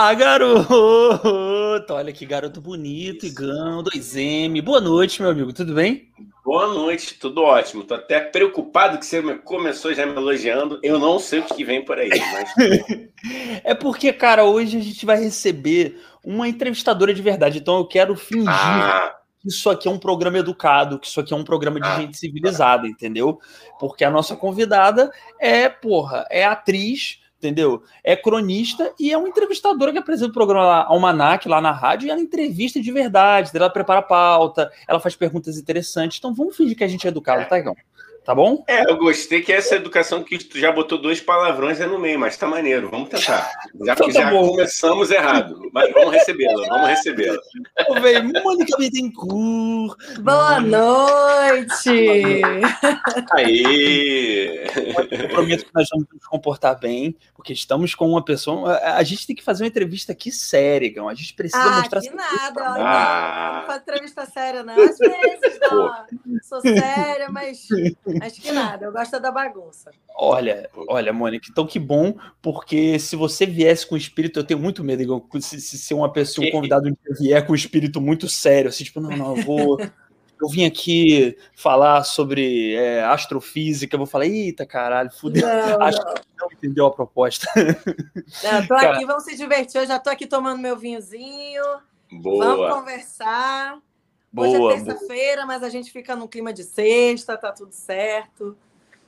[0.00, 1.92] Ah, garoto!
[1.92, 4.62] Olha que garoto bonito, Igão, 2M.
[4.62, 6.08] Boa noite, meu amigo, tudo bem?
[6.44, 7.82] Boa noite, tudo ótimo.
[7.82, 10.78] Tô até preocupado que você começou já me elogiando.
[10.84, 12.54] Eu não sei o que vem por aí, mas.
[13.64, 18.14] é porque, cara, hoje a gente vai receber uma entrevistadora de verdade, então eu quero
[18.14, 18.48] fingir.
[18.48, 21.88] Ah que isso aqui é um programa educado, que isso aqui é um programa de
[21.88, 23.40] ah, gente civilizada, entendeu?
[23.78, 25.10] Porque a nossa convidada
[25.40, 27.82] é, porra, é atriz, entendeu?
[28.04, 32.06] É cronista e é uma entrevistadora que apresenta o programa lá, Almanac, lá na rádio,
[32.06, 36.18] e ela entrevista de verdade, ela prepara a pauta, ela faz perguntas interessantes.
[36.18, 37.76] Então vamos fingir que a gente é educado, tá, Igão?
[38.28, 38.62] Tá bom?
[38.68, 42.18] É, eu gostei que essa educação que tu já botou dois palavrões é no meio,
[42.18, 42.90] mas tá maneiro.
[42.90, 43.50] Vamos tentar.
[43.80, 45.70] Já, então, tá já começamos errado.
[45.72, 47.38] Mas vamos recebê-la, vamos recebê-la.
[48.44, 49.96] Mônica Bittencourt.
[50.20, 52.42] Boa noite!
[53.32, 54.66] Aí!
[55.10, 58.78] Eu prometo que nós vamos nos comportar bem, porque estamos com uma pessoa.
[58.78, 61.08] A gente tem que fazer uma entrevista aqui séria, Gão.
[61.08, 62.02] A gente precisa ah, mostrar.
[62.02, 62.84] Que nada, olha.
[62.84, 63.58] Ah.
[63.60, 64.74] Não faço entrevista séria, não.
[64.74, 65.90] Às vezes, não.
[66.42, 67.66] Sou séria, mas.
[68.20, 69.90] Acho que nada, eu gosto da bagunça.
[70.16, 74.82] Olha, olha, Mônica, então que bom, porque se você viesse com espírito, eu tenho muito
[74.84, 78.68] medo, igual, se, se, se uma pessoa, um convidado vier com um espírito muito sério,
[78.68, 79.78] assim, tipo, não, não, eu vou.
[79.80, 85.46] eu vim aqui falar sobre é, astrofísica, eu vou falar, eita caralho, fudeu.
[85.46, 86.14] Não, Acho não.
[86.14, 87.46] que não entendeu a proposta.
[88.44, 89.80] Não, tô aqui, vamos se divertir.
[89.80, 91.62] Eu já tô aqui tomando meu vinhozinho.
[92.12, 92.44] Boa.
[92.44, 93.78] Vamos conversar.
[94.36, 98.56] Hoje é terça-feira, mas a gente fica no clima de sexta, tá tudo certo.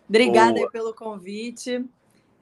[0.09, 1.85] Obrigada aí pelo convite.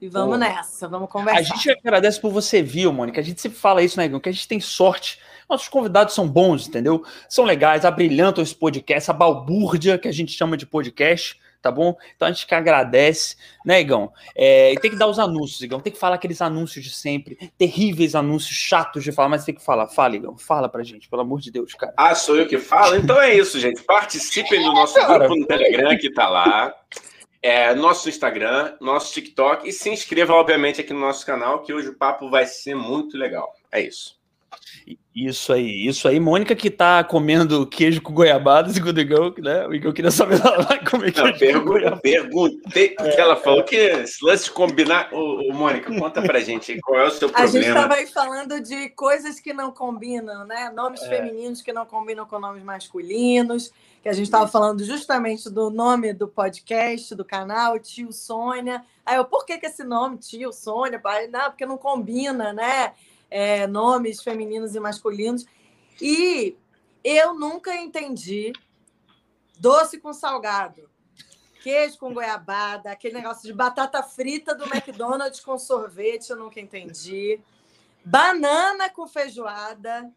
[0.01, 0.49] E vamos boa.
[0.49, 1.39] nessa, vamos conversar.
[1.39, 3.19] A gente agradece por você vir, Mônica.
[3.19, 4.21] A gente sempre fala isso, né, Igor?
[4.21, 5.19] Que a gente tem sorte.
[5.49, 7.03] Nossos convidados são bons, entendeu?
[7.27, 11.95] São legais, abrilhantam esse podcast, a balbúrdia que a gente chama de podcast tá bom?
[12.15, 14.11] Então a gente que agradece, né, Igão?
[14.35, 15.79] É, tem que dar os anúncios, Igão.
[15.79, 19.63] Tem que falar aqueles anúncios de sempre, terríveis anúncios chatos de falar, mas tem que
[19.63, 19.87] falar.
[19.87, 20.37] Fala, Igão.
[20.37, 21.93] Fala pra gente, pelo amor de Deus, cara.
[21.97, 22.95] Ah, sou eu que falo?
[22.95, 23.83] Então é isso, gente.
[23.83, 26.73] Participem do nosso cara, grupo no Telegram que tá lá.
[27.41, 31.87] É, nosso Instagram, nosso TikTok e se inscreva, obviamente, aqui no nosso canal, que hoje
[31.87, 33.53] o papo vai ser muito legal.
[33.71, 34.18] É isso.
[35.15, 36.19] Isso aí, isso aí.
[36.19, 39.67] Mônica que tá comendo queijo com goiabada, segundo o Igão, né?
[39.67, 41.31] O Igão queria saber ela vai comer queijo.
[41.31, 43.09] Não, pergunta, perguntei, é.
[43.09, 45.13] que ela falou que esse lance de combinar.
[45.13, 47.49] Ô, ô, Mônica, conta pra gente aí, qual é o seu problema.
[47.49, 50.71] A gente tava aí falando de coisas que não combinam, né?
[50.73, 51.09] Nomes é.
[51.09, 56.13] femininos que não combinam com nomes masculinos, que a gente estava falando justamente do nome
[56.13, 58.85] do podcast, do canal, Tio Sônia.
[59.05, 61.01] Aí eu, por que, que esse nome, Tio Sônia?
[61.29, 62.93] Não, porque não combina, né?
[63.29, 65.45] É, nomes femininos e masculinos.
[66.01, 66.57] E
[67.03, 68.53] eu nunca entendi
[69.59, 70.89] doce com salgado,
[71.61, 77.39] queijo com goiabada, aquele negócio de batata frita do McDonald's com sorvete, eu nunca entendi.
[78.03, 80.09] Banana com feijoada.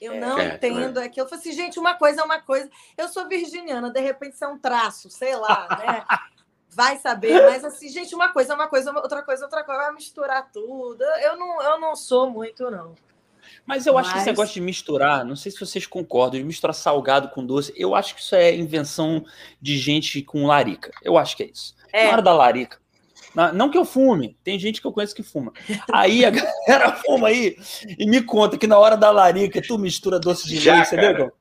[0.00, 1.04] Eu não é, entendo é.
[1.04, 1.26] aquilo.
[1.26, 2.68] Eu falei assim, gente, uma coisa é uma coisa.
[2.98, 6.04] Eu sou virginiana, de repente isso é um traço, sei lá, né?
[6.74, 9.82] vai saber, mas assim, gente, uma coisa é uma coisa, outra coisa é outra coisa,
[9.82, 11.02] vai misturar tudo.
[11.22, 12.94] Eu não, eu não sou muito, não.
[13.66, 14.06] Mas eu mas...
[14.06, 17.44] acho que esse negócio de misturar, não sei se vocês concordam, de misturar salgado com
[17.44, 19.24] doce, eu acho que isso é invenção
[19.60, 20.90] de gente com larica.
[21.02, 21.74] Eu acho que é isso.
[21.92, 22.06] É.
[22.06, 22.80] Na hora da larica.
[23.54, 25.52] Não que eu fume, tem gente que eu conheço que fuma.
[25.90, 26.30] Aí a
[26.66, 27.56] galera fuma aí
[27.98, 31.32] e me conta que na hora da larica tu mistura doce de leite, entendeu?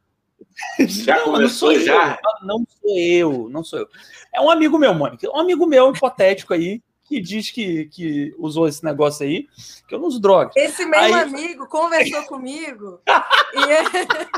[0.80, 2.20] Já não, começou, não já?
[2.42, 3.88] Eu, não sou eu, não sou eu.
[4.34, 5.30] É um amigo meu, Mônica.
[5.30, 9.48] Um amigo meu, hipotético aí, que diz que, que usou esse negócio aí,
[9.88, 10.52] que eu não uso droga.
[10.56, 11.24] Esse mesmo aí...
[11.24, 13.02] amigo conversou comigo
[13.54, 14.30] e ele...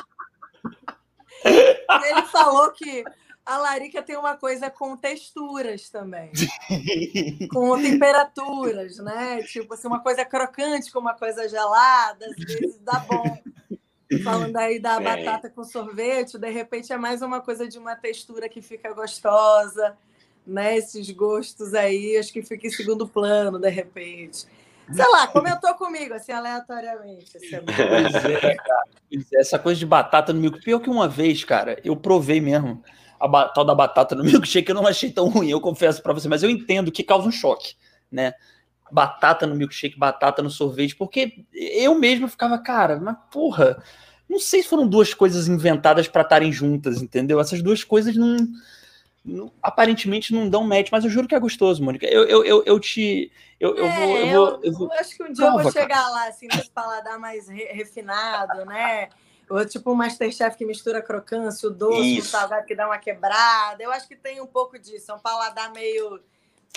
[2.07, 3.03] ele falou que
[3.45, 6.31] a larica tem uma coisa com texturas também.
[7.51, 9.43] com temperaturas, né?
[9.43, 13.37] Tipo assim, uma coisa crocante com uma coisa gelada, às vezes dá bom.
[14.19, 14.99] Falando aí da é.
[14.99, 19.95] batata com sorvete, de repente é mais uma coisa de uma textura que fica gostosa,
[20.45, 20.77] né?
[20.77, 24.45] Esses gostos aí, acho que fica em segundo plano, de repente.
[24.91, 27.37] Sei lá, comentou comigo, assim, aleatoriamente.
[27.37, 32.41] Assim, é, essa coisa de batata no milkshake, pior que uma vez, cara, eu provei
[32.41, 32.83] mesmo
[33.19, 36.27] a tal da batata no milkshake, eu não achei tão ruim, eu confesso para você,
[36.27, 37.75] mas eu entendo que causa um choque,
[38.11, 38.33] né?
[38.93, 43.81] Batata no milkshake, batata no sorvete, porque eu mesmo ficava, cara, mas porra,
[44.29, 47.39] não sei se foram duas coisas inventadas para estarem juntas, entendeu?
[47.39, 48.37] Essas duas coisas não,
[49.23, 52.05] não, aparentemente não dão match, mas eu juro que é gostoso, Mônica.
[52.05, 53.31] Eu, eu, eu, eu te.
[53.59, 55.71] Eu, eu, vou, eu, vou, eu, vou, eu acho que um dia Prova, eu vou
[55.71, 56.09] chegar cara.
[56.09, 59.09] lá, assim, nesse paladar mais re refinado, né?
[59.49, 63.83] Ou tipo um Masterchef que mistura crocância, o doce, o salgado que dá uma quebrada.
[63.83, 65.11] Eu acho que tem um pouco disso.
[65.11, 66.19] É um paladar meio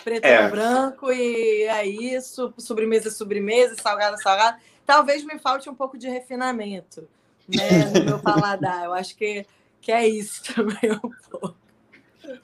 [0.04, 0.46] preto é.
[0.46, 6.08] e branco, e é isso, sobremesa, sobremesa, salgada, salgada talvez me falte um pouco de
[6.08, 7.06] refinamento
[7.48, 8.84] né, no meu paladar.
[8.84, 9.44] Eu acho que,
[9.81, 11.56] que é isso também um pouco.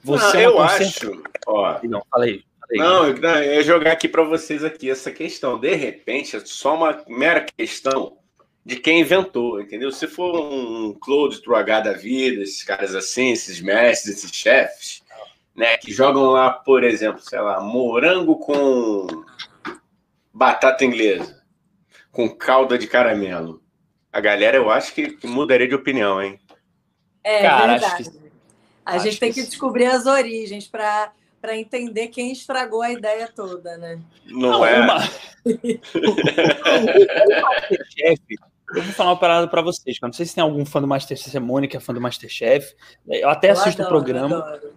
[0.03, 1.23] Você não, eu acho.
[1.47, 2.43] Ó, não, falei.
[2.71, 5.59] Não, eu ia jogar aqui para vocês aqui essa questão.
[5.59, 8.17] De repente, é só uma mera questão
[8.65, 9.91] de quem inventou, entendeu?
[9.91, 15.02] Se for um Claude Truagá da vida, esses caras assim, esses mestres, esses chefes,
[15.55, 19.07] né, que jogam lá, por exemplo, sei lá, morango com
[20.33, 21.43] batata inglesa,
[22.11, 23.61] com calda de caramelo.
[24.11, 26.39] A galera, eu acho que mudaria de opinião, hein?
[27.23, 28.11] É Cara, verdade.
[28.11, 28.23] Que...
[28.85, 31.13] A gente tem que, que descobrir as origens para
[31.43, 33.99] para entender quem estragou a ideia toda, né?
[34.27, 34.79] Não, Não é.
[34.79, 34.99] Uma...
[38.73, 39.97] Eu vou falar uma parada para vocês.
[40.01, 42.73] Não sei se tem algum fã do Masterchef, Mônica é fã do Masterchef.
[43.05, 44.37] Eu até eu assisto adoro, o programa.
[44.37, 44.73] Adoro.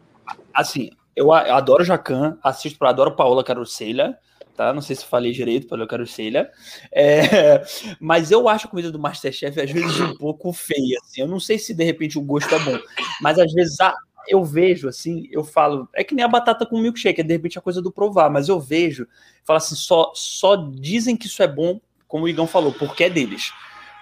[0.57, 4.19] Assim, eu, adoro Jacan, assisto, adoro Paola Carocelha,
[4.57, 4.73] tá?
[4.73, 6.51] Não sei se falei direito, Paola Carocelha.
[6.91, 7.63] É,
[8.01, 11.21] mas eu acho a comida do Masterchef às vezes um pouco feia, assim.
[11.21, 12.79] Eu não sei se de repente o gosto é bom,
[13.21, 13.95] mas às vezes a,
[14.27, 17.59] eu vejo assim, eu falo, é que nem a batata com milkshake, é de repente
[17.59, 19.07] a coisa do provar, mas eu vejo,
[19.45, 21.79] falo assim, só, só dizem que isso é bom,
[22.09, 23.53] como o Igão falou, porque é deles.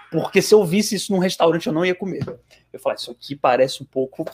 [0.09, 2.23] Porque se eu visse isso num restaurante, eu não ia comer.
[2.71, 4.25] Eu falo, isso aqui parece um pouco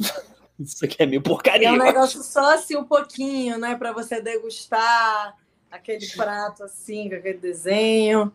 [0.64, 1.68] Isso aqui é meio porcaria.
[1.68, 3.76] É um negócio só assim, um pouquinho, né?
[3.76, 5.36] Para você degustar
[5.70, 8.32] aquele prato assim, com aquele desenho.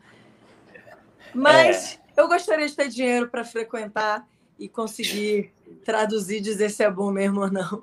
[1.35, 2.21] Mas é.
[2.21, 4.27] eu gostaria de ter dinheiro para frequentar
[4.59, 5.53] e conseguir
[5.85, 7.83] traduzir, dizer se é bom mesmo ou não.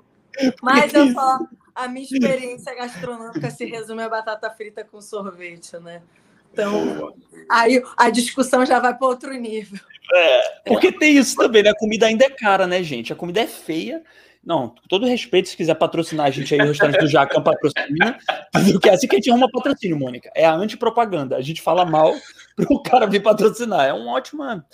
[0.60, 6.02] Mas eu falo, a minha experiência gastronômica se resume a batata frita com sorvete, né?
[6.52, 7.14] Então,
[7.50, 9.80] aí a discussão já vai para outro nível.
[10.12, 11.70] É, porque tem isso também, né?
[11.70, 13.12] A comida ainda é cara, né, gente?
[13.12, 14.02] A comida é feia,
[14.46, 18.18] não, com todo respeito, se quiser patrocinar a gente aí, o restaurante do Jacan patrocina.
[18.72, 20.30] Porque é assim que a gente arruma patrocínio, Mônica.
[20.34, 21.36] É a antipropaganda.
[21.36, 22.14] A gente fala mal
[22.54, 23.86] para o cara vir patrocinar.
[23.86, 24.64] É uma ótima.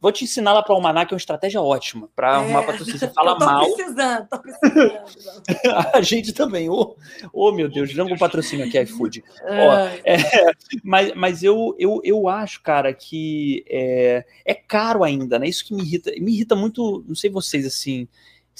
[0.00, 2.98] Vou te ensinar lá para o Almanac, é uma estratégia ótima para é, arrumar patrocínio.
[2.98, 3.72] Você fala tô mal.
[3.74, 4.98] Precisando, tô precisando.
[5.94, 6.70] a gente também.
[6.70, 6.96] Ô,
[7.32, 9.22] oh, oh, meu Deus, dando um patrocínio aqui, iFood.
[9.44, 9.68] É.
[9.68, 9.72] Ó,
[10.04, 15.46] é, mas mas eu, eu, eu acho, cara, que é, é caro ainda, né?
[15.46, 16.10] Isso que me irrita.
[16.18, 18.08] Me irrita muito, não sei vocês, assim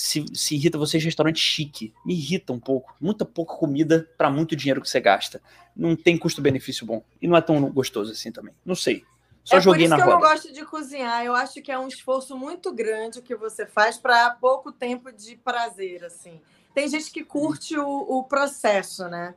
[0.00, 1.92] se, se irrita vocês restaurante chique.
[2.06, 2.96] Me irrita um pouco.
[2.98, 5.42] Muita pouca comida para muito dinheiro que você gasta.
[5.76, 7.04] Não tem custo-benefício bom.
[7.20, 8.54] E não é tão gostoso assim também.
[8.64, 9.04] Não sei.
[9.44, 10.14] Só é joguei por isso na que roda.
[10.14, 11.22] eu não gosto de cozinhar.
[11.22, 15.36] Eu acho que é um esforço muito grande que você faz para pouco tempo de
[15.36, 16.40] prazer, assim.
[16.72, 19.34] Tem gente que curte o, o processo, né?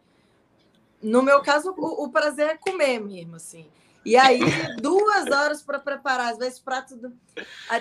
[1.02, 3.68] No meu caso, o, o, prazer é comer mesmo, assim.
[4.06, 4.40] E aí,
[4.82, 6.96] duas horas para preparar, às vezes, prato.
[6.96, 7.12] Do...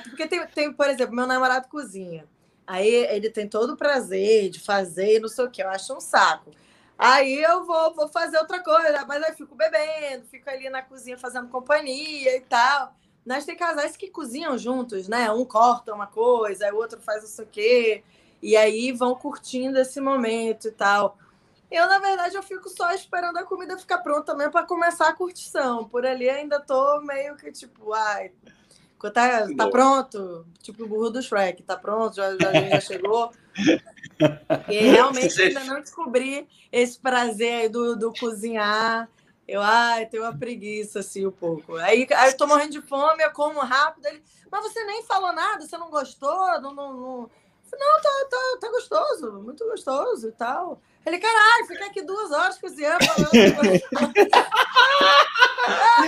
[0.02, 2.26] Porque tem, tem, por exemplo, meu namorado cozinha.
[2.66, 6.00] Aí ele tem todo o prazer de fazer, não sei o que, eu acho um
[6.00, 6.50] saco.
[6.98, 11.18] Aí eu vou, vou fazer outra coisa, mas aí fico bebendo, fico ali na cozinha
[11.18, 12.94] fazendo companhia e tal.
[13.26, 15.30] Nós tem casais que cozinham juntos, né?
[15.32, 18.04] Um corta uma coisa, aí o outro faz não sei o quê,
[18.40, 21.18] e aí vão curtindo esse momento e tal.
[21.70, 25.12] Eu, na verdade, eu fico só esperando a comida ficar pronta mesmo para começar a
[25.14, 25.88] curtição.
[25.88, 28.30] Por ali ainda tô meio que tipo, ai,
[29.10, 30.46] Tá, tá pronto?
[30.62, 32.16] Tipo o burro do Shrek, tá pronto?
[32.16, 33.32] Já, já, já chegou?
[34.68, 39.08] E realmente ainda não descobri esse prazer aí do, do cozinhar.
[39.46, 41.76] Eu, ai, tenho uma preguiça, assim, um pouco.
[41.76, 44.06] Aí, aí eu tô morrendo de fome, eu como rápido.
[44.06, 46.60] Ele, mas você nem falou nada, você não gostou?
[46.60, 47.30] Não, não, não...
[47.72, 50.78] Não, tá, tá, tá gostoso, muito gostoso e tal.
[51.06, 53.02] Ele, caralho, fica aqui duas horas cozinhando.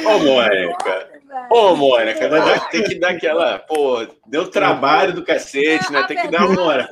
[0.07, 1.11] Ô, Mônica.
[1.50, 2.29] Ô, Mônica,
[2.71, 3.59] tem que dar aquela.
[3.59, 6.03] Pô, deu trabalho do cacete, né?
[6.05, 6.88] Tem que dar uma hora.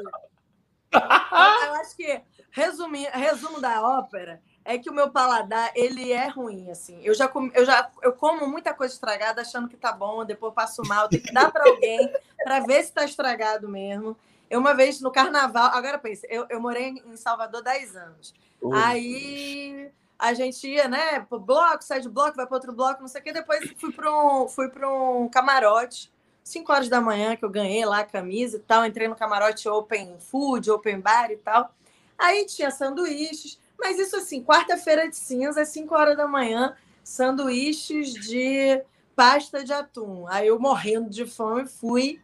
[0.92, 2.20] Eu acho que,
[2.50, 7.00] resumir, resumo da ópera é que o meu paladar ele é ruim assim.
[7.02, 10.54] Eu já com, eu já eu como muita coisa estragada achando que tá bom, depois
[10.54, 12.12] passo mal, tem que dar para alguém
[12.44, 14.16] para ver se tá estragado mesmo.
[14.48, 18.34] Eu, uma vez no carnaval, agora pense, eu, eu morei em Salvador 10 anos.
[18.60, 19.90] Uh, Aí
[20.22, 23.20] a gente ia, né, pro bloco, sai de bloco, vai para outro bloco, não sei
[23.20, 23.32] o quê.
[23.32, 26.12] Depois fui para um, fui um camarote,
[26.44, 28.86] 5 horas da manhã, que eu ganhei lá a camisa e tal.
[28.86, 31.74] Entrei no camarote open food, open bar e tal.
[32.16, 38.12] Aí tinha sanduíches, mas isso assim, quarta-feira de cinza, às 5 horas da manhã, sanduíches
[38.14, 38.80] de
[39.16, 40.28] pasta de atum.
[40.28, 42.20] Aí eu morrendo de fome fui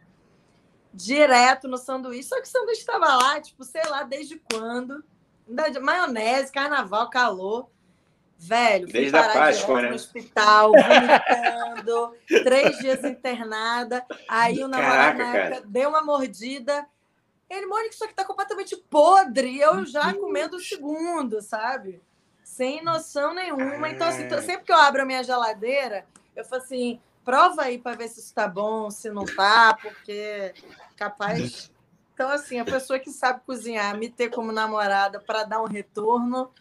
[0.93, 2.29] direto no sanduíche.
[2.29, 5.03] Só que o sanduíche estava lá, tipo, sei lá desde quando.
[5.81, 7.69] Maionese, carnaval, calor.
[8.41, 9.89] Velho, fui Desde parar a Páscoa, né?
[9.89, 12.15] no hospital, vomitando,
[12.45, 14.05] três dias internada.
[14.29, 16.87] Aí o namorado na época deu uma mordida.
[17.49, 19.59] Ele, Mônica, isso aqui tá completamente podre.
[19.59, 22.01] Eu já comendo o segundo, sabe?
[22.41, 23.89] Sem noção nenhuma.
[23.89, 27.97] Então, assim, sempre que eu abro a minha geladeira, Eu falei assim, prova aí para
[27.97, 30.53] ver se isso tá bom, se não tá, porque
[30.95, 31.69] capaz.
[32.13, 36.51] Então, assim, a pessoa que sabe cozinhar, me ter como namorada para dar um retorno,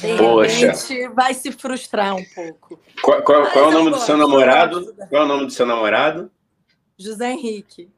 [0.00, 0.66] de Poxa.
[0.66, 2.80] repente vai se frustrar um pouco.
[3.02, 4.94] Qual, qual, qual é o nome do seu namorado?
[5.08, 6.30] Qual é o nome do seu namorado?
[6.98, 7.90] José Henrique.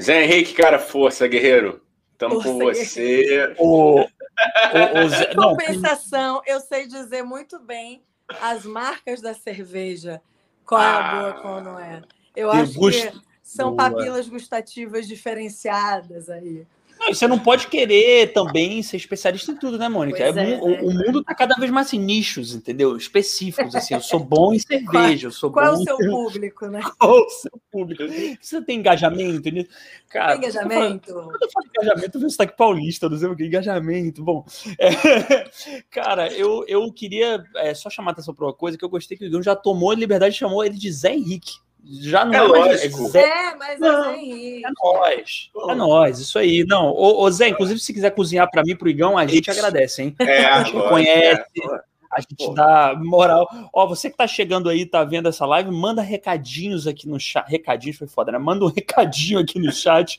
[0.00, 1.82] Zé Henrique, cara, força, guerreiro.
[2.12, 3.54] Estamos com você.
[3.58, 5.34] O, o, o Zé...
[5.34, 8.02] Compensação, eu sei dizer muito bem
[8.40, 10.20] as marcas da cerveja.
[10.64, 12.02] Qual é a boa, qual não é.
[12.36, 13.90] Eu acho que são boa.
[13.90, 16.66] papilas gustativas diferenciadas aí.
[17.06, 20.22] Você não pode querer também ser especialista em tudo, né, Mônica?
[20.22, 20.80] É, é, o, é.
[20.82, 22.96] o, mundo tá cada vez mais em nichos, entendeu?
[22.96, 23.94] Específicos, assim.
[23.94, 25.72] Eu sou bom em cerveja, eu sou Qual bom...
[25.72, 26.80] é o seu público, né?
[26.98, 28.02] Qual o seu público?
[28.40, 29.68] Você tem engajamento nisso?
[30.08, 31.12] Cara, tem engajamento?
[31.12, 34.22] Quando eu falo engajamento, eu sotaque paulista, não sei o que, engajamento.
[34.22, 34.44] Bom,
[34.78, 34.88] é,
[35.90, 39.16] cara, eu, eu queria é, só chamar a atenção para uma coisa que eu gostei
[39.16, 41.58] que o Igor já tomou liberdade e chamou ele de Zé Henrique.
[41.84, 43.08] Já não é, é lógico.
[43.08, 43.22] Zé...
[43.22, 45.50] é, mas não, é É nós.
[45.70, 46.64] É nós, isso aí.
[46.66, 49.58] Não, ô, ô Zé, inclusive, se quiser cozinhar para mim, pro Igão, a gente isso.
[49.58, 50.16] agradece, hein?
[50.20, 51.42] É, a gente agora, conhece.
[51.62, 52.54] É, a gente Pô.
[52.54, 53.46] dá moral.
[53.72, 57.46] Ó, você que tá chegando aí, tá vendo essa live, manda recadinhos aqui no chat.
[57.48, 58.38] Recadinhos foi foda, né?
[58.38, 60.16] Manda um recadinho aqui no chat.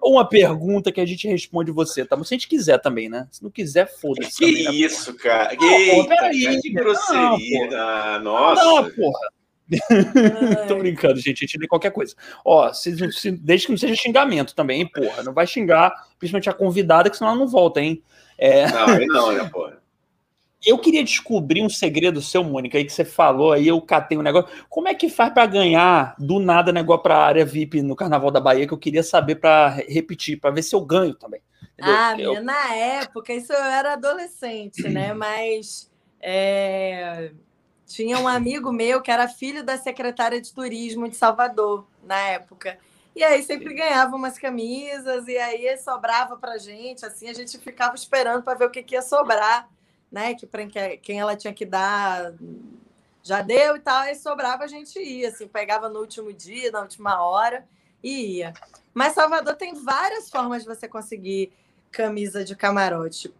[0.00, 2.16] ou uma pergunta que a gente responde você, tá?
[2.16, 3.26] Se a gente quiser também, né?
[3.30, 4.38] Se não quiser, foda-se.
[4.38, 4.70] Que também, né?
[4.72, 5.18] isso, né?
[5.18, 5.56] cara?
[5.56, 7.70] Que, Eita, cara, que grosseria.
[7.70, 8.64] Não, nossa.
[8.64, 9.39] Não, porra.
[10.68, 11.44] Tô brincando, gente.
[11.44, 12.14] A gente lê qualquer coisa.
[12.44, 15.22] Ó, se, se, desde que não seja xingamento também, hein, porra.
[15.22, 18.02] Não vai xingar, principalmente a convidada, que senão ela não volta, hein?
[18.36, 18.70] É...
[18.70, 19.80] Não, aí não, né, porra.
[20.64, 24.22] Eu queria descobrir um segredo seu, Mônica, aí que você falou, aí eu catei um
[24.22, 24.50] negócio.
[24.68, 28.40] Como é que faz para ganhar do nada negócio para área VIP no Carnaval da
[28.40, 31.40] Bahia que eu queria saber para repetir, para ver se eu ganho também.
[31.78, 31.94] Entendeu?
[31.96, 32.42] Ah, eu...
[32.44, 35.12] na época, isso eu era adolescente, né?
[35.16, 37.32] Mas é,
[37.90, 42.78] tinha um amigo meu que era filho da secretária de turismo de Salvador, na época.
[43.16, 47.96] E aí sempre ganhava umas camisas, e aí sobrava pra gente, assim, a gente ficava
[47.96, 49.68] esperando para ver o que, que ia sobrar,
[50.10, 50.34] né?
[50.34, 50.64] Que para
[51.02, 52.32] quem ela tinha que dar
[53.24, 56.82] já deu e tal, aí sobrava a gente ia, assim, pegava no último dia, na
[56.82, 57.66] última hora
[58.02, 58.54] e ia.
[58.94, 61.52] Mas Salvador tem várias formas de você conseguir
[61.90, 63.34] camisa de camarote.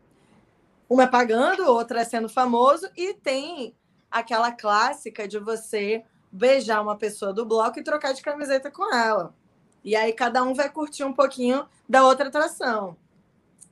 [0.88, 3.76] Uma é pagando, outra é sendo famoso, e tem
[4.10, 9.34] aquela clássica de você beijar uma pessoa do bloco e trocar de camiseta com ela.
[9.82, 12.96] E aí cada um vai curtir um pouquinho da outra atração.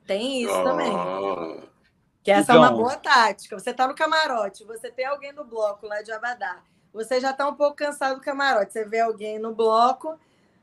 [0.06, 0.64] Tem isso oh.
[0.64, 0.92] também.
[2.22, 2.64] Que essa então...
[2.64, 3.58] é uma boa tática.
[3.58, 6.62] Você tá no camarote, você tem alguém no bloco lá de Abadá.
[6.92, 8.72] Você já tá um pouco cansado do camarote.
[8.72, 10.18] Você vê alguém no bloco,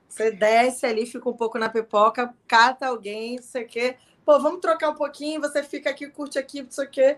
[0.07, 3.97] você desce ali, fica um pouco na pipoca, cata alguém, não sei o quê.
[4.25, 7.17] Pô, vamos trocar um pouquinho, você fica aqui, curte aqui, não sei o quê.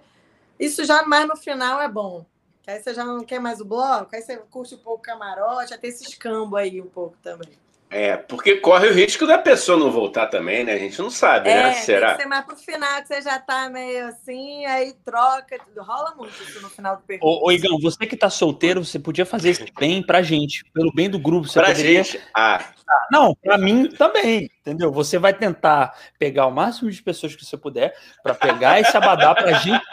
[0.59, 2.25] Isso já mais no final é bom.
[2.67, 5.01] Que aí você já não quer mais o bloco, aí você curte um pouco o
[5.01, 7.47] camarote, até esse escambo aí um pouco também.
[7.89, 10.73] É, porque corre o risco da pessoa não voltar também, né?
[10.73, 11.59] A gente não sabe, né?
[11.59, 11.73] é, né?
[11.75, 12.07] Será?
[12.07, 16.13] Tem que ser mais pro final, que você já tá meio assim, aí troca, rola
[16.17, 17.41] muito isso no final do percurso.
[17.41, 20.91] Ô, ô Igão, você que tá solteiro, você podia fazer esse bem pra gente, pelo
[20.93, 21.47] bem do grupo.
[21.47, 22.03] Você pra poderia...
[22.03, 22.21] gente?
[22.35, 22.73] Ah.
[23.09, 24.91] Não, pra mim também, entendeu?
[24.91, 29.33] Você vai tentar pegar o máximo de pessoas que você puder para pegar esse abadá
[29.33, 29.85] pra gente.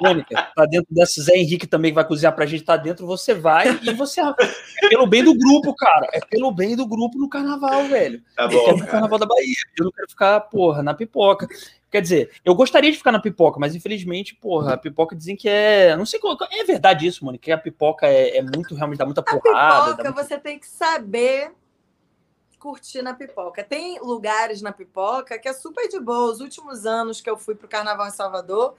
[0.00, 3.32] Mônica, tá dentro desse Zé Henrique também que vai cozinhar pra gente, tá dentro, você
[3.32, 4.20] vai e você.
[4.20, 6.08] É pelo bem do grupo, cara.
[6.12, 8.20] É pelo bem do grupo no carnaval, velho.
[8.36, 8.54] Tá bom.
[8.54, 9.54] Eu quero no carnaval da Bahia.
[9.78, 11.46] Eu não quero ficar, porra, na pipoca.
[11.90, 15.48] Quer dizer, eu gostaria de ficar na pipoca, mas infelizmente, porra, a pipoca dizem que
[15.48, 15.96] é.
[15.96, 16.36] Não sei qual.
[16.50, 19.92] É verdade isso, Mônica, que a pipoca é, é muito, realmente dá muita porrada.
[19.92, 20.22] A pipoca, muita...
[20.22, 21.52] você tem que saber
[22.58, 23.62] curtir na pipoca.
[23.62, 26.32] Tem lugares na pipoca que é super de boa.
[26.32, 28.76] Os últimos anos que eu fui para o Carnaval em Salvador,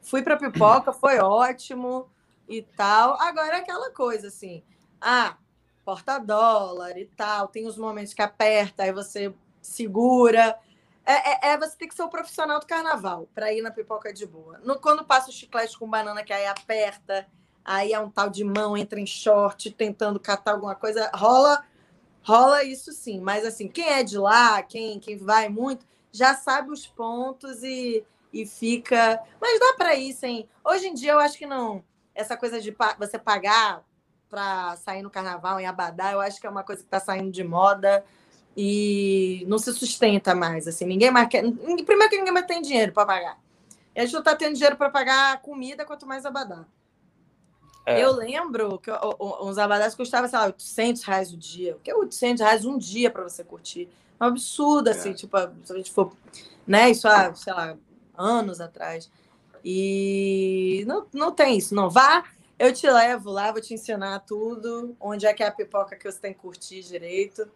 [0.00, 2.08] fui para pipoca, foi ótimo
[2.48, 3.20] e tal.
[3.20, 4.62] Agora é aquela coisa assim,
[5.00, 5.36] ah,
[5.84, 7.48] porta-dólar e tal.
[7.48, 10.58] Tem os momentos que aperta, aí você segura.
[11.04, 14.12] É, é, é, você tem que ser o profissional do carnaval para ir na pipoca
[14.12, 14.58] de boa.
[14.58, 17.26] No, quando passa o chiclete com banana, que aí aperta,
[17.64, 21.64] aí é um tal de mão, entra em short, tentando catar alguma coisa, rola
[22.22, 23.20] rola isso sim.
[23.20, 28.04] Mas assim, quem é de lá, quem, quem vai muito, já sabe os pontos e,
[28.32, 29.20] e fica.
[29.40, 30.48] Mas dá para ir sem.
[30.64, 31.84] Hoje em dia eu acho que não.
[32.14, 33.82] Essa coisa de você pagar
[34.28, 37.30] para sair no carnaval em Abadá, eu acho que é uma coisa que está saindo
[37.30, 38.04] de moda
[38.56, 40.66] e não se sustenta mais.
[40.68, 41.42] Assim, ninguém mais quer.
[41.42, 43.38] Primeiro que ninguém mais tem dinheiro para pagar.
[43.94, 46.64] E a gente não está tendo dinheiro para pagar comida, quanto mais Abadá.
[47.84, 48.02] É.
[48.02, 48.90] Eu lembro que
[49.40, 51.76] uns abadás custavam, sei lá, 800 reais o dia.
[51.76, 53.88] O que é 800 reais um dia para você curtir?
[54.20, 55.14] É um absurdo, assim, é.
[55.14, 56.12] tipo, se a gente for,
[56.66, 57.76] né, isso há, sei lá,
[58.16, 59.10] anos atrás.
[59.64, 61.90] E não, não tem isso, não.
[61.90, 62.24] Vá,
[62.58, 64.96] Eu te levo lá, vou te ensinar tudo.
[65.00, 67.48] Onde é que é a pipoca que você tem que curtir direito.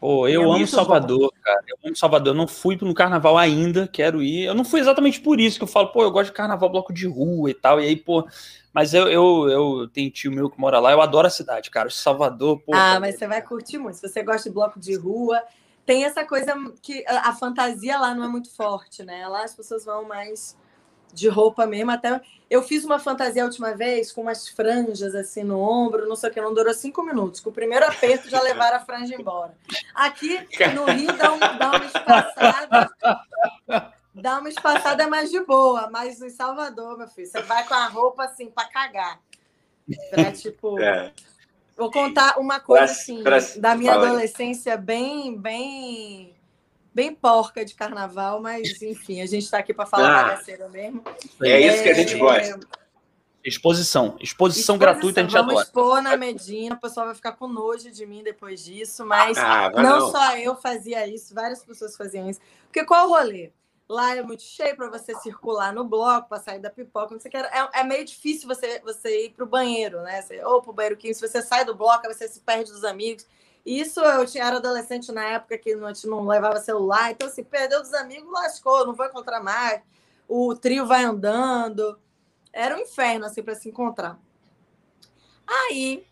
[0.00, 1.60] Pô, eu é amo Salvador, cara.
[1.66, 2.34] Eu amo Salvador.
[2.34, 4.44] Eu não fui no carnaval ainda, quero ir.
[4.44, 6.92] Eu não fui exatamente por isso que eu falo, pô, eu gosto de carnaval, bloco
[6.92, 7.80] de rua e tal.
[7.80, 8.26] E aí, pô,
[8.72, 11.90] mas eu, eu, eu tenho tio meu que mora lá, eu adoro a cidade, cara.
[11.90, 12.72] Salvador, pô.
[12.74, 13.96] Ah, mas você vai curtir muito.
[13.96, 15.42] Se você gosta de bloco de rua,
[15.84, 19.26] tem essa coisa que a fantasia lá não é muito forte, né?
[19.26, 20.56] Lá as pessoas vão mais
[21.12, 21.90] de roupa mesmo.
[21.90, 26.16] Até eu fiz uma fantasia a última vez com umas franjas assim no ombro, não
[26.16, 27.40] sei o que, não durou cinco minutos.
[27.40, 29.54] Com o primeiro aperto já levaram a franja embora.
[29.94, 30.38] Aqui
[30.74, 32.90] no Rio dá, um, dá uma espaçada.
[34.14, 37.86] Dá uma espaçada mais de boa, mas em Salvador, meu filho, você vai com a
[37.86, 39.20] roupa assim para cagar.
[40.10, 40.80] Pra, tipo.
[40.80, 41.12] É.
[41.76, 46.34] Vou contar uma coisa assim, pra, da minha adolescência bem, bem
[46.94, 51.02] bem porca de carnaval, mas enfim, a gente está aqui para falar ah, bagaceira mesmo.
[51.42, 52.58] É isso que a gente gosta.
[53.44, 54.16] Exposição.
[54.18, 55.64] Exposição, Exposição gratuita, a gente Vamos adora.
[55.64, 59.70] expor na Medina, o pessoal vai ficar com nojo de mim depois disso, mas ah,
[59.70, 62.40] não, não, só eu fazia isso, várias pessoas faziam isso.
[62.66, 63.52] Porque qual o rolê?
[63.88, 67.30] Lá é muito cheio para você circular no bloco, para sair da pipoca, não sei
[67.30, 67.38] o que.
[67.38, 70.20] É, é meio difícil você, você ir para o banheiro, né?
[70.20, 72.84] Você, ou para o banheiro químico, se você sai do bloco, você se perde dos
[72.84, 73.26] amigos.
[73.68, 77.82] Isso eu tinha, era adolescente na época que não, não levava celular, então assim, perdeu
[77.82, 79.82] dos amigos, lascou, não vou encontrar mais.
[80.26, 82.00] O trio vai andando.
[82.50, 84.18] Era um inferno assim para se encontrar.
[85.46, 86.06] Aí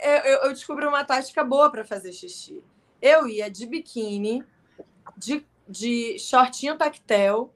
[0.00, 2.64] eu, eu descobri uma tática boa para fazer xixi.
[3.00, 4.44] Eu ia de biquíni,
[5.16, 7.54] de, de shortinho tactel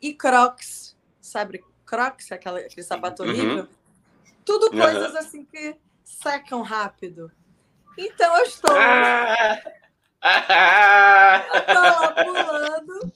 [0.00, 1.62] e crocs, sabe?
[1.84, 3.28] Crocs, aquela, aquele sapato uhum.
[3.28, 3.68] horrível.
[4.46, 5.18] Tudo coisas uhum.
[5.18, 7.30] assim que secam rápido.
[7.96, 8.76] Então eu estou.
[10.24, 11.44] Ah!
[11.52, 13.12] eu estou lá pulando.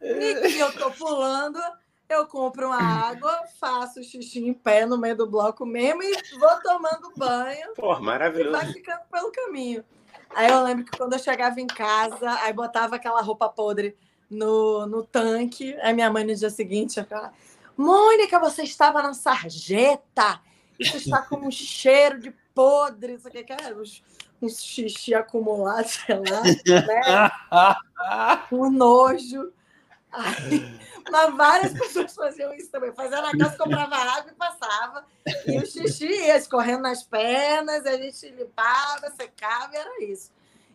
[0.00, 1.60] E que eu estou pulando,
[2.08, 6.60] eu compro uma água, faço xixi em pé no meio do bloco mesmo e vou
[6.62, 7.74] tomando banho.
[7.74, 8.56] Pô, maravilhoso.
[8.56, 9.84] E vai ficando pelo caminho.
[10.34, 13.96] Aí eu lembro que quando eu chegava em casa, aí botava aquela roupa podre
[14.28, 15.76] no, no tanque.
[15.80, 17.32] Aí minha mãe no dia seguinte ia
[17.76, 20.40] Mônica, você estava na sarjeta.
[20.78, 24.02] Você está com um cheiro de podre, isso aqui, cara, uns,
[24.40, 28.38] uns xixi acumulado, sei lá, né?
[28.48, 29.52] Com nojo.
[30.12, 30.64] Aí,
[31.10, 32.94] mas várias pessoas faziam isso também.
[32.94, 35.04] Fazia na casa, comprava água e passava.
[35.44, 40.30] E o xixi ia escorrendo nas pernas, a gente limpava, secava e era isso.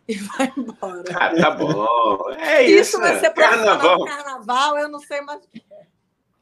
[0.06, 1.04] E vai embora.
[1.14, 2.30] Ah, tá bom.
[2.32, 2.80] É isso.
[2.80, 4.04] Isso vai ser carnaval.
[4.04, 5.40] carnaval, eu não sei mais.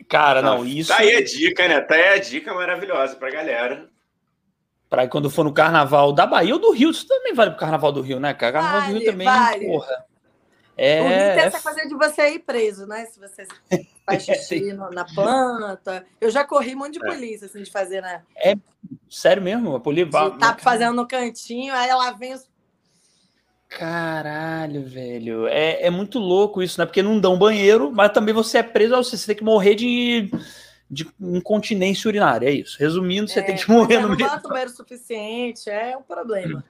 [0.08, 0.88] Cara, não, isso.
[0.90, 1.80] Tá aí a dica, né?
[1.82, 3.88] Tá aí a dica maravilhosa pra galera.
[4.88, 7.92] Para quando for no carnaval da Bahia ou do Rio, isso também vale pro carnaval
[7.92, 8.54] do Rio, né, cara?
[8.54, 9.66] Carnaval vale, do Rio também, vale.
[9.66, 10.04] porra.
[10.80, 13.04] É, o tem essa coisa de você ir preso, né?
[13.06, 13.46] Se você
[14.06, 16.06] faz xixi na planta.
[16.20, 17.08] Eu já corri um monte de é.
[17.08, 18.22] polícia, assim, de fazer, né?
[18.36, 18.54] É
[19.10, 19.74] sério mesmo?
[19.74, 22.48] A polícia Tá fazendo no cantinho, aí ela vem os
[23.68, 25.46] Caralho, velho.
[25.46, 26.86] É, é muito louco isso, né?
[26.86, 30.30] Porque não dão banheiro, mas também você é preso, você tem que morrer de
[30.90, 32.78] de incontinência urinária, é isso.
[32.78, 34.20] Resumindo, você é, tem que morrer no meio.
[34.20, 36.64] Não bota banheiro suficiente, é um problema.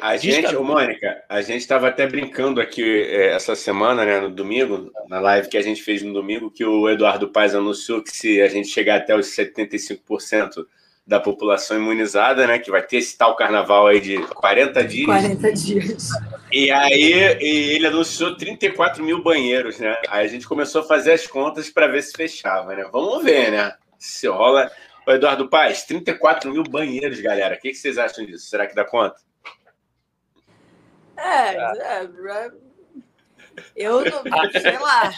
[0.00, 4.30] A gente, ô Mônica, a gente estava até brincando aqui é, essa semana, né, no
[4.30, 8.10] domingo, na live que a gente fez no domingo, que o Eduardo Paes anunciou que
[8.10, 10.66] se a gente chegar até os 75%
[11.06, 12.58] da população imunizada, né?
[12.58, 15.06] Que vai ter esse tal carnaval aí de 40 dias.
[15.06, 16.08] 40 dias.
[16.50, 19.96] E aí e ele anunciou 34 mil banheiros, né?
[20.08, 22.88] Aí a gente começou a fazer as contas para ver se fechava, né?
[22.90, 23.74] Vamos ver, né?
[23.98, 24.70] Se rola.
[25.06, 27.56] O Eduardo Paz, 34 mil banheiros, galera.
[27.56, 28.46] O que, vocês acham disso?
[28.46, 29.16] Será que dá conta?
[31.18, 32.50] É, é, é
[33.76, 35.12] eu não, sei lá.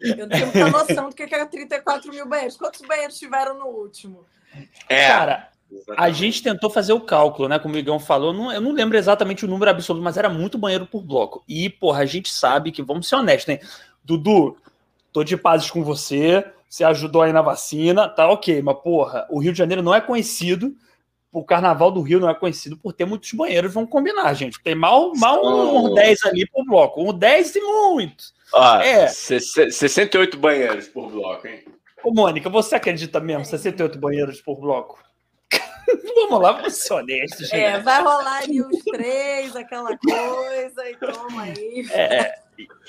[0.00, 2.56] Eu não tenho muita noção do que é 34 mil banheiros.
[2.56, 4.26] Quantos banheiros tiveram no último?
[4.88, 5.08] É.
[5.08, 5.48] Cara,
[5.96, 7.58] a gente tentou fazer o cálculo, né?
[7.58, 10.58] Como o Igão falou, não, eu não lembro exatamente o número absoluto, mas era muito
[10.58, 11.44] banheiro por bloco.
[11.48, 13.60] E, porra, a gente sabe que, vamos ser honestos, né?
[14.02, 14.56] Dudu,
[15.12, 19.38] tô de pazes com você, você ajudou aí na vacina, tá ok, mas, porra, o
[19.38, 20.74] Rio de Janeiro não é conhecido,
[21.30, 24.60] o Carnaval do Rio não é conhecido por ter muitos banheiros, vamos combinar, gente.
[24.62, 28.24] Tem mal, mal um 10 ali por bloco, um 10 e muito.
[28.54, 29.08] Ah, é.
[29.08, 31.64] 68 banheiros por bloco, hein?
[32.02, 33.44] Ô, Mônica, você acredita mesmo?
[33.44, 35.02] 68 banheiros por bloco?
[36.14, 37.48] vamos lá, vamos ser honestos.
[37.48, 37.60] Gente.
[37.60, 41.88] É, vai rolar ali os três, aquela coisa, e toma aí.
[41.90, 42.34] É,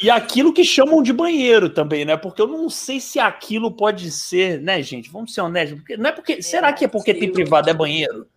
[0.02, 2.18] e aquilo que chamam de banheiro também, né?
[2.18, 5.10] Porque eu não sei se aquilo pode ser, né, gente?
[5.10, 5.80] Vamos ser honestos.
[5.80, 7.20] Porque, não é porque, é, será que é porque sim.
[7.20, 8.28] tem privado é banheiro?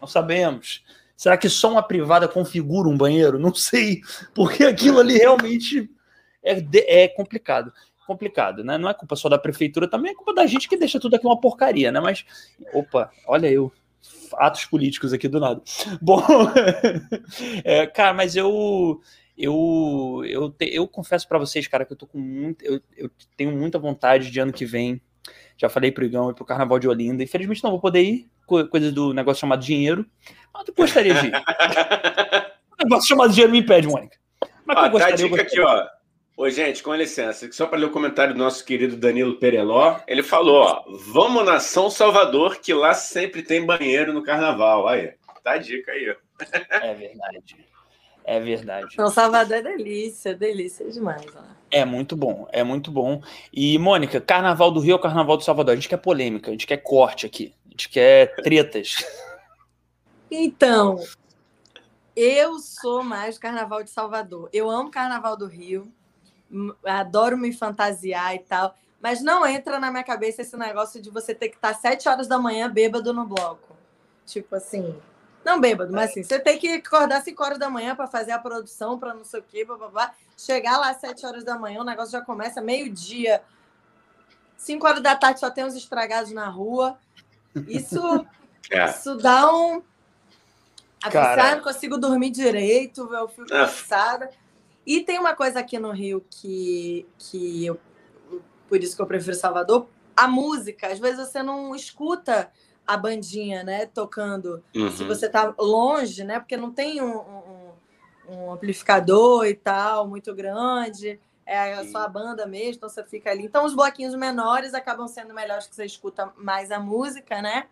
[0.00, 0.82] Não sabemos.
[1.16, 3.38] Será que só uma privada configura um banheiro?
[3.38, 4.02] Não sei.
[4.32, 5.90] Porque aquilo ali realmente
[6.44, 6.62] é,
[7.02, 7.72] é complicado.
[8.08, 8.78] Complicado, né?
[8.78, 11.26] Não é culpa só da prefeitura, também é culpa da gente que deixa tudo aqui
[11.26, 12.00] uma porcaria, né?
[12.00, 12.24] Mas,
[12.72, 13.70] opa, olha eu,
[14.32, 15.60] atos políticos aqui do nada.
[16.00, 16.22] Bom,
[17.62, 19.00] é, cara, mas eu
[19.36, 23.10] eu eu, te, eu confesso para vocês, cara, que eu tô com muito, eu, eu
[23.36, 25.00] tenho muita vontade de ano que vem.
[25.58, 27.22] Já falei pro Igão e pro Carnaval de Olinda.
[27.22, 30.06] Infelizmente não vou poder ir, coisa do negócio chamado dinheiro.
[30.54, 31.32] Mas eu gostaria de ir.
[31.34, 34.16] o negócio chamado dinheiro me impede, Mônica.
[34.64, 35.97] Mas ó, eu gostaria, tá a dica aqui, ó.
[36.40, 40.22] Oi, gente, com licença, só para ler o comentário do nosso querido Danilo Pereló, ele
[40.22, 44.86] falou, ó, vamos na São Salvador, que lá sempre tem banheiro no carnaval.
[44.86, 46.16] Aí, tá a dica aí.
[46.70, 47.66] É verdade.
[48.24, 48.94] É verdade.
[48.94, 51.26] São Salvador é delícia, delícia demais.
[51.34, 51.42] Ó.
[51.72, 53.20] É muito bom, é muito bom.
[53.52, 55.72] E, Mônica, Carnaval do Rio ou Carnaval do Salvador?
[55.72, 59.04] A gente quer polêmica, a gente quer corte aqui, a gente quer tretas.
[60.30, 61.02] Então,
[62.14, 64.48] eu sou mais Carnaval de Salvador.
[64.52, 65.92] Eu amo Carnaval do Rio
[66.84, 68.74] adoro me fantasiar e tal.
[69.00, 72.26] Mas não entra na minha cabeça esse negócio de você ter que estar sete horas
[72.26, 73.76] da manhã bêbado no bloco.
[74.26, 75.00] Tipo assim.
[75.44, 78.38] Não bêbado, mas assim, você tem que acordar 5 horas da manhã para fazer a
[78.38, 80.14] produção, para não sei o quê, blá, blá, blá.
[80.36, 83.42] Chegar lá às 7 horas da manhã, o negócio já começa meio-dia.
[84.58, 86.98] 5 horas da tarde só tem uns estragados na rua.
[87.66, 88.26] Isso,
[88.70, 88.84] é.
[88.90, 89.82] isso dá um.
[91.02, 91.56] A Cara...
[91.56, 93.66] não consigo dormir direito, eu fico é.
[94.88, 97.78] E tem uma coisa aqui no Rio que, que eu,
[98.66, 100.86] por isso que eu prefiro Salvador, a música.
[100.86, 102.50] Às vezes você não escuta
[102.86, 104.64] a bandinha, né, tocando.
[104.74, 104.90] Uhum.
[104.90, 107.72] Se você tá longe, né, porque não tem um, um,
[108.30, 111.20] um amplificador e tal muito grande.
[111.44, 113.44] É só a banda mesmo, então você fica ali.
[113.44, 117.66] Então, os bloquinhos menores acabam sendo melhores que você escuta mais a música, né?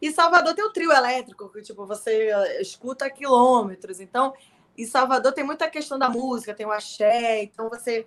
[0.00, 2.30] E Salvador tem o trio elétrico, que tipo, você
[2.60, 3.98] escuta quilômetros.
[3.98, 4.34] Então,
[4.76, 8.06] em Salvador tem muita questão da música, tem o axé, então você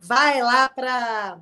[0.00, 1.38] vai lá para.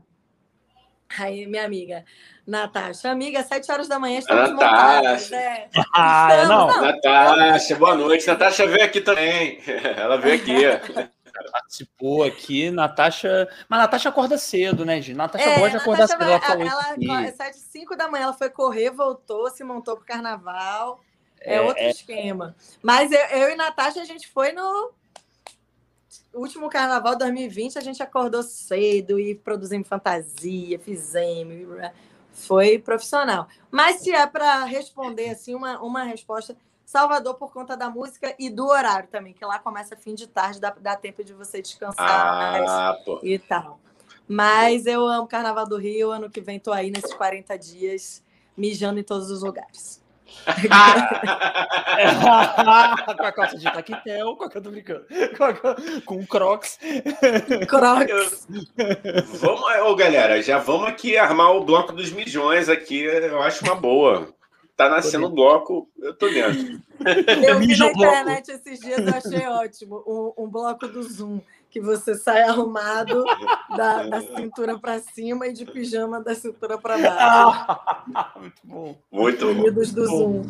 [1.18, 2.04] Aí, minha amiga,
[2.46, 5.36] Natasha, amiga, sete horas da manhã estamos Natasha.
[5.36, 5.68] Né?
[5.94, 6.66] Ah, estamos, não.
[6.68, 6.80] não.
[6.82, 8.26] Natasha, boa noite.
[8.26, 9.60] Natasha veio aqui também.
[9.96, 11.10] Ela veio aqui.
[11.50, 13.48] Participou aqui, Natasha.
[13.68, 15.14] Mas Natasha acorda cedo, né, Gi?
[15.14, 16.22] Natasha é, gosta de acordar cedo.
[16.22, 21.00] Ela, ela, ela, sete, cinco da manhã, ela foi correr, voltou, se montou pro carnaval.
[21.40, 21.90] É, é outro é...
[21.90, 22.54] esquema.
[22.82, 24.92] Mas eu, eu e Natasha, a gente foi no
[26.34, 31.66] último carnaval 2020, a gente acordou cedo e produzimos fantasia, fizemos.
[32.32, 33.48] Foi profissional.
[33.70, 36.56] Mas se é para responder assim, uma, uma resposta.
[36.84, 40.58] Salvador por conta da música e do horário também, que lá começa fim de tarde,
[40.58, 43.78] dá, dá tempo de você descansar ah, e tal.
[44.26, 48.24] Mas eu amo Carnaval do Rio, ano que vem tô aí nesses 40 dias,
[48.56, 49.99] mijando em todos os lugares.
[53.16, 55.04] com a calça de taquetel, com a que eu tô brincando.
[56.04, 56.78] Com, Crocs.
[57.68, 58.48] Crocs.
[59.40, 63.02] vamos, ô, galera, já vamos aqui armar o bloco dos milhões aqui.
[63.02, 64.28] Eu acho uma boa.
[64.76, 66.80] Tá nascendo o bloco, eu tô dentro.
[67.46, 70.02] Eu vi na internet esses dias, eu achei ótimo.
[70.06, 71.40] Um, um bloco do Zoom
[71.70, 73.24] que você sai arrumado
[73.76, 77.80] da, da cintura para cima e de pijama da cintura para baixo.
[78.40, 78.96] muito bom.
[79.10, 80.42] Muito Unidos do Zoom.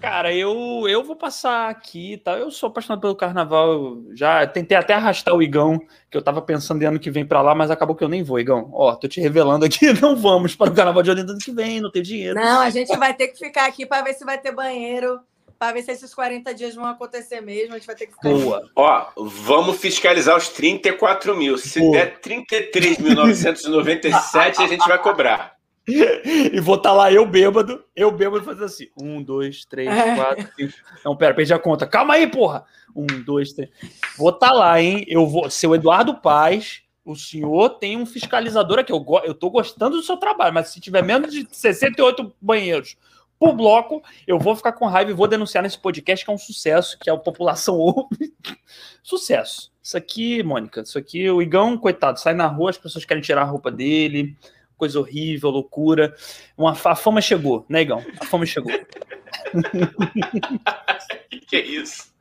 [0.00, 2.32] Cara, eu, eu vou passar aqui, tá?
[2.32, 3.98] Eu sou apaixonado pelo carnaval.
[4.14, 5.78] Já tentei até arrastar o Igão,
[6.10, 8.22] que eu tava pensando em ano que vem para lá, mas acabou que eu nem
[8.22, 8.70] vou, Igão.
[8.72, 11.90] Ó, tô te revelando aqui, não vamos para o carnaval de ano que vem, não
[11.90, 12.34] tem dinheiro.
[12.34, 15.20] Não, a gente vai ter que ficar aqui para ver se vai ter banheiro
[15.58, 17.74] para ver se esses 40 dias vão acontecer mesmo.
[17.74, 18.30] A gente vai ter que ficar.
[18.30, 18.70] Boa.
[18.76, 21.56] Ó, vamos fiscalizar os 34 mil.
[21.58, 21.92] Se Boa.
[21.92, 25.54] der 33.997, a gente vai cobrar.
[25.86, 28.88] E vou estar tá lá eu bêbado, eu bêbado fazendo assim.
[28.98, 30.16] Um, dois, três, é.
[30.16, 30.72] quatro, cinco.
[31.04, 31.86] Não, pera, perdi a conta.
[31.86, 32.64] Calma aí, porra.
[32.96, 33.68] Um, dois, três.
[34.16, 35.04] Vou estar tá lá, hein?
[35.06, 35.50] Eu vou.
[35.50, 38.92] Seu Eduardo Paz, o senhor tem um fiscalizador aqui.
[38.92, 39.18] Eu, go...
[39.18, 42.96] eu tô gostando do seu trabalho, mas se tiver menos de 68 banheiros
[43.38, 46.38] por bloco, eu vou ficar com raiva e vou denunciar nesse podcast que é um
[46.38, 48.32] sucesso, que a população ouve.
[49.02, 49.72] sucesso.
[49.82, 53.42] Isso aqui, Mônica, isso aqui, o Igão, coitado, sai na rua, as pessoas querem tirar
[53.42, 54.34] a roupa dele,
[54.76, 56.14] coisa horrível, loucura.
[56.56, 58.02] Uma, a fama chegou, né, Igão?
[58.20, 58.72] A fama chegou.
[61.46, 62.14] que é isso?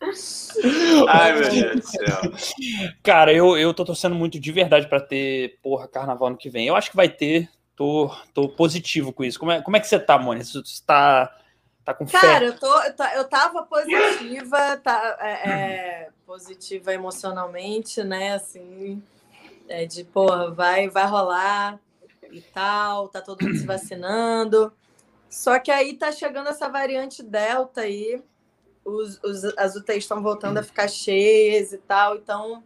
[1.08, 2.32] Ai, meu Deus do céu.
[3.02, 6.66] Cara, eu, eu tô torcendo muito de verdade para ter, porra, carnaval ano que vem.
[6.66, 9.38] Eu acho que vai ter, Tô, tô positivo com isso.
[9.38, 10.44] Como é, como é que você tá, Mônica?
[10.44, 11.32] Você tá,
[11.84, 12.18] tá com fé?
[12.18, 18.32] Cara, eu, tô, eu, eu tava positiva, tá, é, é, positiva emocionalmente, né?
[18.32, 19.00] Assim,
[19.68, 21.78] é, de, porra, vai, vai rolar
[22.32, 24.72] e tal, tá todo mundo se vacinando.
[25.30, 28.20] Só que aí tá chegando essa variante Delta aí,
[28.84, 32.60] os, os, as UTIs estão voltando a ficar cheias e tal, então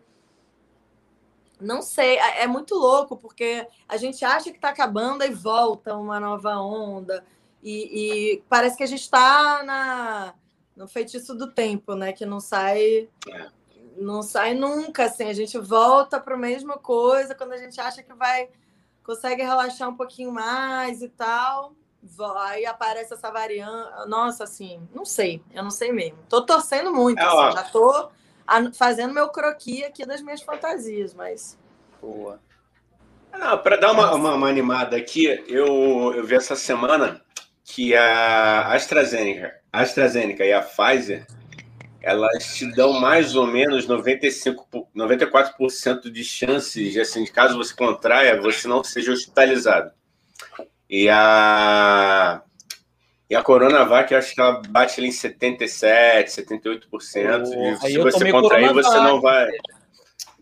[1.63, 5.97] Não sei, é, é muito louco, porque a gente acha que está acabando e volta
[5.97, 7.25] uma nova onda.
[7.63, 10.35] E, e parece que a gente está na
[10.77, 12.13] no feitiço do tempo, né?
[12.13, 13.09] Que não sai.
[13.29, 13.49] É.
[13.97, 15.25] Não sai nunca, assim.
[15.25, 18.49] A gente volta para a mesma coisa quando a gente acha que vai.
[19.05, 21.75] Consegue relaxar um pouquinho mais e tal.
[22.39, 24.09] Aí aparece essa variante.
[24.09, 25.43] Nossa, assim, não sei.
[25.53, 26.19] Eu não sei mesmo.
[26.29, 27.19] Tô torcendo muito.
[27.19, 28.11] É, assim, já tô
[28.75, 31.59] fazendo meu croquis aqui das minhas fantasias, mas.
[32.01, 32.41] Boa.
[33.63, 37.23] Para dar uma, uma, uma, animada aqui, eu, eu vi essa semana
[37.65, 41.27] que a AstraZeneca, AstraZeneca e a Pfizer
[42.03, 48.41] elas te dão mais ou menos 95, 94% de chances de, assim, caso você contraia,
[48.41, 49.93] você não seja hospitalizado.
[50.91, 52.43] E a
[53.33, 56.85] e a Coronavac, eu acho que ela bate ali em 77, 78%.
[56.93, 59.49] Oh, e se você contrair, você não vai.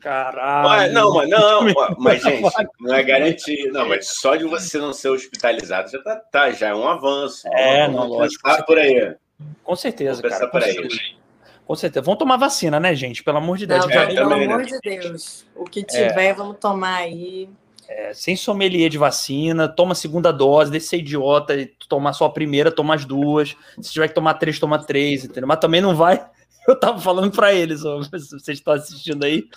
[0.00, 0.92] Caralho.
[0.92, 3.70] Não, mas não, mas, gente, não é garantir.
[3.70, 7.46] Não, mas só de você não ser hospitalizado já tá, tá já é um avanço.
[7.52, 8.42] É, não, lógico.
[8.66, 9.14] por aí.
[9.62, 10.48] Com certeza, cara.
[10.48, 10.88] Por aí.
[11.64, 12.04] Com certeza.
[12.04, 13.22] Vamos tomar vacina, né, gente?
[13.22, 13.86] Pelo amor de Deus.
[13.86, 14.06] Não, já...
[14.08, 14.64] Pelo amor né?
[14.64, 15.46] de Deus.
[15.54, 16.34] O que tiver, é.
[16.34, 17.48] vamos tomar aí.
[17.92, 22.26] É, sem sommelier de vacina, toma a segunda dose, deixa ser idiota e tomar só
[22.26, 23.56] a primeira, toma as duas.
[23.80, 25.48] Se tiver que tomar três, toma três, entendeu?
[25.48, 26.24] Mas também não vai.
[26.68, 29.48] Eu tava falando para eles, ó, vocês estão assistindo aí,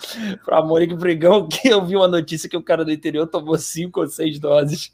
[0.44, 4.00] para Mônica Brigão, que eu vi uma notícia que o cara do interior tomou cinco
[4.00, 4.90] ou seis doses.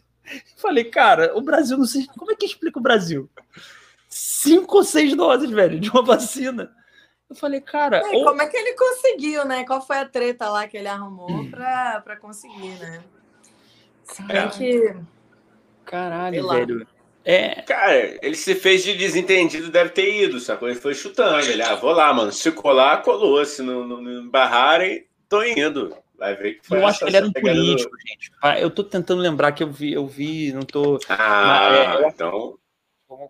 [0.57, 2.07] Falei, cara, o Brasil não sei.
[2.18, 3.31] Como é que explica o Brasil?
[4.07, 6.70] Cinco ou seis doses, velho, de uma vacina.
[7.31, 7.98] Eu falei, cara.
[7.98, 8.24] É, ou...
[8.24, 9.64] Como é que ele conseguiu, né?
[9.64, 13.00] Qual foi a treta lá que ele arrumou para conseguir, né?
[14.16, 14.96] Caralho, que...
[15.85, 16.87] Caralho velho.
[17.25, 17.62] É...
[17.62, 20.68] Cara, ele se fez de desentendido, deve ter ido, sacou?
[20.68, 21.49] Ele foi chutando.
[21.49, 22.33] Ele, ah, vou lá, mano.
[22.33, 23.44] Se colar, colou.
[23.44, 25.94] Se não, não, não barrarem, tô indo.
[26.18, 28.09] Vai ver que foi Eu acho que ele era um político, do...
[28.09, 28.31] gente.
[28.42, 30.99] Ah, eu tô tentando lembrar que eu vi, eu vi, não tô.
[31.09, 32.59] Ah, é, então.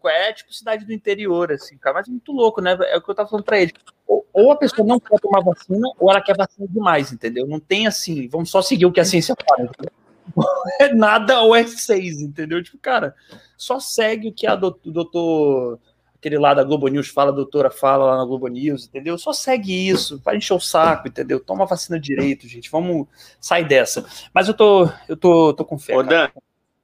[0.07, 2.77] É tipo cidade do interior, assim, cara, mas é muito louco, né?
[2.83, 3.73] É o que eu tava falando pra ele.
[4.07, 7.47] Ou, ou, a pessoa não quer tomar vacina, ou ela quer vacina demais, entendeu?
[7.47, 9.63] Não tem assim, vamos só seguir o que a ciência fala.
[9.63, 9.93] Entendeu?
[10.81, 12.63] é nada ou é seis, entendeu?
[12.63, 13.15] Tipo, cara,
[13.57, 15.79] só segue o que a do, o doutor,
[16.15, 19.19] aquele lá da Globo News fala, a doutora fala lá na Globo News, entendeu?
[19.19, 21.41] Só segue isso, vai encher o saco, entendeu?
[21.41, 23.07] Toma a vacina direito, gente, vamos
[23.41, 24.05] sair dessa.
[24.33, 25.97] Mas eu tô, eu tô, tô com fé.
[25.97, 26.29] Ô, Dan.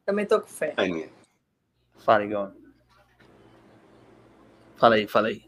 [0.05, 0.75] Também tô com fé.
[1.99, 2.53] Fala, Igor.
[4.77, 5.46] Fala aí, fala aí.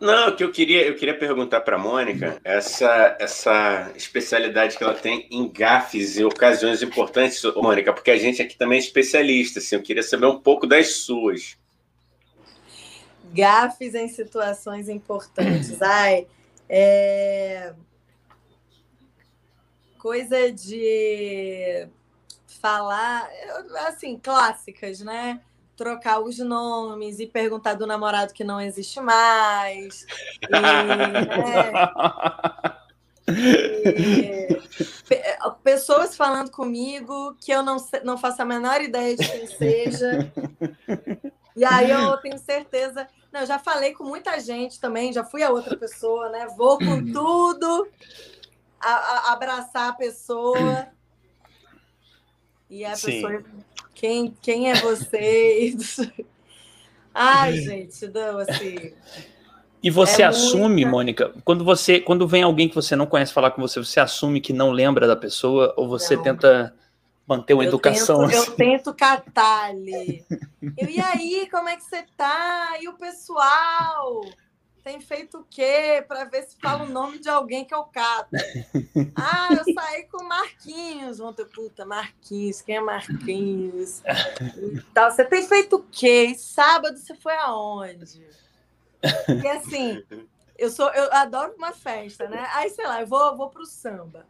[0.00, 4.94] Não, que eu queria, eu queria perguntar para a Mônica essa, essa especialidade que ela
[4.94, 9.76] tem em gafes e ocasiões importantes, Mônica, porque a gente aqui também é especialista, assim,
[9.76, 11.58] eu queria saber um pouco das suas.
[13.30, 15.80] Gafes em situações importantes.
[15.82, 16.26] Ai,
[16.66, 17.74] é...
[19.98, 21.86] coisa de
[22.46, 23.28] falar,
[23.86, 25.42] assim, clássicas, né?
[25.80, 30.04] Trocar os nomes e perguntar do namorado que não existe mais.
[30.42, 31.70] E, né,
[33.26, 34.60] e,
[35.62, 40.30] pessoas falando comigo que eu não, não faço a menor ideia de quem seja.
[41.56, 43.08] E aí eu tenho certeza.
[43.32, 46.46] Não, já falei com muita gente também, já fui a outra pessoa, né?
[46.58, 47.88] Vou com tudo,
[48.78, 50.88] a, a, abraçar a pessoa.
[52.68, 53.12] E a Sim.
[53.12, 53.44] pessoa
[54.00, 55.76] quem, quem é você?
[57.12, 58.94] Ai, gente, não, assim.
[59.82, 60.90] E você é assume, muita...
[60.90, 64.40] Mônica, quando você, quando vem alguém que você não conhece falar com você, você assume
[64.40, 66.22] que não lembra da pessoa ou você não.
[66.22, 66.74] tenta
[67.26, 68.26] manter uma eu educação?
[68.26, 68.50] Tento, assim?
[68.50, 70.24] Eu tento catar ali.
[70.78, 72.78] Eu, e aí, como é que você tá?
[72.80, 74.22] E o pessoal?
[74.82, 78.30] Tem feito o quê para ver se fala o nome de alguém que eu cato.
[79.14, 81.44] Ah, eu saí com Marquinhos ontem.
[81.44, 84.02] Puta, Marquinhos, quem é Marquinhos?
[84.56, 85.10] E tal.
[85.10, 86.26] Você tem feito o quê?
[86.26, 88.26] E sábado você foi aonde?
[89.42, 90.02] E assim,
[90.58, 92.46] eu sou, eu adoro uma festa, né?
[92.54, 94.26] Aí, sei lá, eu vou, vou pro samba.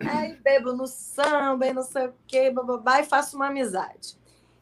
[0.00, 4.16] Aí bebo no samba e não sei o quê, bababá, e faço uma amizade.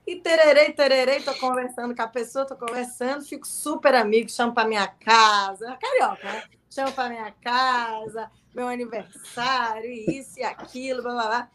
[0.07, 4.69] E tererei, tererei, tô conversando com a pessoa, tô conversando, fico super amigo, chamo para
[4.69, 6.45] minha casa, carioca, né?
[6.69, 11.51] Chamo para minha casa, meu aniversário, isso e aquilo, blá blá blá.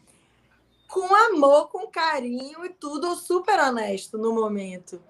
[0.88, 5.02] Com amor, com carinho e tudo, super honesto no momento.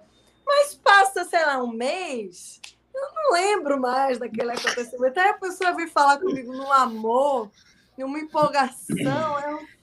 [0.45, 2.59] Mas passa, sei lá, um mês,
[2.93, 5.17] eu não lembro mais daquele acontecimento.
[5.17, 7.49] Aí a pessoa vem falar comigo no amor,
[7.97, 9.78] numa empolgação, eu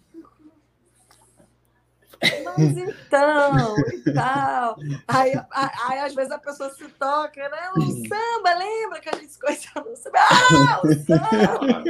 [2.44, 4.76] mas então, e tal.
[5.06, 7.70] Aí, aí, às vezes, a pessoa se toca, né?
[7.76, 10.18] O samba, lembra que a gente se conheceu no samba?
[10.18, 11.84] Ah, o samba!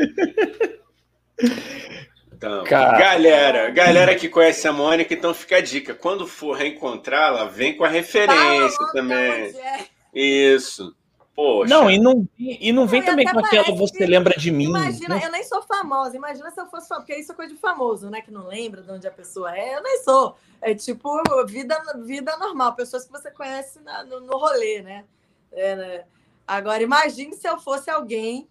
[2.33, 5.95] Então, galera, galera que conhece a Mônica, então fica a dica.
[5.95, 9.59] Quando for reencontrá-la, vem com a referência Fala, também.
[9.59, 9.87] É.
[10.13, 10.95] Isso.
[11.37, 11.69] Poxa.
[11.69, 14.65] Não, e não, e não vem não, também com aquela você que, lembra de mim.
[14.65, 16.17] Imagina, eu nem sou famosa.
[16.17, 18.23] Imagina se eu fosse famosa, porque isso é coisa de famoso, né?
[18.23, 19.77] Que não lembra de onde a pessoa é.
[19.77, 20.35] Eu nem sou.
[20.63, 25.05] É tipo vida, vida normal, pessoas que você conhece na, no, no rolê, né?
[25.53, 26.05] É, né?
[26.47, 28.49] Agora, imagine se eu fosse alguém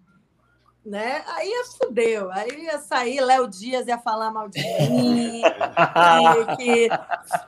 [0.85, 1.23] né?
[1.27, 5.41] Aí fudeu, aí ia sair, Léo Dias ia falar mal de mim,
[6.57, 6.89] que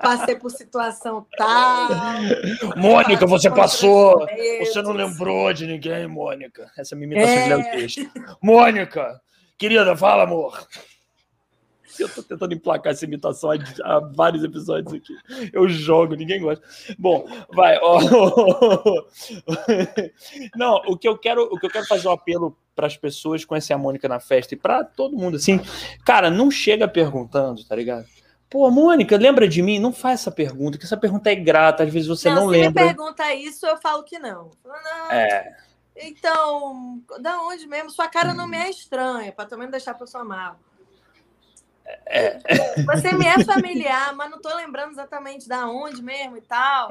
[0.01, 1.89] passei por situação tal.
[2.75, 4.25] Mônica, você passou,
[4.59, 6.71] você não lembrou de ninguém, Mônica.
[6.75, 7.43] Essa é minha imitação é...
[7.43, 7.95] de Léo Dias.
[8.41, 9.21] Mônica,
[9.57, 10.67] querida, fala, amor.
[12.03, 13.49] Eu tô tentando emplacar essa imitação
[13.83, 15.15] há, vários episódios aqui.
[15.51, 16.65] Eu jogo, ninguém gosta.
[16.97, 17.77] Bom, vai.
[20.55, 23.43] Não, o que eu quero, o que eu quero fazer um apelo para as pessoas
[23.43, 25.59] conhecer a Mônica na festa e para todo mundo assim,
[26.05, 28.05] cara, não chega perguntando, tá ligado?
[28.49, 29.79] Pô, Mônica, lembra de mim?
[29.79, 32.51] Não faz essa pergunta, que essa pergunta é grata, às vezes você não, não se
[32.51, 32.81] lembra.
[32.81, 34.51] Se me pergunta isso, eu falo que não.
[34.63, 35.11] não.
[35.11, 35.57] É.
[35.95, 37.89] Então, da onde mesmo?
[37.89, 40.59] Sua cara não me é estranha, para também não deixar a pessoa mal.
[42.05, 42.39] É.
[42.85, 46.89] Você me é familiar, mas não estou lembrando exatamente da onde mesmo e tal.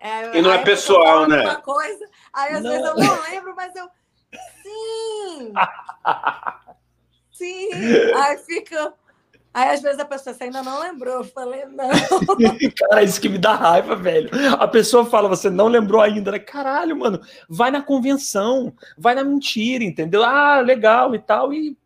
[0.00, 1.56] É, e não é pessoal, né?
[1.56, 2.70] Coisa, aí às não.
[2.70, 3.88] vezes eu não lembro, mas eu.
[4.62, 5.52] Sim!
[7.32, 7.70] Sim!
[8.14, 8.92] Aí fica.
[9.52, 11.14] Aí às vezes a pessoa você ainda não lembrou.
[11.14, 11.88] Eu falei, não.
[12.78, 14.30] Cara, isso que me dá raiva, velho.
[14.54, 16.38] A pessoa fala, você não lembrou ainda, né?
[16.38, 20.22] Caralho, mano, vai na convenção, vai na mentira, entendeu?
[20.22, 21.52] Ah, legal e tal.
[21.52, 21.76] E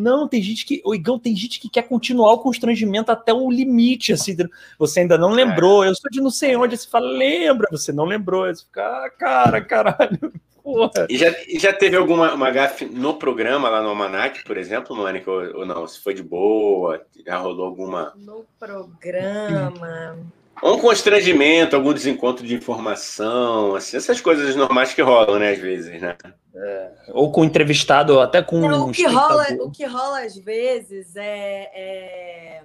[0.00, 0.80] não, tem gente que.
[0.84, 4.36] O Igão, tem gente que quer continuar o constrangimento até o limite, assim.
[4.78, 6.76] Você ainda não lembrou, eu sou de não sei onde.
[6.76, 8.46] Você fala, lembra, você não lembrou.
[8.46, 10.32] Você fica, ah, cara, caralho.
[10.62, 11.06] Porra.
[11.08, 14.94] E já, e já teve alguma uma gafe no programa, lá no Almanac, por exemplo,
[14.94, 15.86] Mônica, ou, ou não?
[15.86, 18.12] Se foi de boa, já rolou alguma.
[18.16, 20.18] No programa.
[20.62, 26.00] Um constrangimento, algum desencontro de informação, assim, essas coisas normais que rolam, né, às vezes,
[26.00, 26.16] né?
[26.54, 30.36] É, ou com entrevistado, até com Não, um o que rola O que rola às
[30.36, 31.70] vezes é...
[31.74, 32.62] é...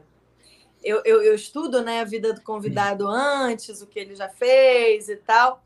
[0.83, 5.09] Eu, eu, eu, estudo né, a vida do convidado antes, o que ele já fez
[5.09, 5.63] e tal.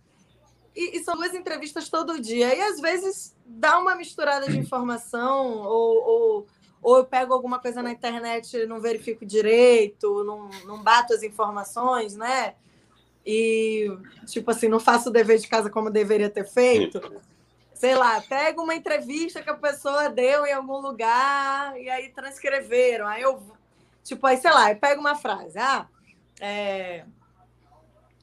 [0.74, 2.56] E, e, são duas entrevistas todo dia.
[2.56, 6.48] E às vezes dá uma misturada de informação, ou, ou
[6.82, 11.24] ou eu pego alguma coisa na internet e não verifico direito, não, não bato as
[11.24, 12.56] informações, né?
[13.26, 13.92] E,
[14.26, 17.00] tipo assim, não faço o dever de casa como deveria ter feito.
[17.74, 23.08] Sei lá, pego uma entrevista que a pessoa deu em algum lugar e aí transcreveram.
[23.08, 23.42] Aí eu,
[24.04, 25.58] tipo, aí, sei lá, eu pego uma frase.
[25.60, 25.88] Ah,
[26.40, 27.06] é,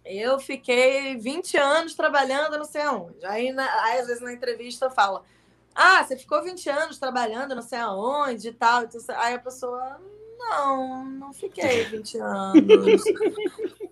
[0.05, 3.25] eu fiquei 20 anos trabalhando não sei aonde.
[3.27, 5.25] Aí, na, aí às vezes, na entrevista, eu falo
[5.77, 8.85] ah, você ficou 20 anos trabalhando não sei aonde e tal.
[8.85, 10.01] Então, aí a pessoa,
[10.39, 13.05] não, não fiquei 20 anos.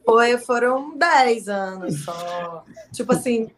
[0.03, 2.64] Foi, foram 10 anos só.
[2.90, 3.51] Tipo assim,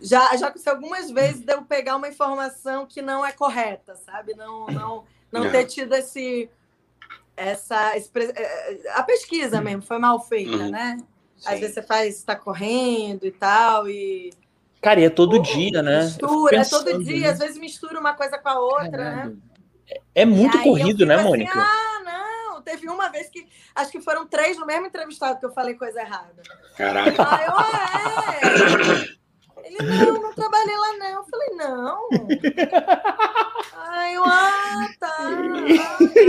[0.00, 4.34] já, já aconteceu algumas vezes de eu pegar uma informação que não é correta, sabe?
[4.34, 6.50] Não, não, não ter tido esse.
[7.36, 10.70] Essa, é, a pesquisa mesmo foi mal feita, uhum.
[10.70, 10.98] né?
[11.36, 11.48] Sim.
[11.48, 14.32] Às vezes você faz, está correndo e tal, e
[14.80, 16.04] Cara, e é todo dia, né?
[16.04, 17.28] Mistura, é todo dia, né?
[17.28, 19.30] às vezes mistura uma coisa com a outra, Caralho.
[19.30, 19.36] né?
[20.14, 21.58] É, muito corrido, né, assim, Mônica?
[21.58, 25.52] ah, não, teve uma vez que acho que foram três no mesmo entrevistado que eu
[25.52, 26.42] falei coisa errada.
[26.76, 27.14] Caralho.
[27.18, 28.34] Aí eu, ah,
[29.14, 29.17] é.
[29.68, 31.08] Ele, não, não trabalhei lá, não.
[31.08, 32.08] Eu falei, não.
[33.86, 35.16] Aí eu, ah, tá.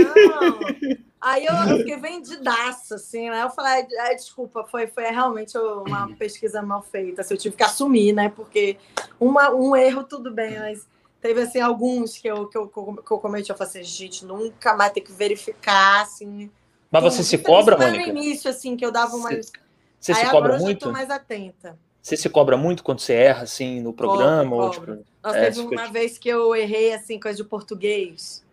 [0.02, 0.98] Ah.
[1.22, 3.42] Aí eu, fiquei vendidaça, assim, né?
[3.42, 7.22] Eu falei, ah, desculpa, foi, foi realmente uma pesquisa mal feita.
[7.22, 8.30] Assim, eu tive que assumir, né?
[8.30, 8.76] Porque
[9.18, 10.86] uma, um erro, tudo bem, mas
[11.20, 13.50] teve, assim, alguns que eu, que eu, que eu cometi.
[13.50, 16.50] Eu falei assim, gente, nunca mais ter que verificar, assim.
[16.90, 18.12] Mas você se cobra, Mônica?
[18.12, 19.30] no início, assim, que eu dava uma...
[19.30, 19.52] Você,
[19.98, 20.84] você se cobra muito?
[20.84, 21.78] Eu tô mais atenta.
[22.02, 24.50] Você se cobra muito quando você erra, assim, no programa?
[24.50, 28.44] Cobro, ou, tipo, Nossa, é, teve uma vez que eu errei, assim, coisa de português.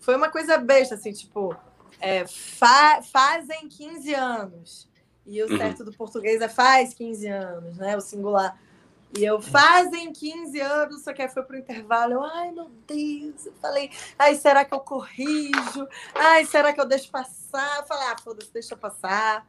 [0.00, 1.56] Foi uma coisa besta, assim, tipo
[2.00, 4.88] é, fa fazem 15 anos.
[5.26, 5.58] E o uhum.
[5.58, 7.96] certo do português é faz 15 anos, né?
[7.96, 8.58] O singular.
[9.18, 12.14] E eu fazem 15 anos, só que aí foi pro intervalo.
[12.14, 13.46] Eu, ai, meu Deus.
[13.46, 15.88] Eu falei, ai, será que eu corrijo?
[16.14, 17.78] Ai, será que eu deixo passar?
[17.78, 19.46] Eu falei, ah, foda-se, deixa passar.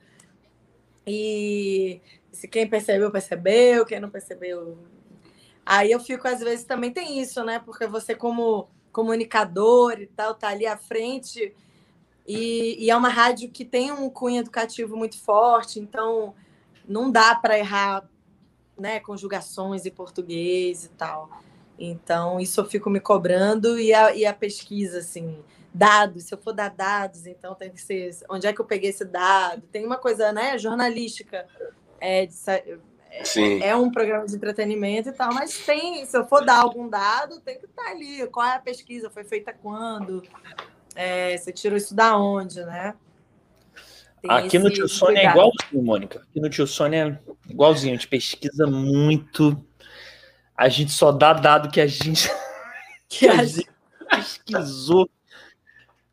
[1.05, 4.77] E se quem percebeu, percebeu, quem não percebeu.
[5.65, 7.59] Aí eu fico, às vezes, também tem isso, né?
[7.59, 11.53] Porque você, como comunicador e tal, tá ali à frente
[12.31, 16.35] e, e, é uma rádio que tem um cunho educativo muito forte, então
[16.87, 18.07] não dá para errar
[18.77, 21.27] né, conjugações em português e tal.
[21.77, 25.39] Então, isso eu fico me cobrando e a, e a pesquisa, assim,
[25.79, 28.89] dados, se eu for dar dados, então tem que ser onde é que eu peguei
[28.89, 29.61] esse dado.
[29.71, 31.47] Tem uma coisa, né, jornalística,
[32.01, 36.43] é, de, é, é, um programa de entretenimento e tal, mas tem, se eu for
[36.43, 38.27] dar algum dado, tem que estar tá ali.
[38.27, 39.09] Qual é a pesquisa?
[39.09, 40.21] Foi feita quando?
[40.93, 42.93] É, você tirou isso da onde, né?
[44.21, 46.19] Tem Aqui no Tio Sônia é igualzinho, Mônica.
[46.19, 47.93] Aqui no Tio Sônia é igualzinho.
[47.93, 49.65] A gente pesquisa muito.
[50.57, 52.29] A gente só dá dado que a gente,
[53.07, 53.69] que a gente
[54.09, 55.09] pesquisou.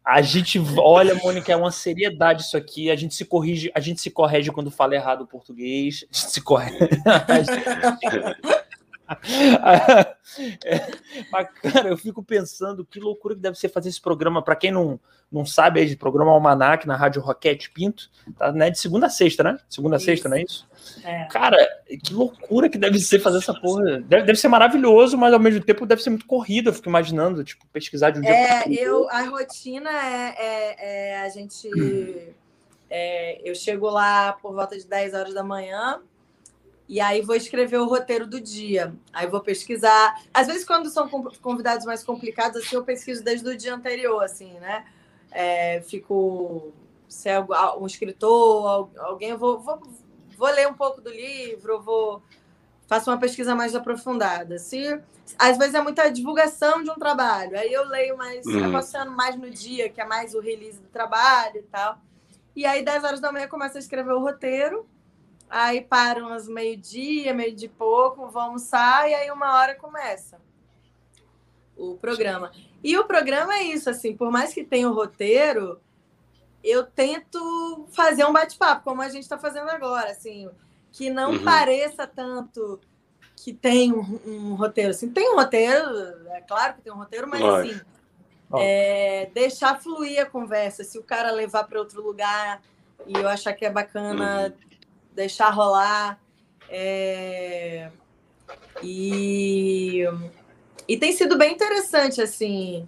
[0.06, 2.90] A gente olha, Mônica, é uma seriedade isso aqui.
[2.90, 6.04] A gente se corrige, a gente se corrige quando fala errado o português.
[6.04, 6.78] A gente se corrige.
[11.30, 14.42] mas, cara, eu fico pensando que loucura que deve ser fazer esse programa.
[14.42, 14.98] Para quem não,
[15.30, 18.70] não sabe, é de programa Almanac na Rádio Roquete Pinto, tá, né?
[18.70, 19.58] De segunda a sexta, né?
[19.68, 20.68] Segunda a sexta, não é isso?
[21.04, 21.24] É.
[21.26, 21.56] Cara,
[22.02, 24.00] que loucura que deve ser fazer essa porra.
[24.00, 26.70] Deve, deve ser maravilhoso, mas ao mesmo tempo deve ser muito corrido.
[26.70, 28.30] Eu fico imaginando, tipo, pesquisar de um dia.
[28.30, 31.68] É, eu, a rotina é, é, é a gente.
[32.90, 36.00] É, eu chego lá por volta de 10 horas da manhã
[36.88, 38.94] e aí vou escrever o roteiro do dia.
[39.12, 40.20] Aí vou pesquisar.
[40.32, 41.08] Às vezes, quando são
[41.42, 44.84] convidados mais complicados, assim, eu pesquiso desde o dia anterior, assim, né?
[45.30, 46.72] É, fico.
[47.08, 47.40] Se é
[47.78, 49.80] um escritor, alguém, eu vou, vou,
[50.36, 52.22] vou ler um pouco do livro, vou
[52.86, 54.58] faço uma pesquisa mais aprofundada.
[54.58, 55.00] Se
[55.38, 59.10] às vezes é muita divulgação de um trabalho, aí eu leio mais, uhum.
[59.10, 61.98] mais no dia, que é mais o release do trabalho e tal.
[62.54, 64.86] E aí, 10 horas da manhã, começo a escrever o roteiro.
[65.48, 70.38] Aí param umas meio-dia, meio de pouco, vão almoçar e aí uma hora começa
[71.76, 72.50] o programa.
[72.82, 75.80] E o programa é isso, assim, por mais que tenha o roteiro,
[76.64, 80.48] eu tento fazer um bate-papo, como a gente está fazendo agora, assim,
[80.90, 81.44] que não uhum.
[81.44, 82.80] pareça tanto
[83.36, 84.90] que tem um, um, roteiro.
[84.90, 85.88] Assim, tem um roteiro,
[86.30, 87.68] é claro que tem um roteiro, mas Vai.
[87.68, 87.80] assim,
[88.54, 90.82] é, deixar fluir a conversa.
[90.82, 92.62] Se o cara levar para outro lugar
[93.06, 94.66] e eu achar que é bacana, uhum
[95.16, 96.20] deixar rolar.
[96.68, 97.90] É...
[98.82, 100.04] E...
[100.86, 102.86] e tem sido bem interessante, assim,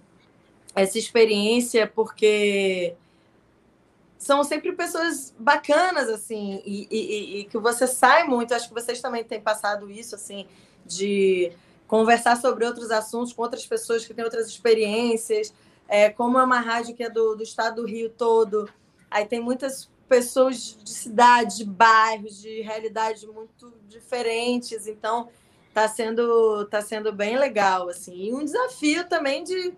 [0.75, 2.95] essa experiência, porque
[4.17, 8.53] são sempre pessoas bacanas, assim, e, e, e, que você sai muito.
[8.53, 10.45] Acho que vocês também têm passado isso, assim,
[10.85, 11.51] de
[11.87, 15.51] conversar sobre outros assuntos com outras pessoas que têm outras experiências.
[15.87, 18.69] É, como é uma rádio que é do, do estado do Rio todo,
[19.09, 24.87] aí tem muitas pessoas de cidades, de bairros, de realidades muito diferentes.
[24.87, 25.29] Então,
[25.67, 28.15] está sendo tá sendo bem legal assim.
[28.15, 29.73] E um desafio também de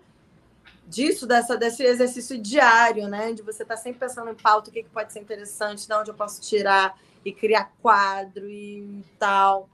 [0.86, 3.32] disso dessa desse exercício diário, né?
[3.32, 5.92] De você estar tá sempre pensando em pauta, o que, que pode ser interessante, de
[5.92, 9.68] onde eu posso tirar e criar quadro e tal.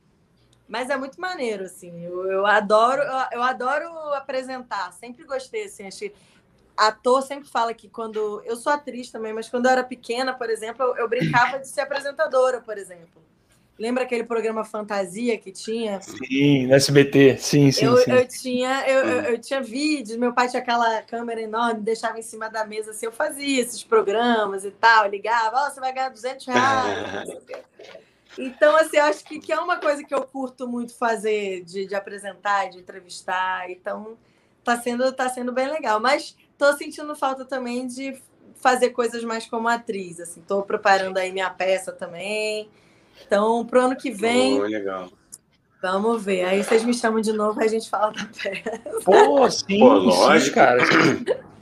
[0.68, 2.04] Mas é muito maneiro, assim.
[2.04, 4.92] Eu, eu adoro, eu, eu, adoro apresentar.
[4.92, 5.88] Sempre gostei, assim.
[6.78, 8.40] Ator sempre fala que quando.
[8.44, 11.66] Eu sou atriz também, mas quando eu era pequena, por exemplo, eu, eu brincava de
[11.68, 13.20] ser apresentadora, por exemplo.
[13.76, 16.00] Lembra aquele programa Fantasia que tinha?
[16.00, 17.84] Sim, no SBT, sim, sim.
[17.84, 18.10] Eu, sim.
[18.10, 22.22] eu tinha, eu, eu, eu, tinha vídeos, meu pai tinha aquela câmera enorme, deixava em
[22.22, 25.92] cima da mesa assim, eu fazia esses programas e tal, ligava, ó, oh, você vai
[25.92, 27.28] ganhar 200 reais.
[28.36, 31.86] então, assim, eu acho que, que é uma coisa que eu curto muito fazer, de,
[31.86, 33.70] de apresentar, de entrevistar.
[33.70, 34.18] Então,
[34.64, 36.00] tá sendo, tá sendo bem legal.
[36.00, 38.20] Mas tô sentindo falta também de
[38.56, 40.42] fazer coisas mais como atriz, assim.
[40.42, 42.68] Tô preparando aí minha peça também.
[43.24, 44.60] Então, pro ano que vem.
[44.60, 45.08] Oh, legal.
[45.80, 46.44] Vamos ver.
[46.44, 48.82] Aí vocês me chamam de novo e a gente fala da peça.
[49.04, 50.48] Pô, sim, Pô, lógico.
[50.48, 50.80] Sim, cara.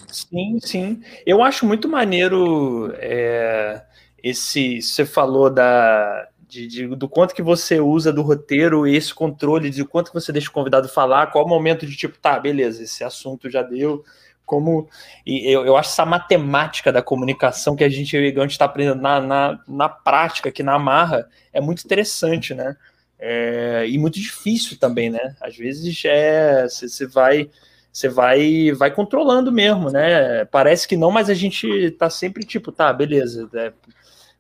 [0.09, 1.03] Sim, sim.
[1.27, 3.85] Eu acho muito maneiro é,
[4.23, 4.81] esse.
[4.81, 9.85] Você falou da, de, de, do quanto que você usa do roteiro, esse controle, de
[9.85, 13.05] quanto que você deixa o convidado falar, qual o momento de tipo, tá, beleza, esse
[13.05, 14.05] assunto já deu,
[14.47, 14.89] como
[15.27, 19.61] e eu, eu acho essa matemática da comunicação que a gente está aprendendo na, na,
[19.67, 22.77] na prática, que na marra, é muito interessante, né?
[23.19, 25.35] É, e muito difícil também, né?
[25.41, 27.51] Às vezes é você vai
[27.93, 30.45] você vai vai controlando mesmo, né?
[30.45, 33.51] Parece que não, mas a gente tá sempre tipo, tá, beleza.
[33.55, 33.73] É,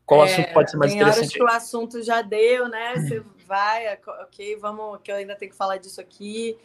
[0.04, 1.32] qual é, assunto pode ser mais tem interessante?
[1.32, 2.94] Tem horas que o assunto já deu, né?
[2.94, 6.56] Você vai, ok, vamos, que eu ainda tenho que falar disso aqui.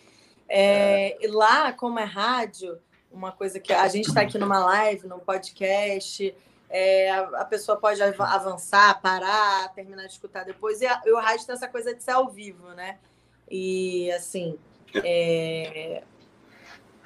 [0.48, 2.78] É, e lá, como é rádio,
[3.14, 6.34] uma coisa que a gente está aqui numa live, num podcast,
[6.70, 11.46] é, a, pessoa pode avançar, parar, terminar de escutar depois, e, a, e o rádio
[11.46, 12.98] tem essa coisa de ser ao vivo, né?
[13.50, 14.58] E assim,
[15.04, 16.04] é,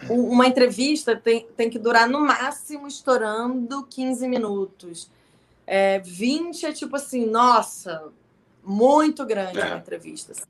[0.08, 5.10] uma entrevista tem, tem que durar no máximo estourando 15 minutos.
[5.66, 8.10] É, 20 é tipo assim, nossa,
[8.64, 9.66] muito grande é.
[9.66, 10.34] uma entrevista.
[10.34, 10.44] Assim.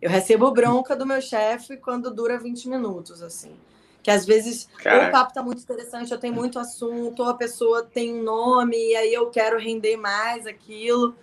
[0.00, 3.56] Eu recebo bronca do meu chefe quando dura 20 minutos, assim
[4.02, 5.08] Que às vezes Caraca.
[5.08, 8.76] o papo tá muito interessante, eu tenho muito assunto, ou a pessoa tem um nome,
[8.76, 11.14] e aí eu quero render mais aquilo.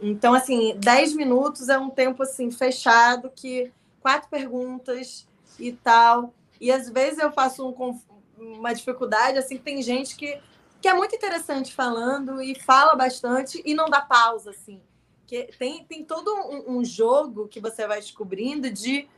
[0.00, 5.26] Então, assim, 10 minutos é um tempo assim fechado que quatro perguntas
[5.58, 6.32] e tal.
[6.60, 8.00] E às vezes eu faço um,
[8.38, 10.38] uma dificuldade, assim, tem gente que,
[10.80, 14.80] que é muito interessante falando e fala bastante e não dá pausa, assim.
[15.26, 19.08] Que tem, tem todo um, um jogo que você vai descobrindo de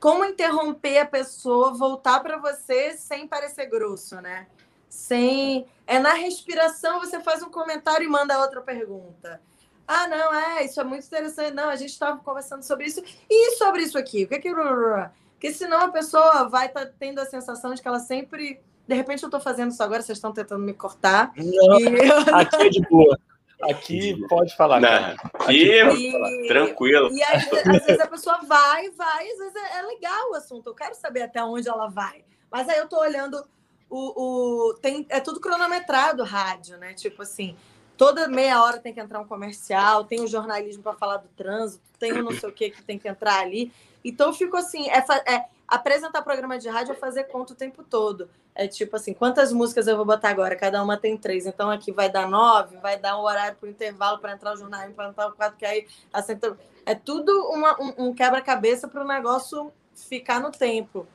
[0.00, 4.46] como interromper a pessoa, voltar para você sem parecer grosso, né?
[4.88, 5.66] Sem.
[5.86, 9.40] É na respiração, você faz um comentário e manda outra pergunta.
[9.86, 11.54] Ah, não, é, isso é muito interessante.
[11.54, 13.02] Não, a gente estava conversando sobre isso.
[13.28, 14.24] E sobre isso aqui?
[14.24, 14.50] O que é que.
[14.52, 18.60] Porque senão a pessoa vai estar tá tendo a sensação de que ela sempre.
[18.86, 21.32] De repente eu estou fazendo isso agora, vocês estão tentando me cortar.
[21.36, 22.32] Não, e...
[22.32, 23.18] Aqui é de boa.
[23.62, 24.80] Aqui pode falar.
[24.80, 26.30] Não, aqui, e, falar.
[26.46, 27.10] tranquilo.
[27.12, 30.68] E aí, às vezes a pessoa vai, vai, às vezes é, é, legal o assunto.
[30.68, 32.24] Eu quero saber até onde ela vai.
[32.50, 33.44] Mas aí eu estou olhando
[33.90, 34.74] o, o.
[34.74, 36.94] Tem, é tudo cronometrado rádio, né?
[36.94, 37.56] Tipo assim,
[37.96, 41.82] toda meia hora tem que entrar um comercial, tem um jornalismo para falar do trânsito,
[41.98, 43.72] tem um não sei o que que tem que entrar ali.
[44.04, 47.84] Então eu fico assim, é, é, apresentar programa de rádio é fazer conta o tempo
[47.84, 48.30] todo.
[48.54, 50.56] É tipo assim, quantas músicas eu vou botar agora?
[50.56, 51.46] Cada uma tem três.
[51.46, 54.88] Então aqui vai dar nove, vai dar um horário para intervalo para entrar o jornal,
[54.90, 56.58] para entrar o quatro, que aí assenta...
[56.86, 61.06] é tudo uma, um, um quebra-cabeça para o negócio ficar no tempo.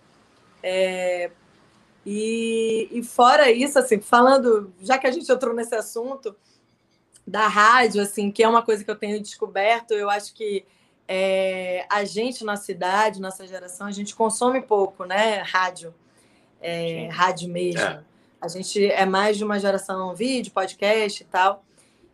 [0.62, 1.32] É...
[2.06, 6.36] E, e fora isso, assim, falando, já que a gente entrou nesse assunto
[7.26, 10.66] da rádio, assim, que é uma coisa que eu tenho descoberto, eu acho que
[11.08, 15.42] é, a gente na cidade, nossa geração, a gente consome pouco, né?
[15.42, 15.94] Rádio,
[16.62, 17.82] é, rádio mesmo.
[17.82, 18.04] É.
[18.40, 21.64] A gente é mais de uma geração vídeo, podcast e tal.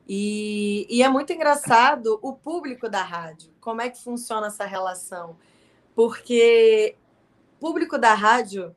[0.07, 5.37] E, e, é muito engraçado o público da rádio, como é que funciona essa relação.
[5.93, 6.95] Porque
[7.57, 8.75] o público da rádio